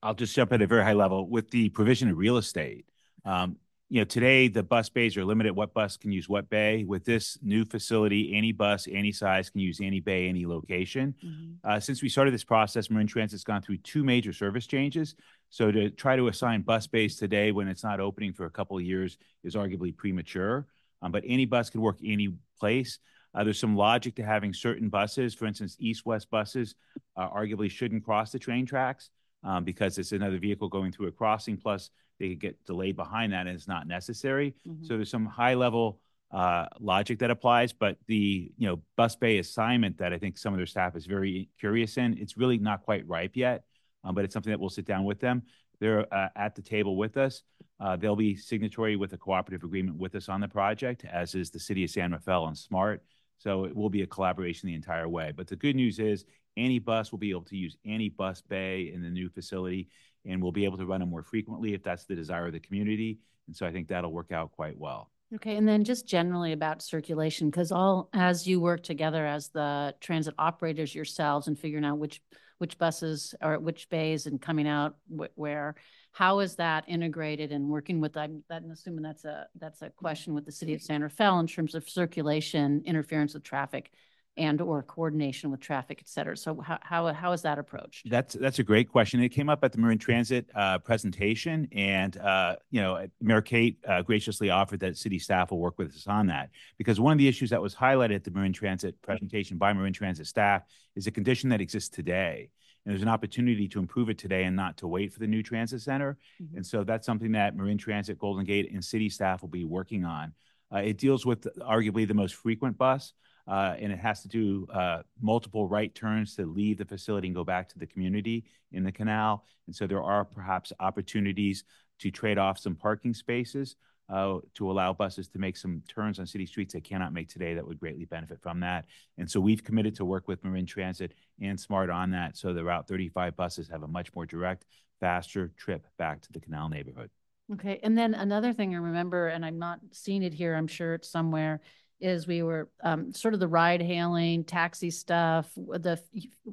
[0.04, 2.86] I'll just jump at a very high level with the provision of real estate.
[3.24, 3.56] Um,
[3.90, 5.56] you know, today the bus bays are limited.
[5.56, 6.84] What bus can use what bay?
[6.84, 11.16] With this new facility, any bus, any size can use any bay, any location.
[11.24, 11.52] Mm-hmm.
[11.64, 15.16] Uh, since we started this process, Marin Transit's gone through two major service changes.
[15.50, 18.76] So to try to assign bus bays today when it's not opening for a couple
[18.76, 20.66] of years is arguably premature.
[21.02, 23.00] Um, but any bus can work any place.
[23.34, 26.76] Uh, there's some logic to having certain buses, for instance, east-west buses,
[27.16, 29.10] uh, arguably shouldn't cross the train tracks
[29.44, 31.58] um, because it's another vehicle going through a crossing.
[31.58, 31.90] Plus,
[32.20, 34.56] they could get delayed behind that, and it's not necessary.
[34.68, 34.86] Mm-hmm.
[34.86, 36.00] So there's some high level
[36.32, 40.54] uh, logic that applies, but the you know bus bay assignment that I think some
[40.54, 43.66] of their staff is very curious in, it's really not quite ripe yet.
[44.04, 45.44] Um, but it's something that we'll sit down with them.
[45.80, 47.44] They're uh, at the table with us.
[47.80, 51.52] Uh, they'll be signatory with a cooperative agreement with us on the project, as is
[51.52, 53.04] the city of San Rafael and Smart.
[53.38, 55.34] So it will be a collaboration the entire way.
[55.36, 56.26] But the good news is
[56.56, 59.90] Any bus will be able to use any bus bay in the new facility,
[60.26, 62.60] and we'll be able to run them more frequently if that's the desire of the
[62.60, 63.20] community.
[63.48, 65.10] And so I think that'll work out quite well.
[65.36, 69.96] Okay, and then just generally about circulation, because all, as you work together as the
[70.00, 72.22] transit operators yourselves and figuring out which,
[72.60, 75.74] which buses or at which bays and coming out wh- where,
[76.12, 80.36] how is that integrated and working with, I'm, I'm assuming that's a, that's a question
[80.36, 83.92] with the city of San Rafael in terms of circulation, interference with traffic
[84.38, 86.36] and or coordination with traffic, et cetera.
[86.36, 88.10] So how, how, how is that approached?
[88.10, 89.22] That's that's a great question.
[89.22, 93.78] It came up at the Marin Transit uh, presentation, and uh, you know, Mayor Kate
[93.88, 97.18] uh, graciously offered that city staff will work with us on that because one of
[97.20, 100.64] the issues that was highlighted at the Marin Transit presentation by Marin Transit staff
[100.96, 102.50] is a condition that exists today.
[102.86, 105.42] And there's an opportunity to improve it today and not to wait for the new
[105.42, 106.18] transit center.
[106.42, 106.58] Mhm.
[106.58, 110.04] And so that's something that Marin Transit, Golden Gate, and city staff will be working
[110.04, 110.34] on.
[110.74, 113.14] Uh, it deals with arguably the most frequent bus,
[113.48, 117.36] uh, and it has to do uh, multiple right turns to leave the facility and
[117.36, 119.44] go back to the community in the canal.
[119.68, 121.64] And so there are perhaps opportunities
[122.00, 123.76] to trade off some parking spaces
[124.10, 127.54] uh, to allow buses to make some turns on city streets they cannot make today
[127.54, 128.86] that would greatly benefit from that.
[129.18, 132.64] And so we've committed to work with Marin Transit and SMART on that so the
[132.64, 134.66] Route 35 buses have a much more direct,
[135.00, 137.10] faster trip back to the canal neighborhood.
[137.52, 140.94] Okay, and then another thing I remember, and I'm not seeing it here, I'm sure
[140.94, 141.60] it's somewhere,
[142.04, 146.00] is we were um sort of the ride hailing, taxi stuff, the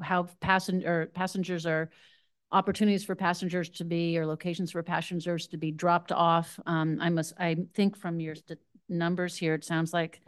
[0.01, 1.91] how passenger passengers are
[2.53, 6.59] opportunities for passengers to be or locations for passengers to be dropped off.
[6.67, 8.35] Um, I must, I think from your
[8.89, 10.21] numbers here, it sounds like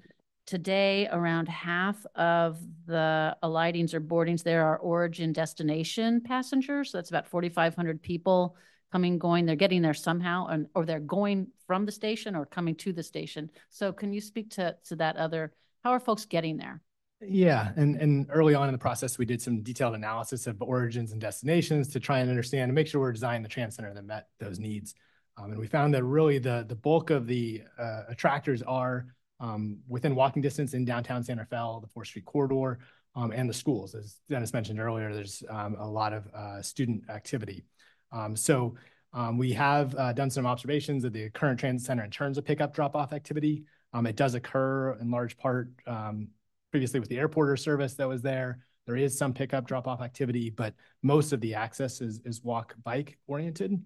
[0.46, 6.90] today around half of the alightings or boardings there are origin destination passengers.
[6.90, 8.56] So that's about forty-five hundred people
[8.93, 12.74] coming, going, they're getting there somehow, and, or they're going from the station or coming
[12.76, 13.51] to the station.
[13.70, 16.80] So can you speak to, to that other, how are folks getting there?
[17.24, 21.12] Yeah, and and early on in the process, we did some detailed analysis of origins
[21.12, 24.05] and destinations to try and understand and make sure we're designing the trans center that
[24.05, 24.95] met those needs.
[25.36, 29.07] Um, and we found that really the the bulk of the uh, attractors are
[29.38, 32.80] um, within walking distance in downtown San Rafael, the Fourth Street corridor,
[33.14, 33.95] um, and the schools.
[33.95, 37.62] As Denis mentioned earlier, there's um, a lot of uh, student activity.
[38.12, 38.74] Um, so
[39.12, 42.44] um, we have uh, done some observations of the current transit center in terms of
[42.44, 43.64] pickup drop-off activity.
[43.92, 45.68] Um, it does occur in large part
[46.70, 48.60] previously with the airporter service that was there.
[48.86, 53.18] There is some pickup drop-off activity, but most of the access is, is walk bike
[53.26, 53.80] oriented.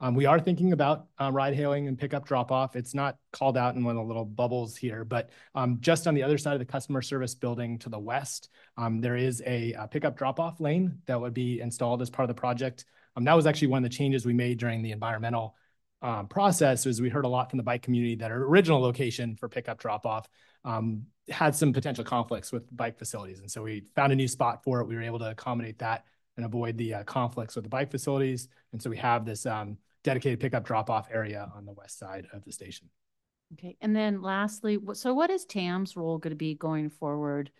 [0.00, 2.76] Um, we are thinking about uh, ride hailing and pickup drop off.
[2.76, 6.14] It's not called out in one of the little bubbles here, but um, just on
[6.14, 9.74] the other side of the customer service building to the west, um, there is a,
[9.74, 12.84] uh pickup drop off lane that would be installed as part of the project.
[13.18, 15.56] Um, that was actually one of the changes we made during the environmental
[16.02, 19.34] um, process was we heard a lot from the bike community that our original location
[19.34, 20.28] for pickup drop off
[20.64, 23.40] um, had some potential conflicts with bike facilities.
[23.40, 24.86] And so we found a new spot for it.
[24.86, 26.04] We were able to accommodate that
[26.36, 28.46] and avoid the uh, conflicts with the bike facilities.
[28.72, 32.28] And so we have this um, dedicated pickup drop off area on the west side
[32.32, 32.88] of the station.
[33.54, 37.50] Okay, and then lastly, so what is TAM's role going to be going forward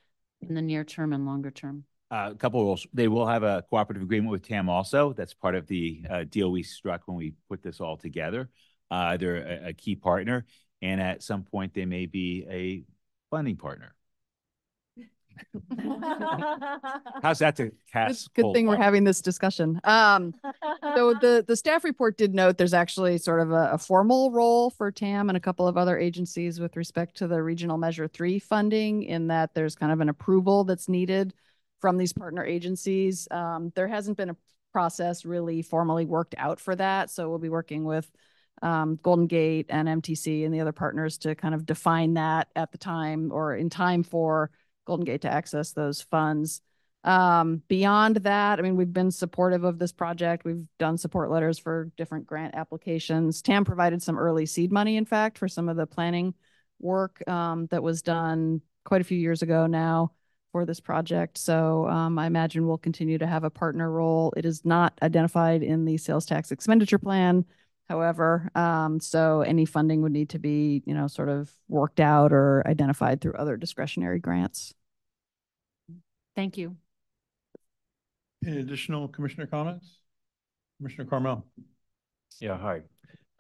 [0.41, 1.83] in the near term and longer term?
[2.11, 2.87] Uh, a couple of rules.
[2.95, 5.13] They will have a cooperative agreement with TAM also.
[5.13, 8.49] That's part of the uh, deal we struck when we put this all together.
[8.91, 10.47] Uh, they're a, a key partner,
[10.81, 12.85] and at some point they may be a
[13.31, 13.95] funding partner.
[17.23, 17.73] How's that to
[18.07, 18.33] Good, cast?
[18.35, 19.81] good thing we're having this discussion.
[19.85, 20.35] Um,
[20.95, 24.71] so the, the staff report did note there's actually sort of a, a formal role
[24.71, 28.39] for TAM and a couple of other agencies with respect to the regional measure three
[28.39, 31.35] funding in that there's kind of an approval that's needed
[31.81, 33.29] from these partner agencies.
[33.31, 34.37] Um, there hasn't been a
[34.73, 37.11] process really formally worked out for that.
[37.11, 38.11] So we'll be working with
[38.63, 42.73] um, Golden Gate and MTC and the other partners to kind of define that at
[42.73, 44.51] the time or in time for
[44.87, 46.61] Golden Gate to access those funds.
[47.05, 50.45] Um, beyond that, I mean, we've been supportive of this project.
[50.45, 53.41] We've done support letters for different grant applications.
[53.41, 56.35] TAM provided some early seed money, in fact, for some of the planning
[56.81, 60.13] work um, that was done quite a few years ago now
[60.53, 61.39] for this project.
[61.39, 64.33] So um, I imagine we'll continue to have a partner role.
[64.37, 67.45] It is not identified in the sales tax expenditure plan.
[67.89, 72.33] However, um, so any funding would need to be, you know, sort of worked out
[72.33, 74.75] or identified through other discretionary grants.
[76.37, 76.77] Thank you.
[78.47, 80.01] Any additional commissioner comments?
[80.79, 81.45] Commissioner Carmel?
[82.41, 82.83] Yeah, hi.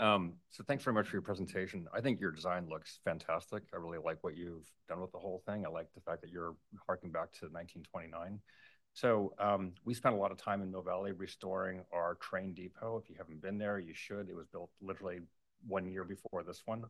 [0.01, 1.89] Um, so thanks very much for your presentation.
[1.93, 3.65] I think your design looks fantastic.
[3.75, 5.67] I really like what you've done with the whole thing.
[5.67, 6.55] I like the fact that you're
[6.87, 8.41] harking back to nineteen twenty-nine.
[8.93, 13.01] So um, we spent a lot of time in Mill Valley restoring our train depot.
[13.03, 14.29] If you haven't been there, you should.
[14.29, 15.21] It was built literally
[15.67, 16.85] one year before this one.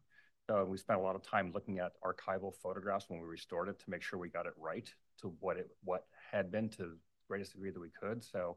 [0.49, 3.79] So we spent a lot of time looking at archival photographs when we restored it
[3.81, 4.89] to make sure we got it right
[5.21, 6.97] to what it what had been to
[7.27, 8.23] greatest degree that we could.
[8.25, 8.57] So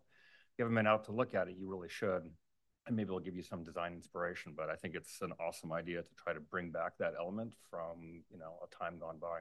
[0.52, 2.30] if you haven't been out to look at it, you really should.
[2.92, 6.02] And maybe it'll give you some design inspiration, but I think it's an awesome idea
[6.02, 9.40] to try to bring back that element from, you know, a time gone by.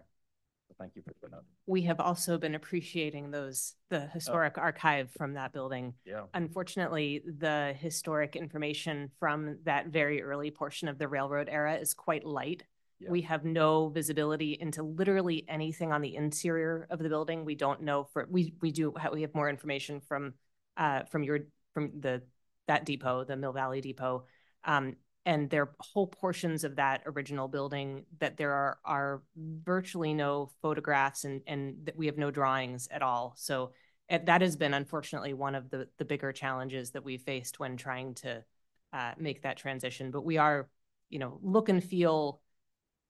[0.68, 1.42] So thank you for doing that.
[1.66, 5.94] We have also been appreciating those, the historic archive from that building.
[6.04, 6.26] Yeah.
[6.32, 12.24] Unfortunately, the historic information from that very early portion of the railroad era is quite
[12.24, 12.62] light.
[13.00, 13.10] Yeah.
[13.10, 17.44] We have no visibility into literally anything on the interior of the building.
[17.44, 20.34] We don't know for, we, we do, we have more information from,
[20.76, 21.40] uh, from your,
[21.74, 22.22] from the,
[22.70, 24.24] that depot, the Mill Valley Depot.
[24.64, 24.96] Um,
[25.26, 30.50] and there are whole portions of that original building that there are, are virtually no
[30.62, 33.34] photographs and, and that we have no drawings at all.
[33.36, 33.72] So
[34.08, 38.14] that has been unfortunately one of the, the bigger challenges that we faced when trying
[38.14, 38.44] to
[38.92, 40.10] uh, make that transition.
[40.10, 40.68] But we are,
[41.10, 42.40] you know, look and feel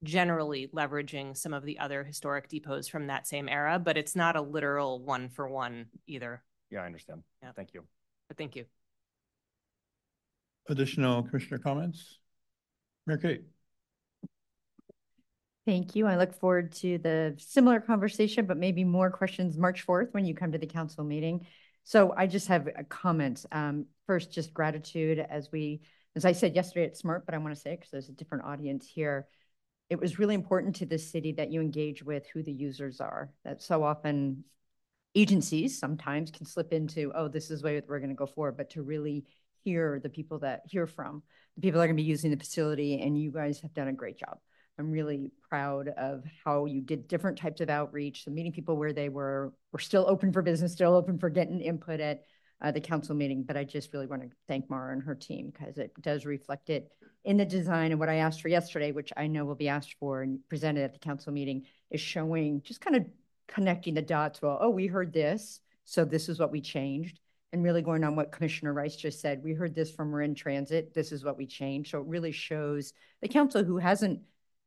[0.02, 4.36] generally leveraging some of the other historic depots from that same era, but it's not
[4.36, 6.42] a literal one for one either.
[6.70, 7.22] Yeah, I understand.
[7.42, 7.52] Yeah.
[7.54, 7.84] Thank you.
[8.28, 8.64] But thank you.
[10.68, 12.18] Additional commissioner comments?
[13.06, 13.42] Mayor Kate?
[15.66, 16.06] Thank you.
[16.06, 20.34] I look forward to the similar conversation, but maybe more questions March 4th when you
[20.34, 21.46] come to the council meeting.
[21.84, 23.44] So I just have a comment.
[23.52, 25.82] Um, first, just gratitude as we,
[26.16, 28.44] as I said yesterday at SMART, but I want to say, because there's a different
[28.44, 29.28] audience here,
[29.90, 33.30] it was really important to the city that you engage with who the users are.
[33.44, 34.44] That so often
[35.14, 38.56] agencies sometimes can slip into, oh, this is the way we're going to go forward,
[38.56, 39.24] but to really
[39.64, 41.22] hear the people that hear from,
[41.56, 43.88] the people that are going to be using the facility, and you guys have done
[43.88, 44.38] a great job.
[44.78, 48.92] I'm really proud of how you did different types of outreach, so meeting people where
[48.92, 52.24] they were, We're still open for business, still open for getting input at
[52.62, 53.42] uh, the council meeting.
[53.42, 56.70] But I just really want to thank Mara and her team because it does reflect
[56.70, 56.90] it
[57.24, 57.90] in the design.
[57.90, 60.84] And what I asked for yesterday, which I know will be asked for and presented
[60.84, 63.04] at the council meeting, is showing just kind of
[63.48, 64.40] connecting the dots.
[64.40, 67.20] Well, oh, we heard this, so this is what we changed.
[67.52, 70.94] And really going on what Commissioner Rice just said, we heard this from Marin Transit,
[70.94, 71.90] this is what we changed.
[71.90, 72.92] So it really shows
[73.22, 74.20] the council who hasn't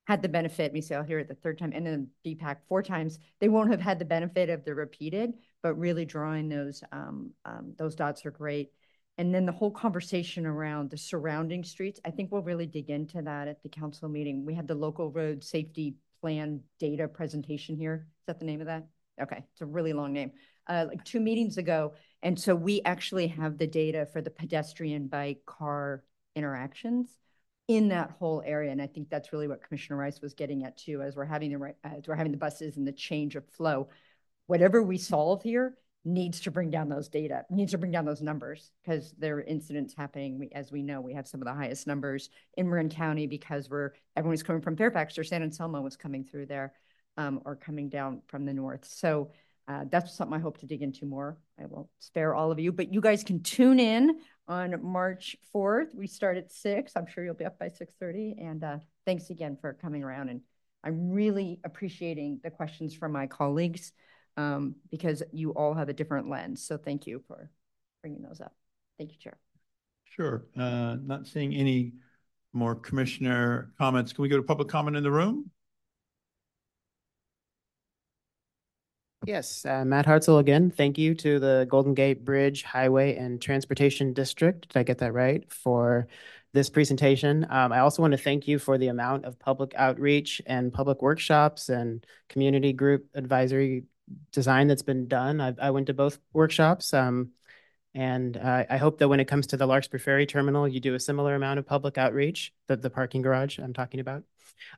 [0.06, 2.84] had the benefit, me say I'll hear it the third time, and then DPAC four
[2.84, 7.32] times, they won't have had the benefit of the repeated, but really drawing those, um,
[7.46, 8.72] um, those dots are great.
[9.18, 13.22] And then the whole conversation around the surrounding streets, I think we'll really dig into
[13.22, 14.46] that at the council meeting.
[14.46, 18.08] We had the local road safety plan data presentation here.
[18.22, 18.88] Is that the name of that?
[19.22, 20.32] Okay, it's a really long name.
[20.68, 21.94] Uh, like two meetings ago.
[22.24, 26.04] And so we actually have the data for the pedestrian bike car
[26.36, 27.20] interactions
[27.68, 28.72] in that whole area.
[28.72, 31.52] And I think that's really what Commissioner Rice was getting at too, as we're having
[31.52, 33.90] the right, as we're having the buses and the change of flow.
[34.48, 38.22] Whatever we solve here needs to bring down those data, needs to bring down those
[38.22, 40.40] numbers because there are incidents happening.
[40.40, 43.70] We, as we know, we have some of the highest numbers in Marin County because
[43.70, 46.74] we're, everyone's coming from Fairfax or San Anselmo was coming through there
[47.18, 48.86] um, or coming down from the north.
[48.86, 49.32] So
[49.68, 51.38] uh, that's something I hope to dig into more.
[51.60, 55.96] I won't spare all of you, but you guys can tune in on March 4th.
[55.96, 56.92] We start at 6.
[56.96, 58.36] I'm sure you'll be up by 6.30.
[58.42, 60.30] And uh, thanks again for coming around.
[60.30, 60.42] And
[60.84, 63.94] I'm really appreciating the questions from my colleagues
[64.36, 66.66] um, because you all have a different lens.
[66.66, 67.50] So thank you for
[68.02, 68.54] bringing those up.
[68.98, 69.38] Thank you, Chair.
[70.04, 70.46] Sure.
[70.58, 71.94] Uh, not seeing any
[72.52, 74.12] more commissioner comments.
[74.12, 75.50] Can we go to public comment in the room?
[79.26, 80.70] Yes, uh, Matt Hartzell again.
[80.70, 84.68] Thank you to the Golden Gate Bridge Highway and Transportation District.
[84.68, 85.50] Did I get that right?
[85.52, 86.08] For
[86.54, 87.48] this presentation.
[87.50, 91.02] Um, I also want to thank you for the amount of public outreach and public
[91.02, 93.86] workshops and community group advisory
[94.32, 95.42] design that's been done.
[95.42, 96.94] I, I went to both workshops.
[96.94, 97.32] Um,
[97.96, 100.96] and uh, I hope that when it comes to the Larkspur Ferry Terminal, you do
[100.96, 104.24] a similar amount of public outreach, the, the parking garage I'm talking about.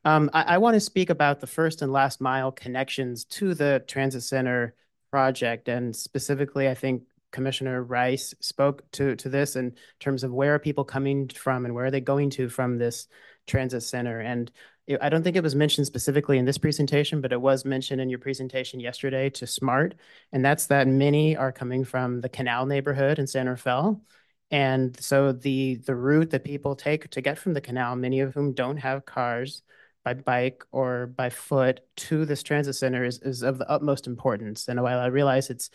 [0.04, 3.84] Um, I, I want to speak about the first and last mile connections to the
[3.88, 4.76] transit center
[5.12, 5.68] project.
[5.70, 10.60] And specifically, I think Commissioner Rice spoke to, to this in terms of where are
[10.60, 13.08] people coming from and where are they going to from this
[13.46, 14.20] transit center.
[14.22, 14.52] And
[15.02, 18.10] I don't think it was mentioned specifically in this presentation, but it was mentioned in
[18.10, 19.96] your presentation yesterday to SMART.
[20.32, 24.02] And that's that many are coming from the Canal neighborhood in San Rafael.
[24.52, 28.34] And so the the route that people take to get from the canal, many of
[28.34, 29.64] whom don't have cars
[30.04, 34.68] by bike or by foot to this transit center is, is of the utmost importance.
[34.68, 35.72] And while I realize it's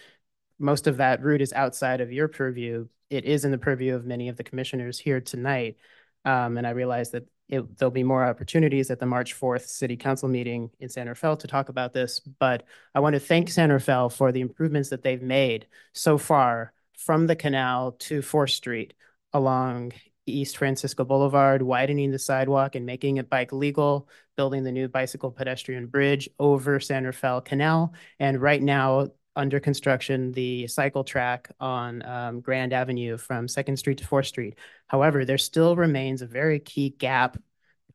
[0.58, 4.06] most of that route is outside of your purview, it is in the purview of
[4.06, 5.76] many of the commissioners here tonight.
[6.24, 9.96] Um, and I realize that it, there'll be more opportunities at the March 4th City
[9.96, 12.20] Council meeting in San Rafael to talk about this.
[12.20, 12.62] But
[12.94, 16.72] I want to thank San Rafael for the improvements that they've made so far
[17.04, 18.94] from the canal to 4th Street
[19.32, 19.92] along
[20.26, 25.30] East Francisco Boulevard, widening the sidewalk and making it bike legal, building the new bicycle
[25.30, 27.94] pedestrian bridge over San Rafael Canal.
[28.18, 33.98] And right now, under construction the cycle track on um, Grand Avenue from Second Street
[33.98, 34.58] to Fourth Street.
[34.86, 37.38] However, there still remains a very key gap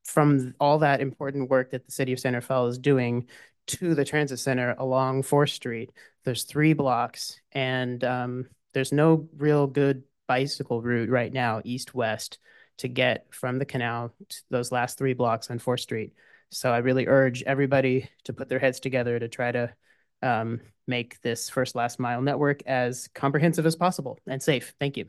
[0.04, 3.28] from all that important work that the city of San Rafael is doing
[3.68, 5.92] to the transit center along Fourth Street.
[6.24, 12.40] There's three blocks and um, there's no real good bicycle route right now, east-west,
[12.78, 16.14] to get from the canal to those last three blocks on Fourth Street.
[16.52, 19.74] So I really urge everybody to put their heads together to try to
[20.22, 24.76] um, make this first last mile network as comprehensive as possible and safe.
[24.78, 25.06] Thank you.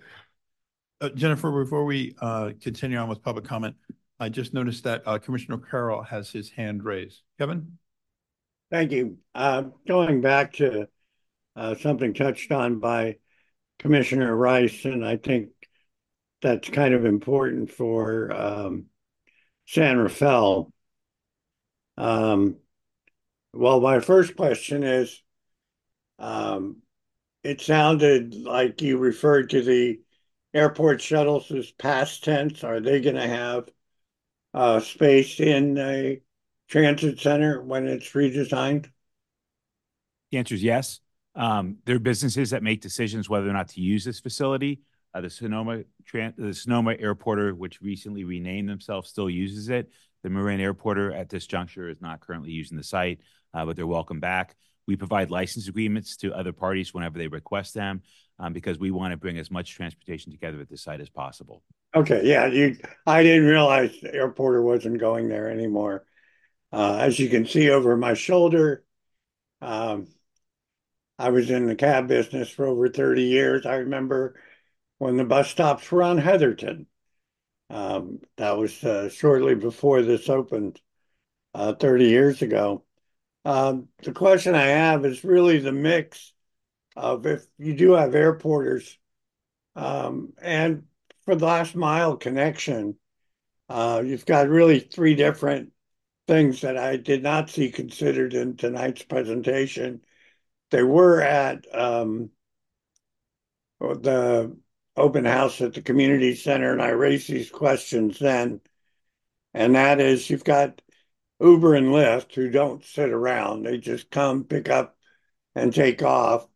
[1.01, 3.75] Uh, Jennifer, before we uh, continue on with public comment,
[4.21, 7.23] I just noticed that uh, Commissioner Carroll has his hand raised.
[7.39, 7.79] Kevin?
[8.71, 9.19] Thank you.
[9.35, 10.87] Uh, going back to
[11.57, 13.17] uh, something touched on by
[13.79, 15.51] Commissioner Rice, and I think
[16.43, 18.87] that's kind of important for um,
[19.67, 20.73] San Rafael.
[21.97, 22.57] Um,
[23.53, 25.23] well, my first question is,
[26.19, 26.83] um,
[27.43, 30.01] it sounded like you referred to the
[30.53, 32.65] airport shuttles as past tense.
[32.65, 33.69] Are they going to have
[34.53, 36.21] uh, space in a
[36.69, 38.91] transit center when it's redesigned?
[40.31, 41.01] The answer is yes.
[41.37, 44.81] Um, there are businesses that make decisions whether or not to use this facility.
[45.15, 45.83] Uh, the Sonoma,
[46.13, 49.91] the Sonoma Airporter, which recently renamed themselves, still uses it.
[50.23, 53.21] The Marin Airporter at this juncture is not currently using the site,
[53.55, 54.57] uh, but they're welcome back.
[54.87, 58.03] We provide license agreements to other parties whenever they request them
[58.39, 61.63] um, because we want to bring as much transportation together at the site as possible.
[61.95, 62.77] Okay, yeah, you.
[63.07, 66.05] I didn't realize the airporter wasn't going there anymore.
[66.73, 68.85] Uh, as you can see over my shoulder,
[69.63, 70.09] um,
[71.19, 73.67] I was in the cab business for over 30 years.
[73.67, 74.41] I remember
[74.99, 76.87] when the bus stops were on Hetherton.
[77.71, 80.81] Um, that was uh, shortly before this opened
[81.55, 82.85] uh, 30 years ago.
[83.45, 86.33] Um, the question I have is really the mix
[86.97, 88.97] of if you do have airporters
[89.77, 90.85] um, and
[91.25, 92.97] for the last mile connection,
[93.69, 95.73] uh, you've got really three different
[96.27, 100.01] things that I did not see considered in tonight's presentation.
[100.71, 102.31] They were at um,
[103.81, 104.57] the
[104.97, 108.61] open house at the community center, and I raised these questions then.
[109.55, 110.83] And that is, you've got
[111.41, 114.97] Uber and Lyft who don't sit around; they just come, pick up,
[115.55, 116.47] and take off.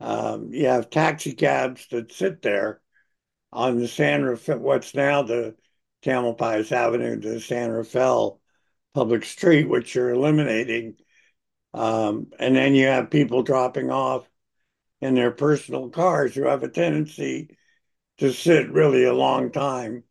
[0.00, 2.80] Um, you have taxi cabs that sit there
[3.52, 5.56] on the San Rafael, what's now the
[6.02, 8.40] Tamalpais Avenue to San Rafael
[8.94, 10.96] public street, which you're eliminating.
[11.74, 14.28] Um, and then you have people dropping off
[15.00, 17.56] in their personal cars who have a tendency
[18.18, 20.04] to sit really a long time.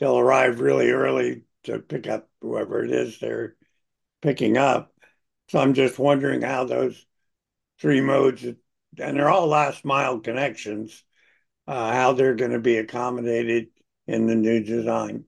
[0.00, 3.56] They'll arrive really early to pick up whoever it is they're
[4.22, 4.92] picking up.
[5.48, 7.06] So I'm just wondering how those
[7.80, 8.56] three modes, and
[8.96, 11.02] they're all last mile connections,
[11.66, 13.68] uh, how they're going to be accommodated
[14.06, 15.24] in the new design.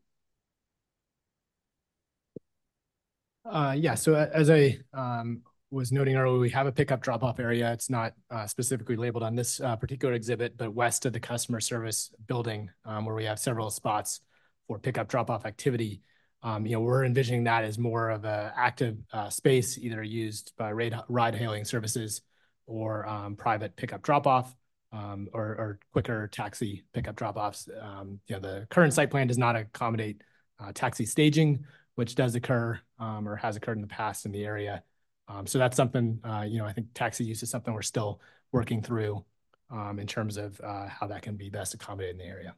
[3.45, 7.73] Uh, yeah, so as I um, was noting earlier, we have a pickup drop-off area.
[7.73, 11.61] It's not uh, specifically labeled on this uh, particular exhibit, but west of the customer
[11.61, 14.21] service building, um, where we have several spots
[14.66, 16.03] for pickup drop-off activity.
[16.43, 20.53] Um, you know, we're envisioning that as more of an active uh, space, either used
[20.57, 22.23] by ride-hailing services
[22.66, 24.55] or um, private pickup drop-off,
[24.93, 27.68] um, or, or quicker taxi pickup drop-offs.
[27.81, 30.23] Um, you know, the current site plan does not accommodate
[30.59, 31.64] uh, taxi staging,
[31.95, 34.83] which does occur um, or has occurred in the past in the area.
[35.31, 38.21] Um, so that's something, uh, you know, I think taxi use is something we're still
[38.51, 39.25] working through
[39.71, 42.55] um, in terms of uh, how that can be best accommodated in the area.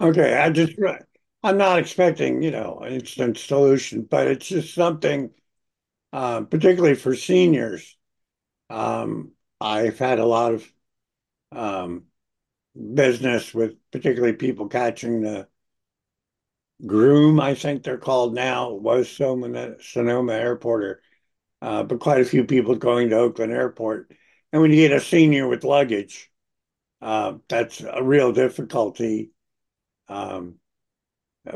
[0.00, 0.74] Okay, I just,
[1.42, 5.30] I'm not expecting, you know, an instant solution, but it's just something,
[6.12, 7.96] uh, particularly for seniors.
[8.70, 10.72] Um, I've had a lot of
[11.50, 12.04] um,
[12.94, 15.48] business with particularly people catching the
[16.84, 20.96] Groome, I think they're called now, was Sonoma, Sonoma Airporter
[21.62, 24.12] uh, but quite a few people going to Oakland Airport.
[24.52, 26.30] And when you get a senior with luggage,
[27.02, 29.30] uh, that's a real difficulty
[30.08, 30.56] um,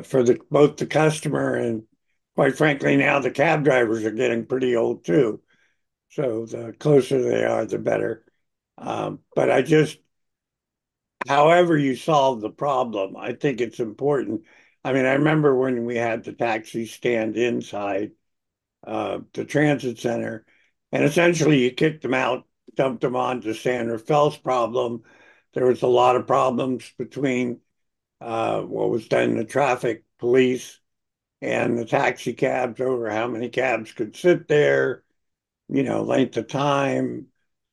[0.02, 1.84] for the both the customer and,
[2.34, 5.40] quite frankly, now the cab drivers are getting pretty old too.
[6.10, 8.24] So the closer they are, the better.
[8.78, 9.98] Um, but I just,
[11.28, 14.42] however you solve the problem, I think it's important.
[14.84, 18.12] I mean, I remember when we had the taxi stand inside
[18.86, 20.44] uh, the transit center,
[20.92, 25.02] and essentially you kicked them out, dumped them onto San Rafael's problem.
[25.54, 27.60] There was a lot of problems between
[28.20, 30.78] uh, what was then the traffic police
[31.42, 35.02] and the taxi cabs over how many cabs could sit there,
[35.68, 37.26] you know, length of time,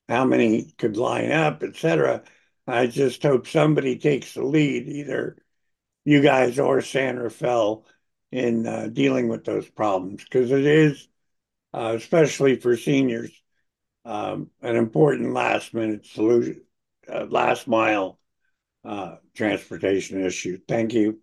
[0.07, 2.23] how many could line up, etc.
[2.65, 5.37] I just hope somebody takes the lead, either
[6.05, 7.85] you guys or San Rafael,
[8.31, 11.07] in uh, dealing with those problems because it is,
[11.73, 13.31] uh, especially for seniors,
[14.05, 16.61] um, an important last minute solution,
[17.11, 18.19] uh, last mile
[18.83, 20.59] uh, transportation issue.
[20.67, 21.19] Thank you.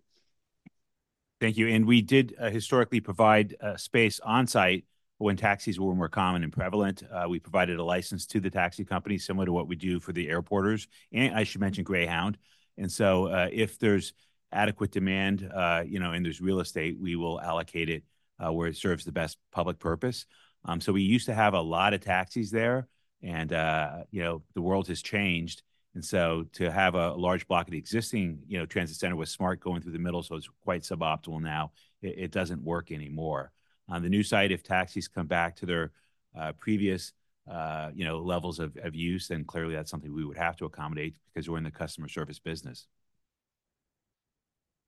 [1.41, 1.67] Thank you.
[1.67, 4.85] And we did uh, historically provide uh, space on site
[5.17, 7.03] when taxis were more common and prevalent.
[7.29, 10.27] We provided a license to the taxi company, similar to what we do for the
[10.27, 10.87] airporters.
[11.13, 12.37] And I should mention Greyhound.
[12.77, 14.13] And so if there's
[14.55, 18.03] adequate demand, uh, you know, and there's real estate, we will allocate it
[18.43, 20.25] uh, where it serves the best public purpose.
[20.63, 22.87] Um, so we used to have a lot of taxis there,
[23.21, 25.61] and uh, you know, the world has changed.
[25.93, 29.29] And so to have a, large block of the existing, you know, transit center with
[29.29, 31.71] smart going through the middle, so it's quite suboptimal now.
[32.01, 33.51] It, it doesn't work anymore.
[33.87, 35.91] On the new site, if taxis come back to their
[36.37, 37.13] uh, previous,
[37.49, 40.65] uh, you know, levels of, of use, then clearly that's something we would have to
[40.65, 42.87] accommodate because we're in the customer service business.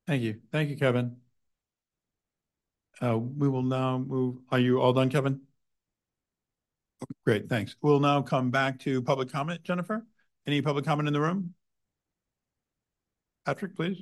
[0.07, 0.39] Thank you.
[0.51, 1.17] Thank you, Kevin.
[3.01, 4.37] Uh, we will now move.
[4.49, 5.41] Are you all done, Kevin?
[7.25, 7.75] Great, thanks.
[7.81, 9.63] We'll now come back to public comment.
[9.63, 10.05] Jennifer,
[10.47, 11.53] any public comment in the room?
[13.45, 14.01] Patrick, please.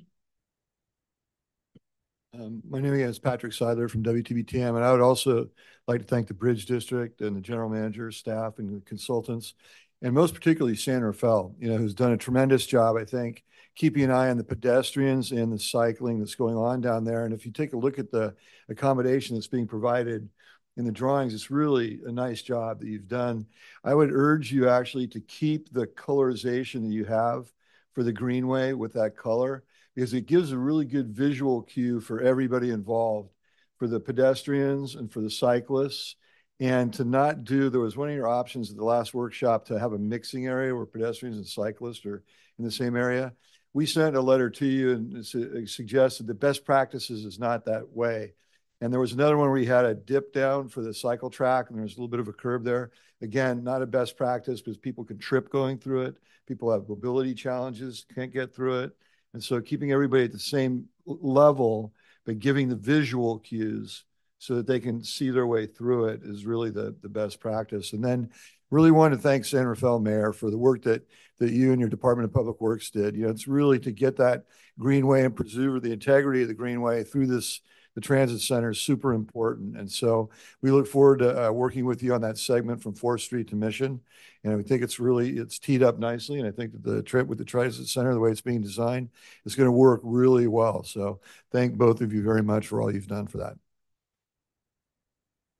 [2.34, 5.50] Um, my name is Patrick Seidler from WTBTM, and I would also
[5.88, 9.54] like to thank the Bridge District and the general manager, staff, and the consultants,
[10.02, 13.44] and most particularly San Rafael, you know, who's done a tremendous job, I think,
[13.76, 17.26] keeping an eye on the pedestrians and the cycling that's going on down there.
[17.26, 18.34] And if you take a look at the
[18.70, 20.30] accommodation that's being provided
[20.78, 23.46] in the drawings, it's really a nice job that you've done.
[23.84, 27.52] I would urge you actually to keep the colorization that you have
[27.94, 32.22] for the greenway with that color because it gives a really good visual cue for
[32.22, 33.30] everybody involved,
[33.78, 36.16] for the pedestrians and for the cyclists.
[36.62, 39.80] And to not do, there was one of your options at the last workshop to
[39.80, 42.24] have a mixing area where pedestrians and cyclists are
[42.58, 43.34] in the same area
[43.76, 48.32] we sent a letter to you and suggested the best practices is not that way.
[48.80, 51.66] And there was another one where we had a dip down for the cycle track
[51.68, 52.92] and there was a little bit of a curb there.
[53.22, 56.16] Again, not a best practice because people can trip going through it.
[56.48, 58.96] People have mobility challenges, can't get through it.
[59.34, 61.94] And so keeping everybody at the same level,
[62.26, 64.06] but giving the visual cues
[64.38, 67.92] so that they can see their way through it is really the, the best practice.
[67.92, 68.30] And then
[68.72, 71.08] really want to thank San Rafael Mayor for the work that
[71.40, 73.16] that you and your Department of Public Works did.
[73.16, 74.46] You know, it's really to get that
[74.80, 77.62] greenway and preserve the integrity of the greenway through this
[77.96, 79.78] the transit center is super important.
[79.78, 80.30] And so
[80.62, 83.56] we look forward to uh, working with you on that segment from 4th Street to
[83.56, 84.02] Mission.
[84.44, 86.40] And we think it's really, it's teed up nicely.
[86.40, 89.10] And I think that the trip with the transit center, the way it's being designed,
[89.46, 90.84] is going to work really well.
[90.84, 91.22] So
[91.52, 93.56] thank both of you very much for all you've done for that.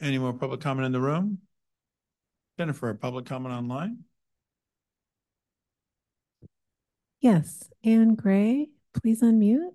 [0.02, 1.40] Any more public comment in the room?
[2.58, 4.06] Jennifer, public comment online?
[7.20, 9.72] Yes, Anne Gray, please unmute.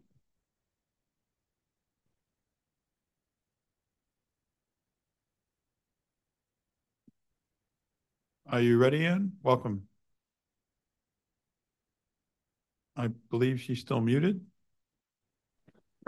[8.48, 9.32] Are you ready, Anne?
[9.43, 9.86] Welcome.
[12.97, 14.40] I believe she's still muted.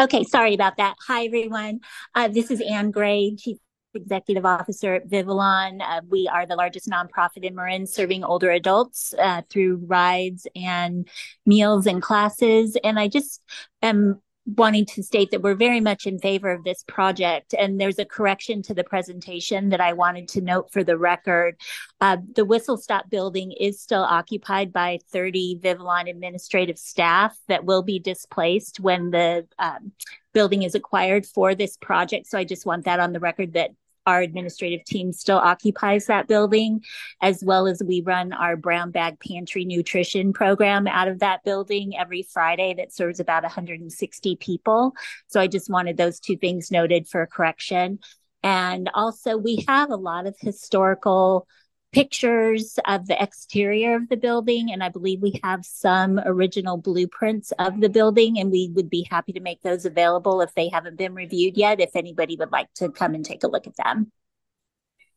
[0.00, 0.96] Okay, sorry about that.
[1.06, 1.80] Hi, everyone.
[2.14, 3.58] Uh, this is Anne Gray, Chief
[3.94, 5.80] executive officer at Vivalon.
[5.80, 11.08] Uh, we are the largest nonprofit in Marin serving older adults uh, through rides and
[11.46, 12.76] meals and classes.
[12.82, 13.42] And I just
[13.82, 17.54] am wanting to state that we're very much in favor of this project.
[17.56, 21.56] And there's a correction to the presentation that I wanted to note for the record.
[22.00, 27.82] Uh, the Whistle Stop building is still occupied by 30 Vivalon administrative staff that will
[27.82, 29.92] be displaced when the um,
[30.32, 32.26] building is acquired for this project.
[32.26, 33.70] So I just want that on the record that
[34.06, 36.82] our administrative team still occupies that building,
[37.20, 41.96] as well as we run our brown bag pantry nutrition program out of that building
[41.96, 44.92] every Friday that serves about 160 people.
[45.28, 47.98] So I just wanted those two things noted for correction.
[48.42, 51.46] And also, we have a lot of historical
[51.92, 54.72] pictures of the exterior of the building.
[54.72, 59.06] And I believe we have some original blueprints of the building, and we would be
[59.10, 62.72] happy to make those available if they haven't been reviewed yet, if anybody would like
[62.74, 64.10] to come and take a look at them.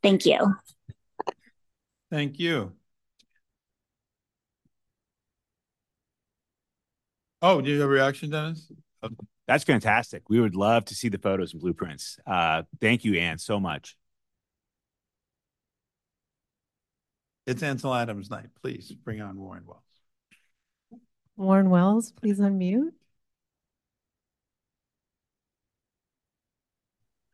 [0.04, 0.56] Thank you.
[2.12, 2.74] Thank you.
[7.42, 8.72] Oh, do you have a reaction, Denis?
[9.48, 10.30] That's fantastic.
[10.30, 12.20] We would love to see the photos and blueprints.
[12.26, 13.96] Uh, thank you, Anne, so much.
[17.46, 18.48] It's Ansel Adams night.
[18.62, 19.84] Please bring on Warren Wells.
[21.38, 22.92] Warren Wells, please unmute.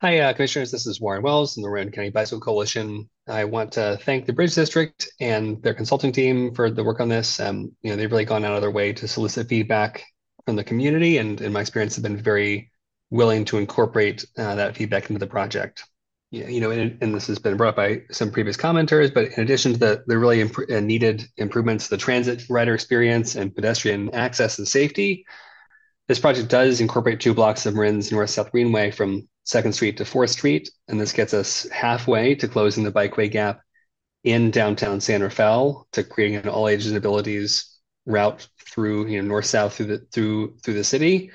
[0.01, 0.71] Hi, uh, Commissioners.
[0.71, 3.07] This is Warren Wells from the Marin County Bicycle Coalition.
[3.27, 7.07] I want to thank the Bridge District and their consulting team for the work on
[7.07, 7.39] this.
[7.39, 10.03] Um, you know, they've really gone out of their way to solicit feedback
[10.45, 12.71] from the community, and in my experience, have been very
[13.11, 15.85] willing to incorporate uh, that feedback into the project.
[16.33, 19.73] You know, and, and, this has been brought by some previous commenters, but in addition
[19.73, 24.09] to the, the really imp uh, needed improvements to the transit rider experience and pedestrian
[24.15, 25.25] access and safety,
[26.07, 30.29] this project does incorporate two blocks of Marin's North-South Greenway from 2nd Street to 4th
[30.29, 33.59] Street, and this gets us halfway to closing the bikeway gap
[34.23, 39.27] in downtown San Rafael to creating an all ages and abilities route through you know
[39.27, 41.31] north-south through the through through the city,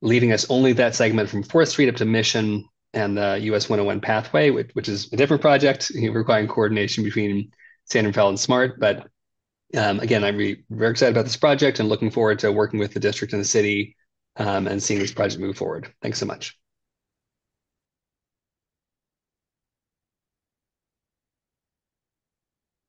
[0.00, 2.64] leaving us only that segment from 4th Street up to Mission
[2.94, 7.50] and the US 101 pathway, which, which is a different project requiring coordination between
[7.86, 8.78] San Rafael and SMART.
[8.78, 9.08] But
[9.76, 12.92] um, again, I'm re- very excited about this project and looking forward to working with
[12.92, 13.96] the district and the city
[14.36, 15.92] um, and seeing this project move forward.
[16.02, 16.58] Thanks so much.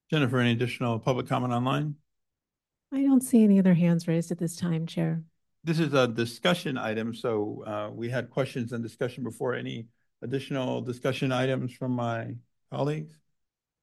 [0.09, 1.95] Jennifer, any additional public comment online?
[2.91, 5.23] I don't see any other hands raised at this time, Chair.
[5.65, 9.53] This is a discussion item, so uh, we had questions and discussion before.
[9.53, 9.87] Any
[10.21, 12.35] additional discussion items from my
[12.69, 13.13] colleagues?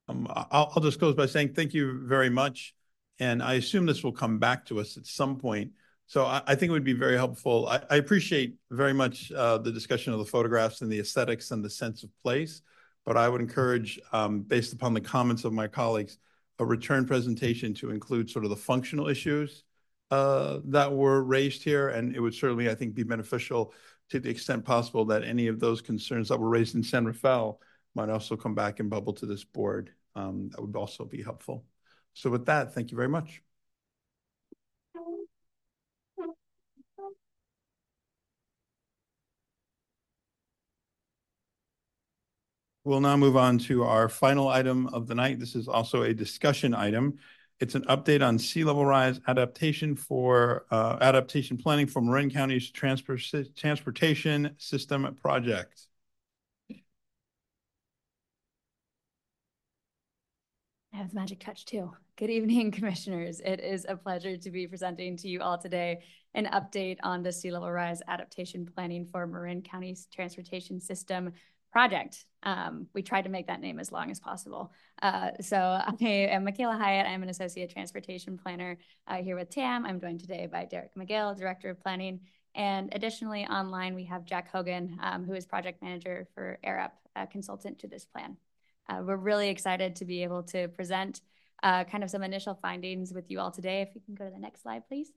[0.06, 2.74] Um, I'll, I'll just close by saying thank you very much.
[3.18, 5.70] And I assume this will come back to us at some point.
[6.06, 7.66] So I, I think it would be very helpful.
[7.66, 11.64] I, I appreciate very much uh, the discussion of the photographs and the aesthetics and
[11.64, 12.60] the sense of place.
[13.06, 16.18] But I would encourage, um, based upon the comments of my colleagues,
[16.58, 19.64] a return presentation to include sort of the functional issues
[20.10, 21.88] uh, that were raised here.
[21.88, 23.72] And it would certainly, I think, be beneficial
[24.10, 27.60] to the extent possible that any of those concerns that were raised in San Rafael
[27.94, 29.92] might also come back and bubble to this board.
[30.14, 31.64] Um, that would also be helpful.
[32.14, 33.42] So with that, thank you very much.
[42.82, 45.38] We'll now move on to our final item of the night.
[45.38, 47.18] This is also a discussion item.
[47.60, 52.70] It's an update on sea level rise adaptation for uh, adaptation planning for Marin County's
[52.70, 53.20] transport
[53.54, 55.82] transportation system project.
[56.70, 56.76] I
[60.96, 61.92] have the magic touch too.
[62.16, 63.40] Good evening, commissioners.
[63.40, 66.00] It is a pleasure to be presenting to you all today
[66.32, 71.34] an update on the sea level rise adaptation planning for Marin County's transportation system
[71.72, 72.24] project.
[72.42, 74.72] Um, we tried to make that name as long as possible.
[75.02, 77.06] Uh, so I am Michaela Hyatt.
[77.06, 79.84] I'm an associate transportation planner uh, here with TAM.
[79.84, 82.20] I'm joined today by Derek McGill, director of planning.
[82.54, 87.26] And additionally, online, we have Jack Hogan, um, who is project manager for Arup, a
[87.26, 88.36] consultant to this plan.
[88.88, 91.20] Uh, we're really excited to be able to present
[91.62, 93.82] uh, kind of some initial findings with you all today.
[93.82, 95.12] If you can go to the next slide, please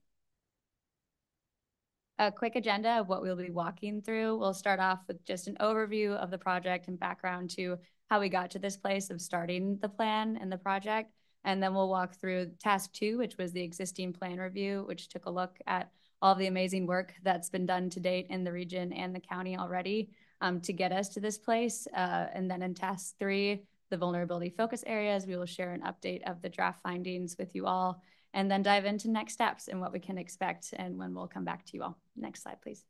[2.28, 4.38] a quick agenda of what we'll be walking through.
[4.38, 7.78] We'll start off with just an overview of the project and background to
[8.10, 11.12] how we got to this place of starting the plan and the project.
[11.44, 15.26] And then we'll walk through task two, which was the existing plan review, which took
[15.26, 15.92] a look at
[16.22, 19.58] all the amazing work that's been done to date in the region and the county
[19.58, 20.10] already
[20.40, 21.88] um, to get us to this place.
[21.94, 26.24] Uh, and then in task three, the vulnerability focus areas, we will share an update
[26.24, 28.02] of the draft findings with you all
[28.34, 31.46] and then dive into next steps and what we can expect and when we'll come
[31.46, 31.98] back to you all.
[32.16, 32.84] Next slide, please.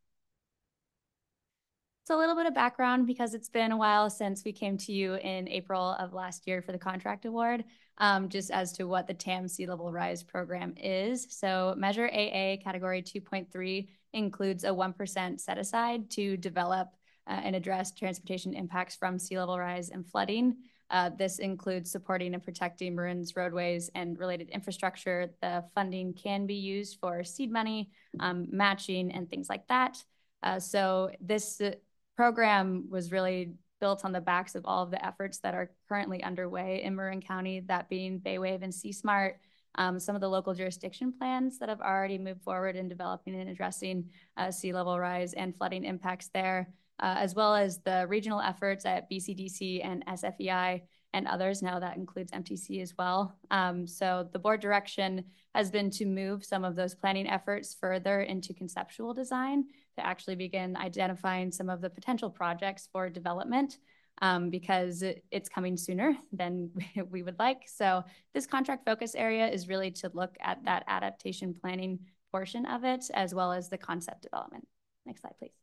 [2.05, 4.91] So a little bit of background because it's been a while since we came to
[4.91, 7.63] you in April of last year for the contract award,
[7.97, 11.27] um, just as to what the TAM Sea Level Rise program is.
[11.29, 16.89] So Measure AA Category 2.3 includes a 1% set aside to develop
[17.25, 20.57] uh, and address transportation impacts from sea level rise and flooding.
[20.89, 25.29] Uh, this includes supporting and protecting Marin's roadways and related infrastructure.
[25.41, 27.89] The funding can be used for seed money,
[28.19, 30.03] um, matching, and things like that.
[30.43, 31.71] Uh, so this uh,
[32.15, 36.23] program was really built on the backs of all of the efforts that are currently
[36.23, 39.39] underway in Marin County, that being Baywave and C-SMART,
[39.75, 43.49] um, some of the local jurisdiction plans that have already moved forward in developing and
[43.49, 46.69] addressing uh, sea level rise and flooding impacts there
[47.03, 50.81] uh, as well as the regional efforts at BCDC and SFEI
[51.13, 51.61] and others.
[51.61, 53.35] Now that includes MTC as well.
[53.51, 58.21] Um, so the board direction has been to move some of those planning efforts further
[58.21, 59.65] into conceptual design
[59.97, 63.79] to actually begin identifying some of the potential projects for development
[64.21, 66.71] um, because it's coming sooner than
[67.11, 67.63] we would like.
[67.67, 71.99] So this contract focus area is really to look at that adaptation planning
[72.31, 74.65] portion of it as well as the concept development.
[75.05, 75.62] Next slide, please.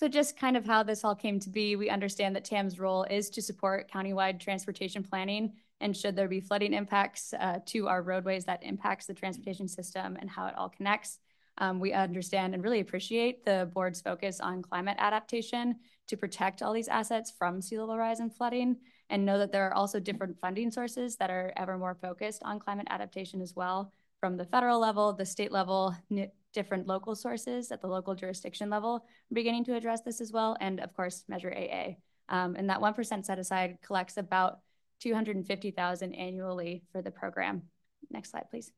[0.00, 3.04] So just kind of how this all came to be, we understand that TAM's role
[3.10, 8.00] is to support countywide transportation planning and should there be flooding impacts uh, to our
[8.00, 11.18] roadways that impacts the transportation system and how it all connects.
[11.58, 16.72] Um, we understand and really appreciate the board's focus on climate adaptation to protect all
[16.72, 18.78] these assets from sea level rise and flooding,
[19.10, 22.58] and know that there are also different funding sources that are ever more focused on
[22.58, 25.96] climate adaptation as well, from the federal level, the state level,
[26.52, 30.78] different local sources at the local jurisdiction level, beginning to address this as well, and
[30.80, 31.94] of course, Measure AA.
[32.28, 34.60] Um, and that 1% set aside collects about
[35.00, 37.62] 250,000 annually for the program.
[38.10, 38.70] Next slide, please.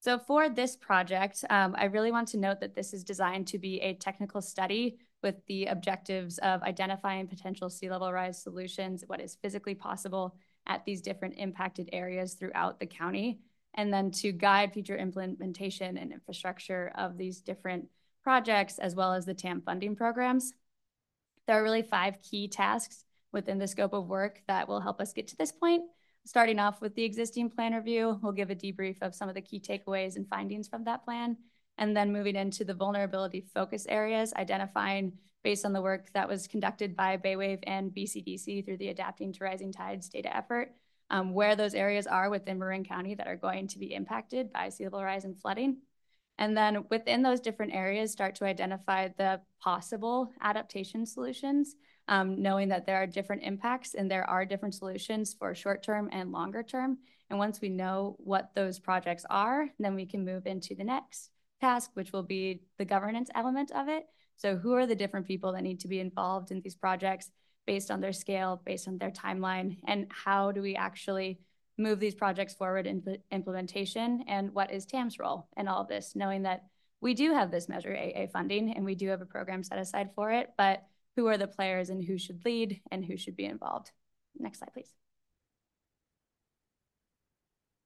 [0.00, 3.58] So for this project, um, I really want to note that this is designed to
[3.58, 9.20] be a technical study with the objectives of identifying potential sea level rise solutions, what
[9.20, 10.34] is physically possible
[10.66, 13.40] at these different impacted areas throughout the county,
[13.74, 17.88] and then to guide future implementation and infrastructure of these different
[18.22, 20.52] projects, as well as the TAM funding programs.
[21.46, 25.12] There are really five key tasks within the scope of work that will help us
[25.12, 25.84] get to this point.
[26.26, 29.40] Starting off with the existing plan review, we'll give a debrief of some of the
[29.40, 31.36] key takeaways and findings from that plan.
[31.78, 36.46] And then moving into the vulnerability focus areas, identifying based on the work that was
[36.46, 40.72] conducted by Baywave and BCDC through the Adapting to Rising Tides data effort,
[41.10, 44.68] um, where those areas are within Marin County that are going to be impacted by
[44.68, 45.78] sea level rise and flooding.
[46.38, 51.76] And then within those different areas, start to identify the possible adaptation solutions
[52.10, 56.08] um, knowing that there are different impacts and there are different solutions for short term
[56.12, 56.98] and longer term.
[57.30, 61.30] And once we know what those projects are, then we can move into the next
[61.60, 64.06] task, which will be the governance element of it.
[64.40, 67.30] So who are the different people that need to be involved in these projects
[67.66, 71.40] based on their scale, based on their timeline, and how do we actually
[71.76, 76.16] move these projects forward in implementation and what is TAM's role in all of this,
[76.16, 76.64] knowing that
[77.02, 80.08] we do have this Measure AA funding and we do have a program set aside
[80.14, 80.84] for it, but
[81.16, 83.90] who are the players and who should lead and who should be involved.
[84.38, 84.94] Next slide, please.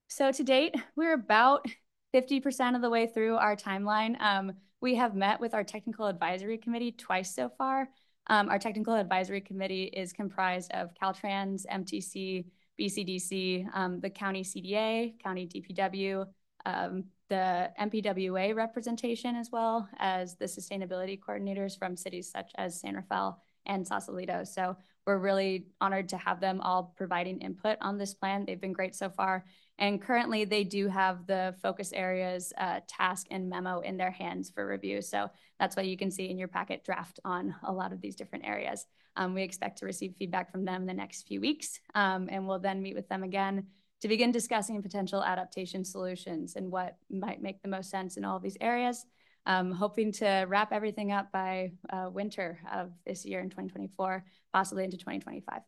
[0.07, 1.67] So to date, we're about
[2.15, 4.21] 50% of the way through our timeline.
[4.21, 7.89] Um, we have met with our technical advisory committee twice so far.
[8.29, 12.45] Um, our technical advisory committee is comprised of Caltrans, MTC,
[12.81, 16.27] BCDC, um, the county CDA, county DPW,
[16.67, 22.95] um, the MPWA representation as well as the sustainability coordinators from cities such as San
[22.95, 24.45] Rafael and Sausalito.
[24.45, 24.77] So
[25.07, 28.45] we're really honored to have them all providing input on this plan.
[28.45, 29.45] They've been great so far.
[29.79, 34.51] And currently they do have the focus areas uh, task and memo in their hands
[34.51, 35.03] for review.
[35.03, 38.15] So that's why you can see in your packet draft on a lot of these
[38.15, 38.87] different areas.
[39.17, 42.47] Um, we expect to receive feedback from them in the next few weeks um, and
[42.47, 43.67] we'll then meet with them again
[44.01, 48.37] to begin discussing potential adaptation solutions and what might make the most sense in all
[48.37, 49.07] of these areas.
[49.47, 54.85] Um, hoping to wrap everything up by uh, winter of this year in 2024, possibly
[54.85, 55.61] into 2025.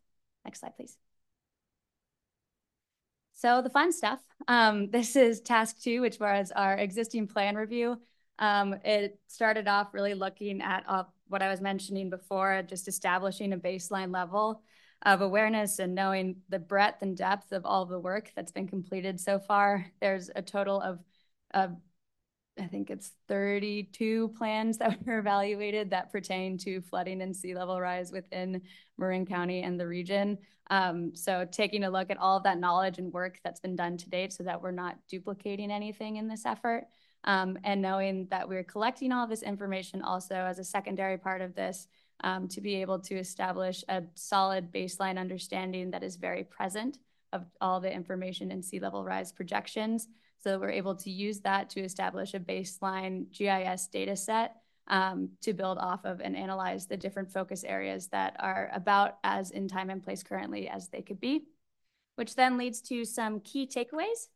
[0.45, 1.06] Next slide, please.
[3.37, 4.21] So the fun stuff.
[4.49, 8.01] Um, this is task two, which was our existing plan review.
[8.39, 13.53] Um, it started off really looking at uh, what I was mentioning before, just establishing
[13.53, 14.63] a baseline level
[15.03, 19.21] of awareness and knowing the breadth and depth of all the work that's been completed
[19.21, 19.87] so far.
[20.01, 20.99] There's a total of,
[21.53, 21.77] of
[22.59, 27.81] I think it's 32 plans that were evaluated that pertain to flooding and sea level
[27.81, 28.63] rise within
[28.99, 30.39] Marin County and the region.
[30.71, 33.97] Um, so taking a look at all of that knowledge and work that's been done
[33.99, 36.87] to date so that we're not duplicating anything in this effort.
[37.25, 41.55] Um, and knowing that we're collecting all this information also as a secondary part of
[41.55, 41.89] this
[42.23, 46.99] um, to be able to establish a solid baseline understanding that is very present
[47.33, 50.09] of all the information in sea level rise projections.
[50.47, 54.55] So we're able to use that to establish a baseline GIS data set
[54.87, 59.51] um, to build off of and analyze the different focus areas that are about as
[59.51, 61.43] in time and place currently as they could be,
[62.15, 64.29] which then leads to some key takeaways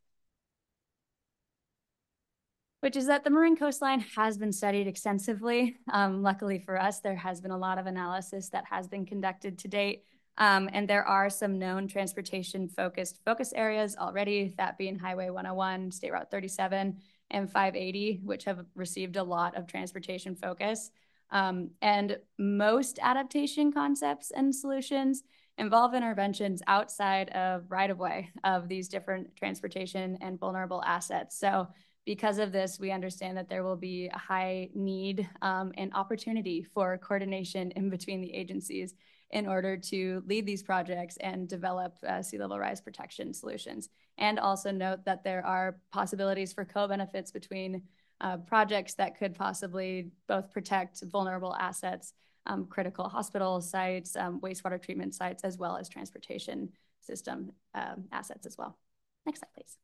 [2.81, 5.77] which is that the Marin coastline has been studied extensively.
[5.93, 9.59] Um, luckily for us, there has been a lot of analysis that has been conducted
[9.59, 10.05] to date.
[10.39, 15.93] Um, and there are some known transportation focused focus areas already, that being Highway 101,
[15.93, 16.97] State Route 37,
[17.31, 20.91] and 580, which have received a lot of transportation focus.
[21.31, 25.23] Um, and most adaptation concepts and solutions
[25.59, 31.39] involve interventions outside of right of way of these different transportation and vulnerable assets.
[31.39, 31.69] So
[32.07, 36.63] because of this, we understand that there will be a high need um, and opportunity
[36.63, 38.95] for coordination in between the agencies
[39.31, 43.89] in order to lead these projects and develop uh, sea level rise protection solutions.
[44.19, 47.83] And also note that there are possibilities for co-benefits between
[48.21, 52.13] uh, projects that could possibly both protect vulnerable assets,
[52.47, 56.71] um, critical hospital sites, um, wastewater treatment sites, as well as transportation
[57.01, 58.79] system um, assets as well.
[59.27, 59.77] Next slide, please.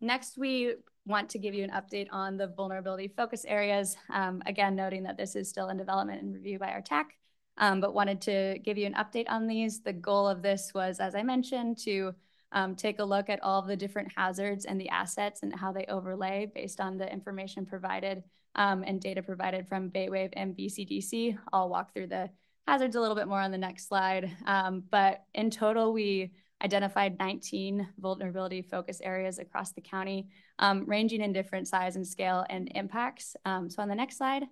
[0.00, 0.74] next, we
[1.06, 3.96] want to give you an update on the vulnerability focus areas.
[4.10, 7.16] Um, again, noting that this is still in development and review by our tech,
[7.58, 9.80] um, but wanted to give you an update on these.
[9.80, 12.14] The goal of this was, as I mentioned, to
[12.52, 15.86] um, take a look at all the different hazards and the assets and how they
[15.86, 18.22] overlay based on the information provided
[18.54, 21.38] um, and data provided from Baywave and BCDC.
[21.52, 22.30] I'll walk through the
[22.68, 24.30] hazards a little bit more on the next slide.
[24.46, 26.32] Um, but in total, we
[26.62, 30.28] identified 19 vulnerability focus areas across the county,
[30.58, 33.36] um, ranging in different size and scale and impacts.
[33.44, 34.44] Um, so on the next slide,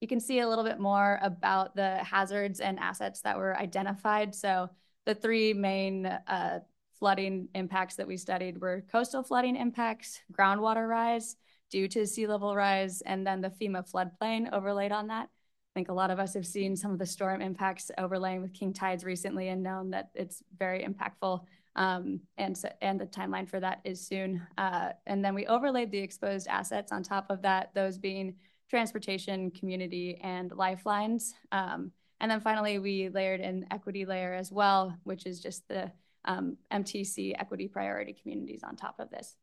[0.00, 4.34] you can see a little bit more about the hazards and assets that were identified.
[4.34, 4.68] So
[5.06, 6.60] the three main uh,
[6.98, 11.36] flooding impacts that we studied were coastal flooding impacts, groundwater rise
[11.70, 15.28] due to sea level rise, and then the FEMA floodplain overlaid on that.
[15.72, 18.52] I think a lot of us have seen some of the storm impacts overlaying with
[18.52, 21.44] king tides recently and known that it's very impactful.
[21.76, 24.46] Um, and so, and the timeline for that is soon.
[24.58, 28.34] Uh, and then we overlaid the exposed assets on top of that, those being
[28.68, 31.34] transportation, community, and lifelines.
[31.52, 31.90] Um,
[32.20, 35.90] and then finally, we layered an equity layer as well, which is just the
[36.26, 39.36] um, MTC equity priority communities on top of this.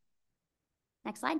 [1.05, 1.39] Next slide.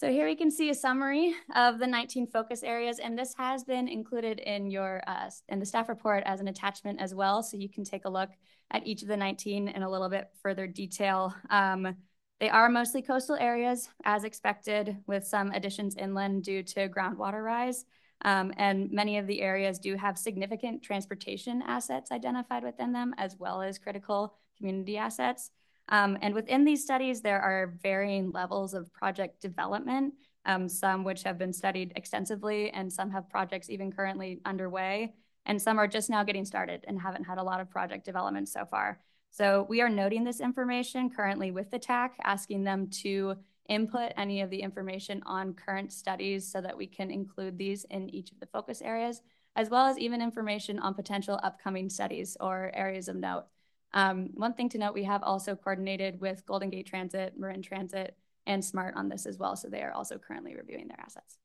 [0.00, 3.64] So here we can see a summary of the 19 focus areas, and this has
[3.64, 7.58] been included in your uh, in the staff report as an attachment as well, so
[7.58, 8.30] you can take a look
[8.70, 11.34] at each of the 19 in a little bit further detail.
[11.50, 11.96] Um,
[12.38, 17.84] they are mostly coastal areas, as expected, with some additions inland due to groundwater rise.
[18.24, 23.36] Um, and many of the areas do have significant transportation assets identified within them, as
[23.38, 25.50] well as critical community assets.
[25.90, 30.14] Um, and within these studies, there are varying levels of project development,
[30.46, 35.14] um, some which have been studied extensively, and some have projects even currently underway,
[35.46, 38.48] and some are just now getting started and haven't had a lot of project development
[38.48, 39.00] so far.
[39.30, 43.36] So we are noting this information currently with the TAC, asking them to
[43.68, 48.10] input any of the information on current studies so that we can include these in
[48.10, 49.22] each of the focus areas,
[49.54, 53.44] as well as even information on potential upcoming studies or areas of note.
[53.92, 58.16] Um, one thing to note, we have also coordinated with Golden Gate Transit, Marin Transit,
[58.46, 59.56] and SMART on this as well.
[59.56, 61.38] So they are also currently reviewing their assets.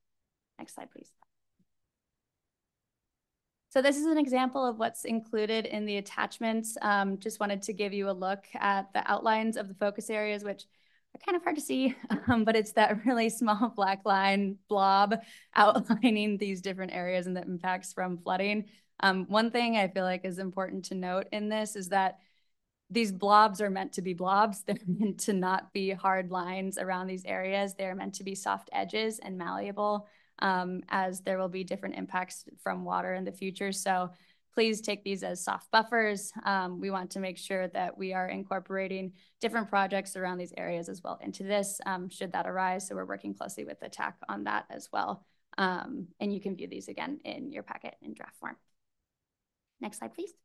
[0.57, 1.11] Next slide, please.
[3.69, 6.77] So this is an example of what's included in the attachments.
[6.81, 10.45] Um, just wanted to give you a look at the outlines of the focus areas,
[10.45, 10.63] which
[11.13, 11.93] are kind of hard to see,
[12.27, 15.15] um, but it's that really small black line blob
[15.55, 18.65] outlining these different areas and the impacts from flooding.
[19.01, 22.19] Um, one thing I feel like is important to note in this is that
[22.89, 24.63] these blobs are meant to be blobs.
[24.67, 27.73] They're meant to not be hard lines around these areas.
[27.73, 30.07] They're meant to be soft edges and malleable
[30.39, 33.71] um, as there will be different impacts from water in the future.
[33.71, 34.11] So
[34.53, 36.31] please take these as soft buffers.
[36.43, 40.87] Um, we want to make sure that we are incorporating different projects around these areas
[40.87, 42.87] as well into this, um, should that arise.
[42.87, 45.25] So we're working closely with the TAC on that as well.
[45.57, 48.55] Um, and you can view these again in your packet in draft form.
[49.81, 50.44] Next slide, please.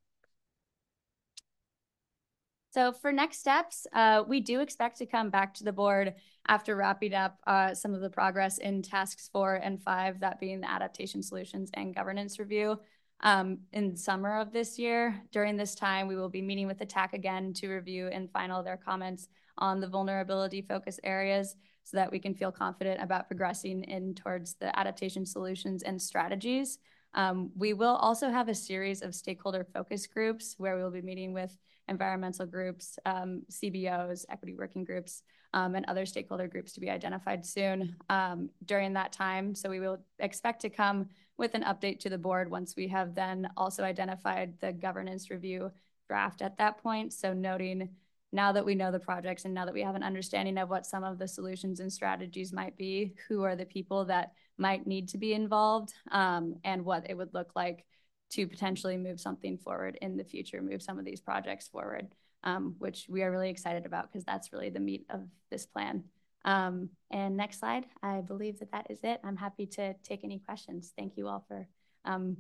[2.73, 6.15] So for next steps, uh, we do expect to come back to the board
[6.47, 10.61] after wrapping up uh, some of the progress in tasks four and five, that being
[10.61, 12.79] the adaptation solutions and governance review.
[13.23, 16.87] Um, in summer of this year, during this time, we will be meeting with the
[16.87, 19.29] TAC again to review and final their comments
[19.59, 24.55] on the vulnerability focus areas so that we can feel confident about progressing in towards
[24.55, 26.79] the adaptation solutions and strategies.
[27.15, 31.03] Um, we will also have a series of stakeholder focus groups where we will be
[31.03, 31.59] meeting with
[31.91, 35.23] environmental groups, um, CBOs, equity working groups,
[35.53, 39.55] um, and other stakeholder groups to be identified soon um, during that time.
[39.55, 43.15] So we will expect to come with an update to the board once we have
[43.15, 45.71] then also identified the governance review
[46.09, 47.13] draft at that point.
[47.13, 47.91] So noting
[48.33, 50.87] now that we know the projects and now that we have an understanding of what
[50.87, 55.09] some of the solutions and strategies might be, who are the people that might need
[55.09, 57.85] to be involved um, and what it would look like
[58.31, 62.09] to potentially move something forward in the future, move some of these projects forward,
[62.45, 65.21] um, which we are really excited about because that's really the meat of
[65.51, 66.05] this plan.
[66.45, 69.21] Um, and next slide, I believe that that is it.
[69.25, 70.93] I'm happy to take any questions.
[70.97, 71.69] Thank you all for
[72.05, 72.37] um,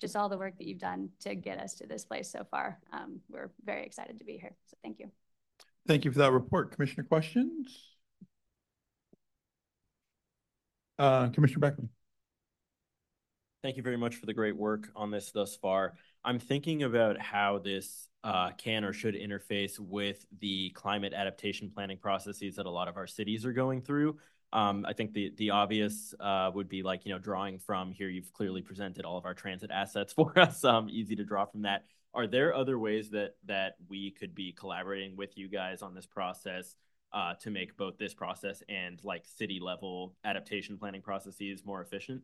[0.00, 2.80] just all the work that you've done to get us to this place so far.
[2.92, 4.56] Um, we're very excited to be here.
[4.66, 5.10] So thank you.
[5.86, 6.72] Thank you for that report.
[6.72, 7.94] Commissioner questions?
[10.98, 11.90] Uh, Commissioner Beckman.
[13.64, 15.94] Thank you very much for the great work on this thus far.
[16.22, 21.96] I'm thinking about how this uh, can or should interface with the climate adaptation planning
[21.96, 24.18] processes that a lot of our cities are going through.
[24.52, 28.10] Um, I think the the obvious uh, would be like you know drawing from here.
[28.10, 30.62] You've clearly presented all of our transit assets for us.
[30.62, 31.86] Um, easy to draw from that.
[32.12, 36.04] Are there other ways that that we could be collaborating with you guys on this
[36.04, 36.76] process
[37.14, 42.20] uh, to make both this process and like city level adaptation planning processes more efficient?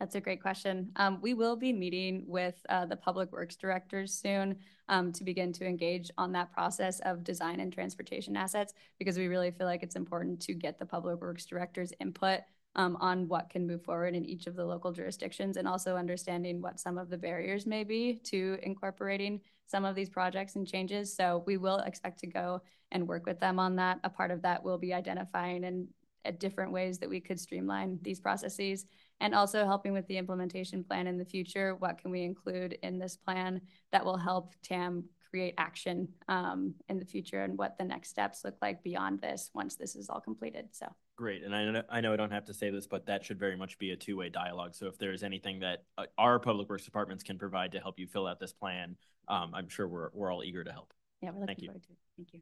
[0.00, 0.92] That's a great question.
[0.96, 4.56] Um, we will be meeting with uh, the public works directors soon
[4.88, 9.26] um, to begin to engage on that process of design and transportation assets because we
[9.26, 12.40] really feel like it's important to get the public works directors input
[12.76, 16.62] um, on what can move forward in each of the local jurisdictions and also understanding
[16.62, 21.14] what some of the barriers may be to incorporating some of these projects and changes.
[21.14, 22.62] So we will expect to go
[22.92, 23.98] and work with them on that.
[24.04, 25.88] A part of that will be identifying and
[26.24, 28.86] at different ways that we could streamline these processes
[29.20, 31.74] and also helping with the implementation plan in the future.
[31.76, 33.60] What can we include in this plan
[33.92, 38.44] that will help TAM create action um, in the future and what the next steps
[38.44, 40.68] look like beyond this once this is all completed.
[40.72, 40.86] So
[41.16, 41.42] great.
[41.42, 43.56] And I know, I know I don't have to say this, but that should very
[43.56, 44.74] much be a two-way dialogue.
[44.74, 47.98] So if there is anything that uh, our public works departments can provide to help
[47.98, 48.96] you fill out this plan,
[49.28, 50.94] um, I'm sure we're, we're all eager to help.
[51.20, 51.68] Yeah, we're looking Thank you.
[51.68, 51.82] to it.
[52.16, 52.40] Thank you.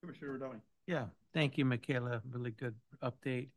[0.00, 0.60] Commissioner O'Donnell.
[0.86, 2.20] Yeah, thank you, Michaela.
[2.30, 3.48] Really good update.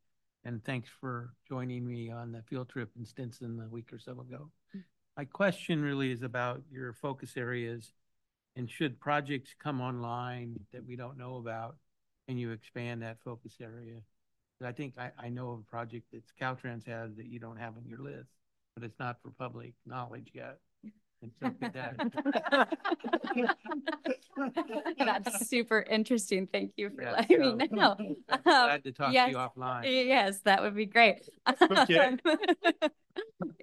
[0.47, 4.13] And thanks for joining me on the field trip in Stinson a week or so
[4.13, 4.49] ago.
[4.73, 4.83] Mm.
[5.17, 7.91] My question really is about your focus areas
[8.55, 11.75] and should projects come online that we don't know about,
[12.29, 13.99] can you expand that focus area?
[14.63, 17.75] I think I, I know of a project that Caltrans has that you don't have
[17.75, 18.29] on your list,
[18.73, 20.59] but it's not for public knowledge yet.
[24.97, 26.47] That's super interesting.
[26.47, 27.95] Thank you for Yeah, letting so- me know.
[28.29, 29.83] I'm glad to talk to yes, you offline.
[30.07, 31.27] Yes, that would be great.
[31.61, 32.17] Okay.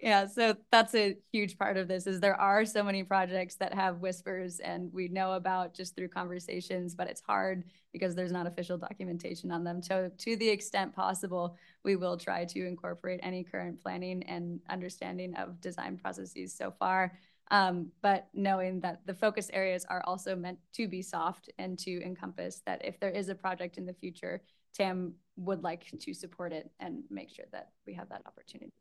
[0.02, 3.72] Yeah, so that's a huge part of this is there are so many projects that
[3.72, 8.46] have whispers and we know about just through conversations, but it's hard because there's not
[8.46, 9.82] official documentation on them.
[9.82, 15.34] So to the extent possible, we will try to incorporate any current planning and understanding
[15.36, 17.12] of design processes so far.
[17.54, 22.02] Um, but knowing that the focus areas are also meant to be soft and to
[22.02, 24.42] encompass that if there is a project in the future,
[24.74, 28.72] TAM would like to support it and make sure that we have that opportunity.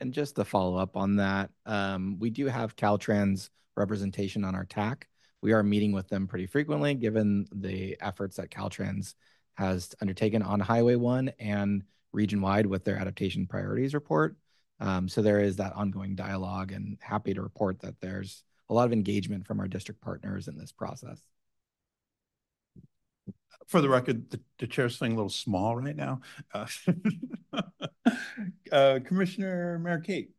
[0.00, 4.64] And just to follow up on that, um, we do have Caltrans representation on our
[4.64, 5.06] TAC.
[5.42, 9.12] We are meeting with them pretty frequently, given the efforts that Caltrans
[9.54, 11.82] has undertaken on Highway One and
[12.12, 14.36] region-wide with their adaptation priorities report.
[14.80, 18.86] Um, so there is that ongoing dialogue and happy to report that there's a lot
[18.86, 21.20] of engagement from our district partners in this process.
[23.66, 26.20] For the record, the, the chair's feeling a little small right now.
[26.52, 26.66] Uh,
[28.72, 30.30] uh, Commissioner Mayor Kate.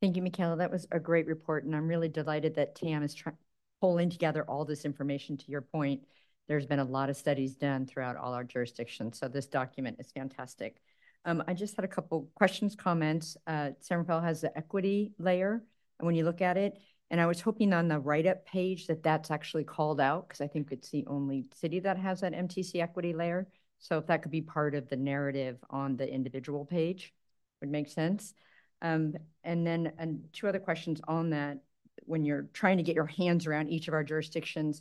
[0.00, 0.56] Thank you, Michaela.
[0.56, 3.36] That was a great report, and I'm really delighted that TAM is trying,
[3.80, 5.36] pulling together all this information.
[5.38, 6.02] To your point,
[6.48, 10.12] there's been a lot of studies done throughout all our jurisdictions, so this document is
[10.12, 10.80] fantastic.
[11.26, 13.36] Um, I just had a couple questions, comments.
[13.48, 15.64] Uh, San Rafael has the equity layer,
[15.98, 16.78] and when you look at it,
[17.10, 20.46] and I was hoping on the write-up page that that's actually called out, because I
[20.46, 23.48] think it's the only city that has that MTC equity layer.
[23.80, 27.12] So if that could be part of the narrative on the individual page,
[27.60, 28.32] would make sense.
[28.80, 31.58] Um, and then, and two other questions on that,
[32.04, 34.80] when you're trying to get your hands around each of our jurisdictions,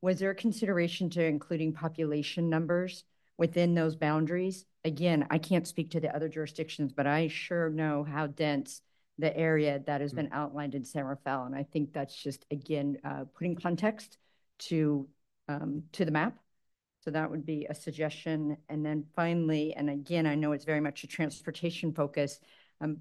[0.00, 3.04] was there a consideration to including population numbers
[3.36, 4.64] within those boundaries?
[4.84, 8.80] Again, I can't speak to the other jurisdictions, but I sure know how dense
[9.18, 11.44] the area that has been outlined in San Rafael.
[11.44, 14.18] And I think that's just, again, uh, putting context
[14.58, 15.08] to,
[15.48, 16.36] um, to the map.
[17.04, 18.56] So that would be a suggestion.
[18.68, 22.40] And then finally, and again, I know it's very much a transportation focus,
[22.80, 22.98] um,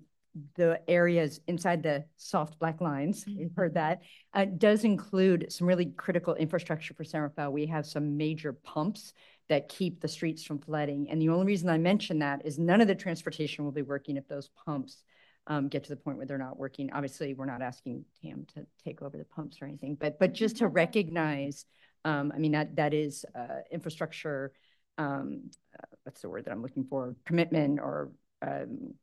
[0.56, 4.02] the areas inside the soft black lines, you've heard that,
[4.34, 7.52] uh, does include some really critical infrastructure for San Rafael.
[7.52, 9.14] We have some major pumps
[9.50, 11.10] that keep the streets from flooding.
[11.10, 14.18] And the only reason I mention that is none of the transportation will be working
[14.18, 15.04] if those pumps
[15.48, 16.92] um, get to the point where they're not working.
[16.94, 20.58] Obviously, we're not asking TAM to take over the pumps or anything, but but just
[20.58, 21.66] to recognize,
[22.06, 24.54] um, I mean, that that is uh, infrastructure,
[24.98, 28.12] um, uh, what's the word that I'm looking for, commitment or
[28.42, 28.94] um,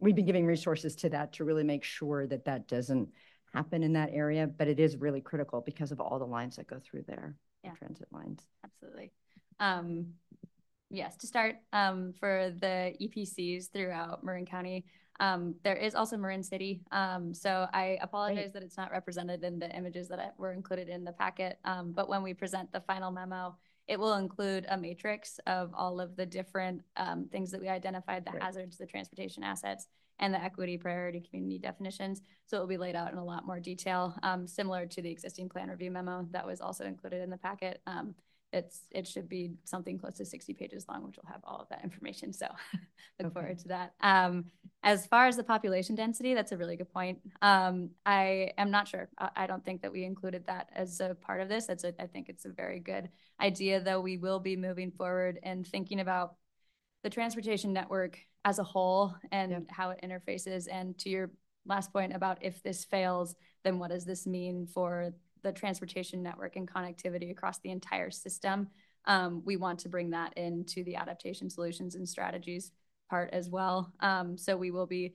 [0.00, 3.08] we've been giving resources to that to really make sure that that doesn't
[3.52, 6.66] happen in that area, but it is really critical because of all the lines that
[6.66, 7.74] go through there, the Yeah.
[7.74, 8.46] transit lines.
[8.64, 9.10] Absolutely.
[9.60, 10.14] Um,
[10.90, 14.84] yes, to start, um, for the EPCs throughout Marin County,
[15.20, 16.80] um, there is also Marin City.
[16.92, 21.04] Um, so I apologize that it's not represented in the images that were included in
[21.04, 21.58] the packet.
[21.64, 23.56] Um, but when we present the final memo,
[23.88, 28.24] it will include a matrix of all of the different, um, things that we identified,
[28.24, 28.42] the Right.
[28.42, 29.88] hazards, the transportation assets,
[30.20, 32.22] and the equity priority community definitions.
[32.46, 35.10] So it will be laid out in a lot more detail, um, similar to the
[35.10, 37.80] existing plan review memo that was also included in the packet.
[38.52, 41.68] It's, it should be something close to sixty pages long, which will have all of
[41.68, 42.32] that information.
[42.32, 42.46] So
[43.22, 43.92] look forward to that.
[44.00, 44.46] Um,
[44.82, 47.18] as far as the population density, that's a really good point.
[47.42, 49.08] Um, I am not sure.
[49.18, 51.66] I, I don't think that we included that as a part of this.
[51.66, 53.10] That's a, I think it's a very good
[53.40, 56.36] idea, though we will be moving forward and thinking about
[57.02, 60.66] the transportation network as a whole and how it interfaces.
[60.70, 61.30] And to your
[61.66, 65.12] last point about if this fails, then what does this mean for
[65.42, 68.68] the transportation network and connectivity across the entire system?
[69.04, 72.72] Um, we want to bring that into the adaptation solutions and strategies
[73.08, 73.92] part as well.
[74.00, 75.14] Um, so we will be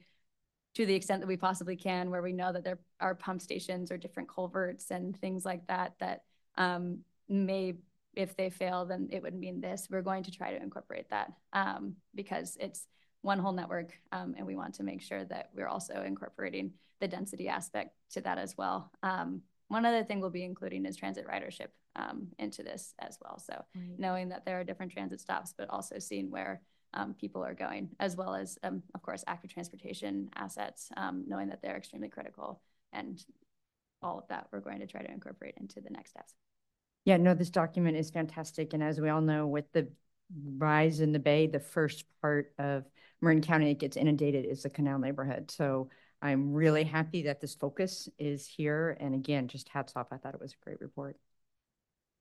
[0.74, 3.92] to the extent that we possibly can, where we know that there are pump stations
[3.92, 6.22] or different culverts and things like that, that
[6.58, 6.98] um,
[7.28, 7.74] may,
[8.14, 9.86] if they fail, then it would mean this.
[9.88, 12.88] We're going to try to incorporate that um, because it's
[13.22, 17.08] one whole network, um, and we want to make sure that we're also incorporating the
[17.08, 18.90] density aspect to that as well.
[19.68, 23.38] One other thing we'll be including is transit ridership um, into this as well.
[23.38, 23.98] So Right.
[23.98, 26.60] knowing that there are different transit stops, but also seeing where
[26.92, 31.48] um, people are going, as well as, um, of course, active transportation assets, um, knowing
[31.48, 32.60] that they're extremely critical
[32.92, 33.24] and
[34.02, 36.34] all of that we're going to try to incorporate into the next steps.
[37.04, 38.72] Yeah, no, this document is fantastic.
[38.74, 39.88] And as we all know, with the
[40.56, 42.84] rise in the bay, the first part of
[43.20, 45.50] Marin County that gets inundated is the canal neighborhood.
[45.50, 45.88] So
[46.24, 48.96] I'm really happy that this focus is here.
[48.98, 50.06] And again, just hats off.
[50.10, 51.18] I thought it was a great report.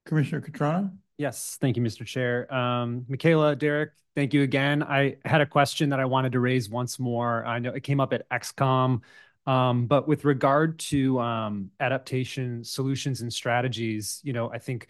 [0.05, 0.91] Commissioner Cutrano?
[1.17, 2.05] Yes, thank you, Mr.
[2.05, 2.53] Chair.
[2.53, 4.84] Um, Michaela, Derek, thank you again.
[4.84, 7.45] I had a question that I wanted to raise once more.
[7.45, 8.99] I know it came up at XCOM,
[9.45, 14.89] um, but with regard to um, adaptation solutions and strategies, you know, I think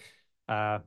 [0.49, 0.80] uh,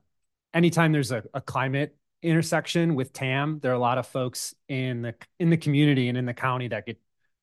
[0.53, 5.03] anytime there's a, a climate intersection with TAM, there are a lot of folks in
[5.03, 6.99] the in the community and in the county that get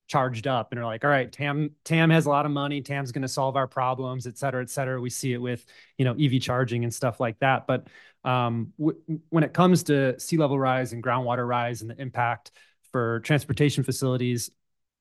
[0.07, 2.81] charged up and are like, all right, TAM, TAM has a lot of money.
[2.81, 4.99] TAM's going to solve our problems, et cetera, et cetera.
[4.99, 5.65] We see it with,
[5.97, 7.67] you know, EV charging and stuff like that.
[7.67, 7.87] But
[8.23, 12.51] um, when it comes to sea level rise and groundwater rise and the impact
[12.91, 14.49] for transportation facilities,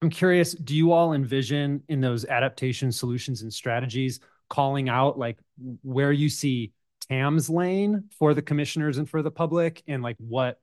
[0.01, 4.19] I'm curious, do you all envision in those adaptation solutions and strategies
[4.49, 5.39] calling out like
[5.81, 6.73] where you see
[7.09, 10.59] TAM's lane for the commissioners and for the public and like what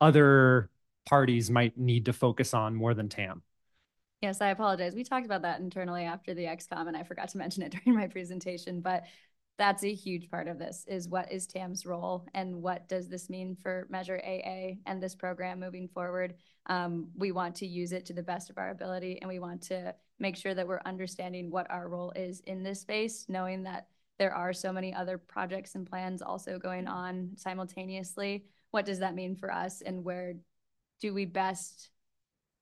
[0.00, 0.70] other
[1.06, 3.42] parties might need to focus on more than TAM?
[4.20, 4.94] Yes, I apologize.
[4.94, 7.98] We talked about that internally after the XCOM and I forgot to mention it during
[7.98, 9.04] my presentation, but
[9.58, 13.28] that's a huge part of this is what is TAM's role and what does this
[13.28, 16.34] mean for Measure AA and this program moving forward?
[16.66, 19.62] Um, we want to use it to the best of our ability and we want
[19.62, 23.88] to make sure that we're understanding what our role is in this space, knowing that
[24.18, 28.44] there are so many other projects and plans also going on simultaneously.
[28.70, 30.34] What does that mean for us and where
[31.00, 31.90] do we best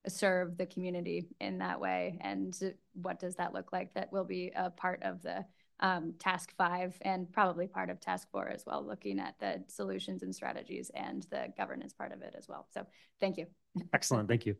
[0.09, 2.19] serve the community in that way?
[2.20, 2.57] And
[2.95, 3.95] what does that look like?
[3.95, 5.45] That will be a part of the
[5.81, 10.23] um, task five and probably part of task four as well, looking at the solutions
[10.23, 12.66] and strategies and the governance part of it as well.
[12.73, 12.87] So
[13.20, 13.47] thank you.
[13.93, 14.28] Excellent.
[14.28, 14.57] Thank you.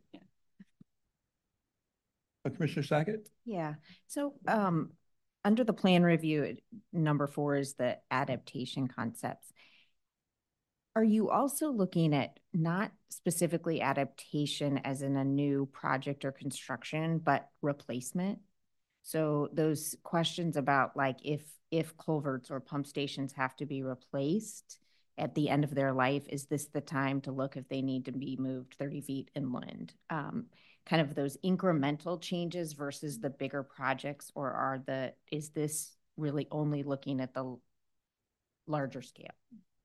[2.45, 3.29] Uh, Commissioner Sackett?
[3.45, 3.75] Yeah,
[4.07, 4.91] so um,
[5.43, 6.57] under the plan review,
[6.93, 9.51] number four is the adaptation concepts.
[10.97, 17.19] Are you also looking at not specifically adaptation as in a new project or construction,
[17.19, 18.39] but replacement?
[19.03, 24.79] So those questions about like if, if culverts or pump stations have to be replaced
[25.19, 28.05] at the end of their life, is this the time to look if they need
[28.05, 29.93] to be moved thirty feet inland?
[30.09, 30.47] Um,
[30.87, 36.47] kind of those incremental changes versus the bigger projects, or are the, is this really
[36.49, 37.55] only looking at the
[38.65, 39.35] larger scale?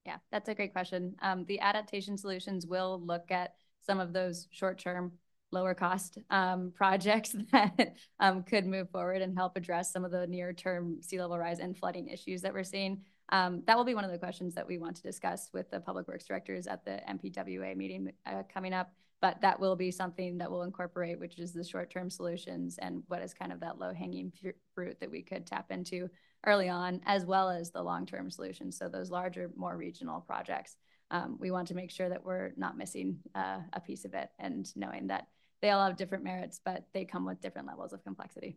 [0.04, 1.14] Yeah, that's a great question.
[1.22, 3.54] Um, the adaptation solutions will look at
[3.86, 5.12] some of those short-term,
[5.52, 10.26] lower cost um, projects that um, could move forward and help address some of the
[10.26, 13.02] near-term sea level rise and flooding issues that we're seeing.
[13.28, 15.80] Um, that will be one of the questions that we want to discuss with the
[15.80, 18.92] public works directors at the MPWA meeting uh, coming up.
[19.20, 23.22] But that will be something that we'll incorporate, which is the short-term solutions and what
[23.22, 24.32] is kind of that low-hanging
[24.74, 26.10] fruit that we could tap into
[26.44, 28.77] early on, as well as the long-term solutions.
[28.78, 30.77] So those larger, more regional projects.
[31.10, 34.31] Um, we want to make sure that we're not missing uh, a piece of it
[34.39, 35.27] and knowing that
[35.60, 38.56] they all have different merits, but they come with different levels of complexity.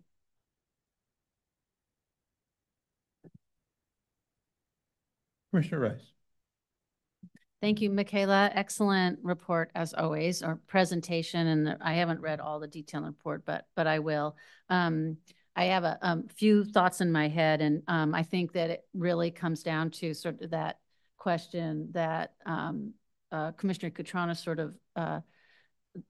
[5.52, 6.12] Commissioner Rice?
[7.62, 8.52] Thank you, Michaela.
[8.53, 11.48] Excellent report as always, or presentation.
[11.48, 14.36] And I haven't read all the detailed report, but but I will.
[14.70, 15.18] Um,
[15.56, 18.86] I have a um, few thoughts in my head, and um, I think that it
[18.94, 20.80] really comes down to sort of that
[21.18, 22.94] question that um,
[23.32, 25.22] uh, Commissioner Cutrano sort of uh,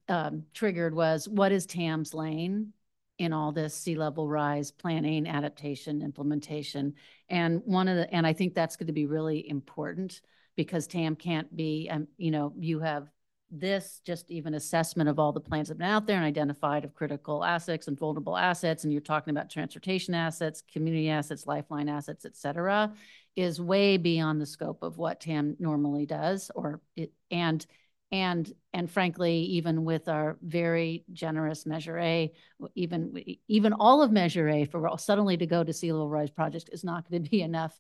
[0.10, 2.74] um, triggered was, what is TAM's lane?
[3.18, 6.94] in all this sea level rise planning, adaptation, implementation.
[7.30, 10.22] And one of the, and I think that's going to be really important
[10.56, 13.10] because TAM can't be, um, you know, you have
[13.52, 16.84] this just even assessment of all the plans that have been out there and identified
[16.84, 21.88] of critical assets and vulnerable assets, and you're talking about transportation assets, community assets, lifeline
[21.88, 22.94] assets, et cetera,
[23.36, 27.66] is way beyond the scope of what TAM normally does or it, and
[28.12, 32.32] and and frankly even with our very generous measure a
[32.76, 36.70] even even all of measure a for suddenly to go to sea level rise project
[36.72, 37.78] is not going to be enough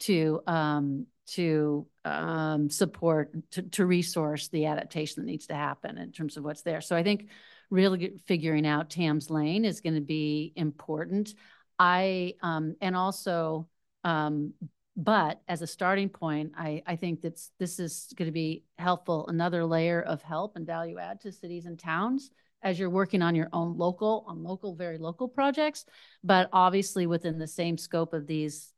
[0.00, 6.12] to um to um support to, to resource the adaptation that needs to happen in
[6.12, 6.80] terms of what's there.
[6.80, 7.28] So i think
[7.70, 11.34] really figuring out tam's lane is going to be important.
[11.78, 13.68] I um and also
[14.04, 14.54] um
[15.00, 19.28] but as a starting point, I, I think that's this is going to be helpful,
[19.28, 22.32] another layer of help and value add to cities and towns
[22.62, 25.84] as you're working on your own local, on local, very local projects,
[26.24, 28.72] but obviously within the same scope of these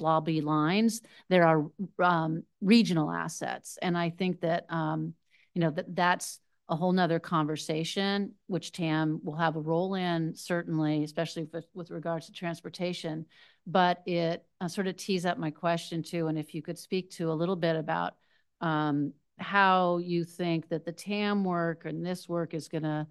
[0.00, 1.70] lobby lines, there are
[2.02, 3.78] um, regional assets.
[3.80, 5.14] And I think that, um,
[5.54, 10.34] you know, that that's a whole nother conversation, which TAM will have a role in,
[10.34, 13.24] certainly, especially with, with regards to transportation
[13.68, 16.26] but it uh, sort of tees up my question too.
[16.26, 18.14] And if you could speak to a little bit about
[18.62, 23.06] um, how you think that the TAM work and this work is going to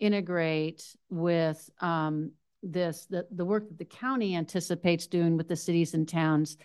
[0.00, 5.94] integrate with um, this, the, the work that the county anticipates doing with the cities
[5.94, 6.56] and towns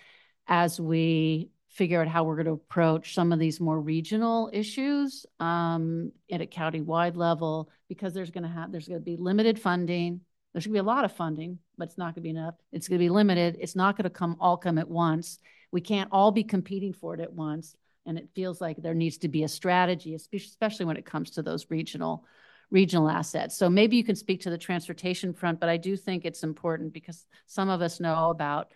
[0.47, 5.25] as we figure out how we're going to approach some of these more regional issues
[5.39, 9.59] um, at a county-wide level, because there's going to have, there's going to be limited
[9.59, 10.21] funding,
[10.53, 12.55] there's gonna be a lot of funding, but it's not gonna be enough.
[12.71, 13.57] It's gonna be limited.
[13.59, 15.37] It's not gonna come all come at once.
[15.73, 17.75] We can't all be competing for it at once.
[18.05, 21.41] And it feels like there needs to be a strategy, especially when it comes to
[21.41, 22.23] those regional
[22.71, 23.57] regional assets.
[23.57, 26.93] So maybe you can speak to the transportation front, but I do think it's important
[26.93, 28.71] because some of us know about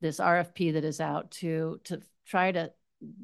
[0.00, 2.72] this RFP that is out to to try to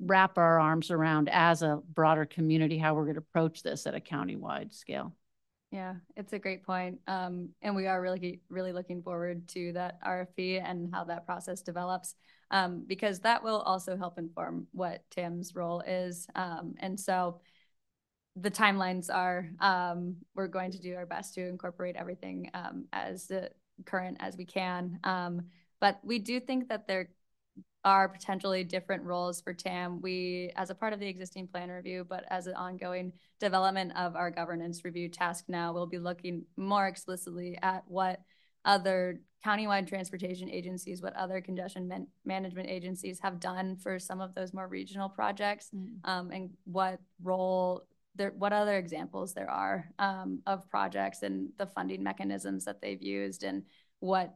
[0.01, 3.95] wrap our arms around as a broader community how we're going to approach this at
[3.95, 5.15] a county-wide scale.
[5.71, 6.99] Yeah, it's a great point.
[7.07, 11.61] Um, and we are really, really looking forward to that RFP and how that process
[11.61, 12.15] develops,
[12.51, 16.27] um, because that will also help inform what TAM's role is.
[16.35, 17.41] Um, and so
[18.41, 23.31] the timelines are, um, we're going to do our best to incorporate everything um, as
[23.85, 24.99] current as we can.
[25.05, 25.43] Um,
[25.81, 27.09] but we do think that there
[27.85, 30.01] are potentially different roles for TAM.
[30.01, 34.17] We, as a part of the existing plan review, but as an ongoing development of
[34.17, 38.21] our governance review task now, we'll be looking more explicitly at what
[38.65, 44.35] other countywide transportation agencies, what other congestion man management agencies have done for some of
[44.35, 46.11] those more regional projects, mm -hmm.
[46.11, 47.87] um, and what role
[48.19, 53.03] there, what other examples there are um, of projects and the funding mechanisms that they've
[53.03, 53.63] used, and
[54.01, 54.35] what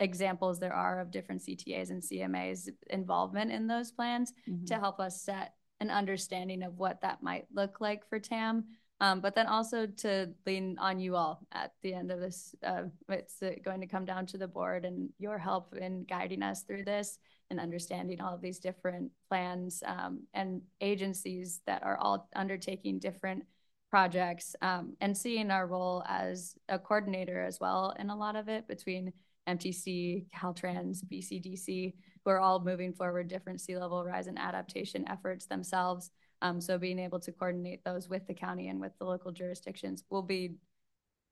[0.00, 4.64] examples there are of different CTAs and CMAs involvement in those plans mm-hmm.
[4.64, 8.64] to help us set an understanding of what that might look like for TAM.
[9.00, 12.54] Um, but then also to lean on you all at the end of this.
[12.62, 16.42] Uh, it's uh, going to come down to the board and your help in guiding
[16.42, 17.18] us through this
[17.54, 23.44] and understanding all of these different plans um, and agencies that are all undertaking different
[23.90, 28.48] projects um, and seeing our role as a coordinator as well in a lot of
[28.48, 29.12] it between
[29.48, 31.94] MTC, Caltrans, BCDC,
[32.24, 36.10] who are all moving forward different sea level rise and adaptation efforts themselves.
[36.42, 40.02] Um, so being able to coordinate those with the county and with the local jurisdictions
[40.10, 40.56] will be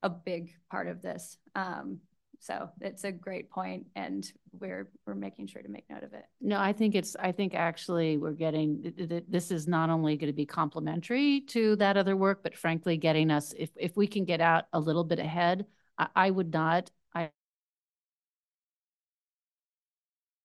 [0.05, 1.39] a big part of this.
[1.57, 1.99] Um,
[2.43, 6.24] so it's a great point, and we're we're making sure to make note of it.
[6.40, 10.36] No, I think it's I think actually we're getting this is not only going to
[10.36, 14.40] be complementary to that other work, but frankly, getting us if if we can get
[14.40, 15.66] out a little bit ahead.
[15.97, 17.31] I, I would not I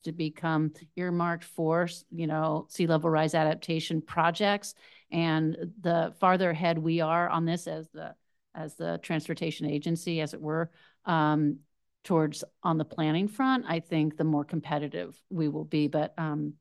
[0.03, 4.76] to become earmarked for, you know, sea level rise adaptation projects.
[5.11, 8.14] And the farther ahead we are on this as the
[8.53, 10.72] as the transportation agency, as it were,
[11.06, 11.57] um,
[12.07, 15.89] towards on the planning front, I think the more competitive we will be.
[15.89, 16.53] But um,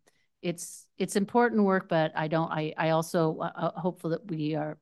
[0.43, 2.51] it's it's important work, but I don't.
[2.51, 4.77] I I also uh, uh hopeful that we are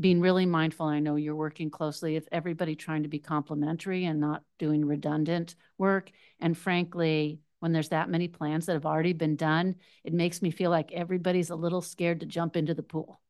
[0.00, 0.86] being really mindful.
[0.86, 5.54] I know you're working closely with everybody trying to be complementary and not doing redundant
[5.78, 6.10] work.
[6.40, 10.50] And frankly, when there's that many plans that have already been done, it makes me
[10.50, 13.20] feel like everybody's a little scared to jump into the pool.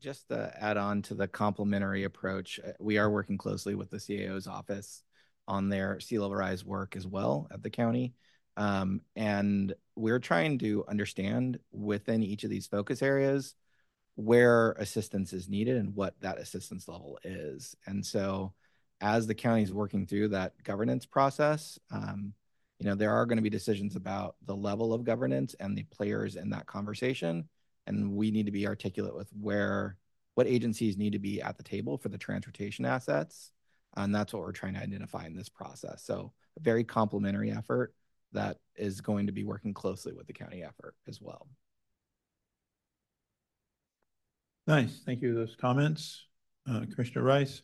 [0.00, 3.98] Just to add on to the complementary approach, uh, we are working closely with the
[3.98, 5.02] CAO's office
[5.48, 8.14] on their sea level rise work as well at the county.
[8.56, 13.54] Um, and we're trying to understand within each of these focus areas
[14.16, 17.74] where assistance is needed and what that assistance level is.
[17.86, 18.52] And so
[19.00, 22.34] as the county is working through that governance process, um,
[22.78, 25.84] you know, there are going to be decisions about the level of governance and the
[25.84, 27.48] players in that conversation.
[27.86, 29.96] And we need to be articulate with where,
[30.34, 33.52] what agencies need to be at the table for the transportation assets.
[33.96, 36.04] And that's what we're trying to identify in this process.
[36.04, 37.94] So a very complementary effort
[38.32, 41.48] that is going to be working closely with the county effort as well.
[44.66, 45.02] Nice.
[45.04, 46.26] Thank you for those comments.
[46.68, 47.62] Uh, Commissioner Rice.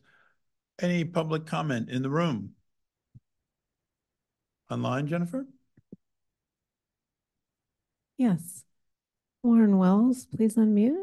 [0.81, 2.51] Any public comment in the room?
[4.69, 5.47] Online, Jennifer?
[8.17, 8.65] Yes.
[9.43, 10.95] Warren Wells, please unmute.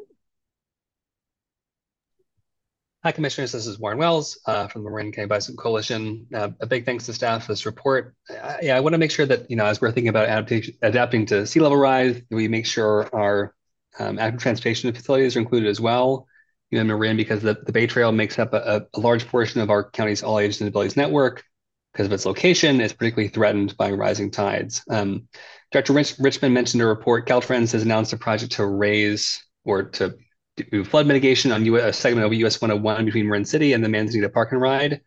[3.05, 3.53] Hi, Commissioners.
[3.53, 6.27] This is Warren Wells uh, from the Marin County Bicycle Coalition.
[6.33, 8.15] Uh, a big thanks to staff for this report.
[8.31, 10.75] Uh, yeah, I want to make sure that, you know, as we're thinking about adaptation,
[10.81, 13.55] adapting to sea level rise, we make sure our
[13.99, 16.27] um, active transportation facilities are included as well.
[16.71, 19.69] You know, Marin, because the, the Bay Trail makes up a, a large portion of
[19.69, 21.45] our county's all ages and abilities network.
[21.93, 24.83] Because of its location, it's particularly threatened by rising tides.
[24.89, 25.29] Um,
[25.73, 27.29] Director Rich, Richmond mentioned a report.
[27.29, 30.17] Caltrans has announced a project to raise or to
[30.57, 33.89] do flood mitigation on US, a segment of US 101 between Marin City and the
[33.89, 35.01] Manzanita Park and Ride.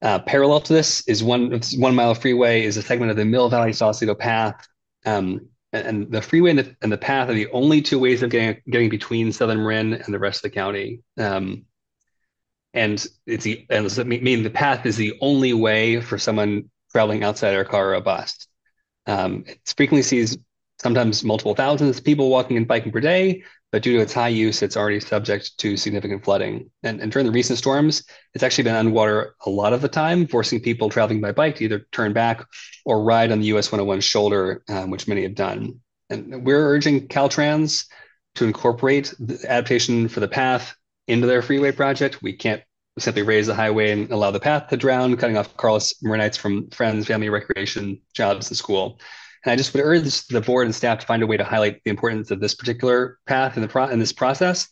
[0.00, 3.48] Uh, parallel to this is one one mile freeway is a segment of the Mill
[3.48, 4.66] Valley Sausalito Path.
[5.06, 8.30] Um, and the freeway and the, and the path are the only two ways of
[8.30, 11.02] getting getting between Southern Marin and the rest of the county.
[11.16, 11.64] Um,
[12.74, 17.52] and it's the and meaning the path is the only way for someone traveling outside
[17.52, 18.46] their car or a bus.
[19.06, 20.36] Um, it frequently sees
[20.80, 24.28] sometimes multiple thousands of people walking and biking per day, but due to its high
[24.28, 26.70] use, it's already subject to significant flooding.
[26.82, 28.04] And, and during the recent storms,
[28.34, 31.64] it's actually been underwater a lot of the time, forcing people traveling by bike to
[31.64, 32.46] either turn back
[32.84, 35.80] or ride on the US 101 shoulder, um, which many have done.
[36.10, 37.86] And we're urging Caltrans
[38.34, 40.76] to incorporate the adaptation for the path
[41.08, 42.22] into their freeway project.
[42.22, 42.62] We can't
[42.98, 46.68] simply raise the highway and allow the path to drown, cutting off Carlos Marinites from
[46.70, 49.00] friends, family, recreation, jobs, and school.
[49.44, 51.82] And I just would urge the board and staff to find a way to highlight
[51.84, 54.68] the importance of this particular path in the pro- in this process,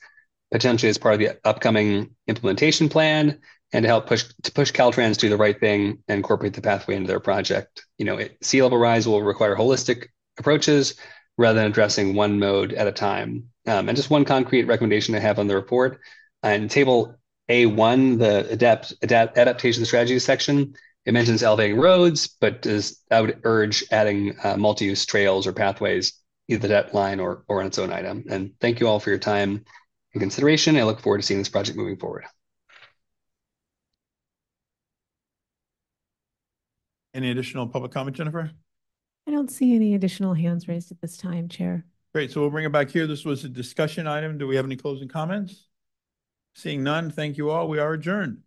[0.53, 3.41] potentially as part of the upcoming implementation plan,
[3.73, 6.63] and to help push to push Caltrans to do the right thing and incorporate the
[6.63, 7.85] pathway into their project.
[7.99, 10.07] You know, it, sea level rise will require holistic
[10.39, 10.95] approaches
[11.37, 13.51] rather than addressing one mode at a time.
[13.67, 16.01] Um, and just one concrete recommendation I have on the report.
[16.43, 17.17] And table
[17.49, 20.75] A1, the adapt, adapt adaptation strategy section,
[21.07, 26.21] it mentions elevating roads, but does, I would urge adding uh, multi-use trails or pathways,
[26.49, 28.25] either that line or, or on its own item.
[28.29, 29.65] And thank you all for your time
[30.13, 30.77] and consideration.
[30.77, 32.25] I look forward to seeing this project moving forward.
[37.15, 38.51] Any additional public comment, Jennifer?
[39.27, 41.85] I don't see any additional hands raised at this time, Chair.
[42.13, 43.07] Great, so we'll bring it back here.
[43.07, 44.39] This was a discussion item.
[44.39, 45.67] Do we have any closing comments?
[46.55, 47.69] Seeing none, thank you all.
[47.69, 48.43] We are adjourned.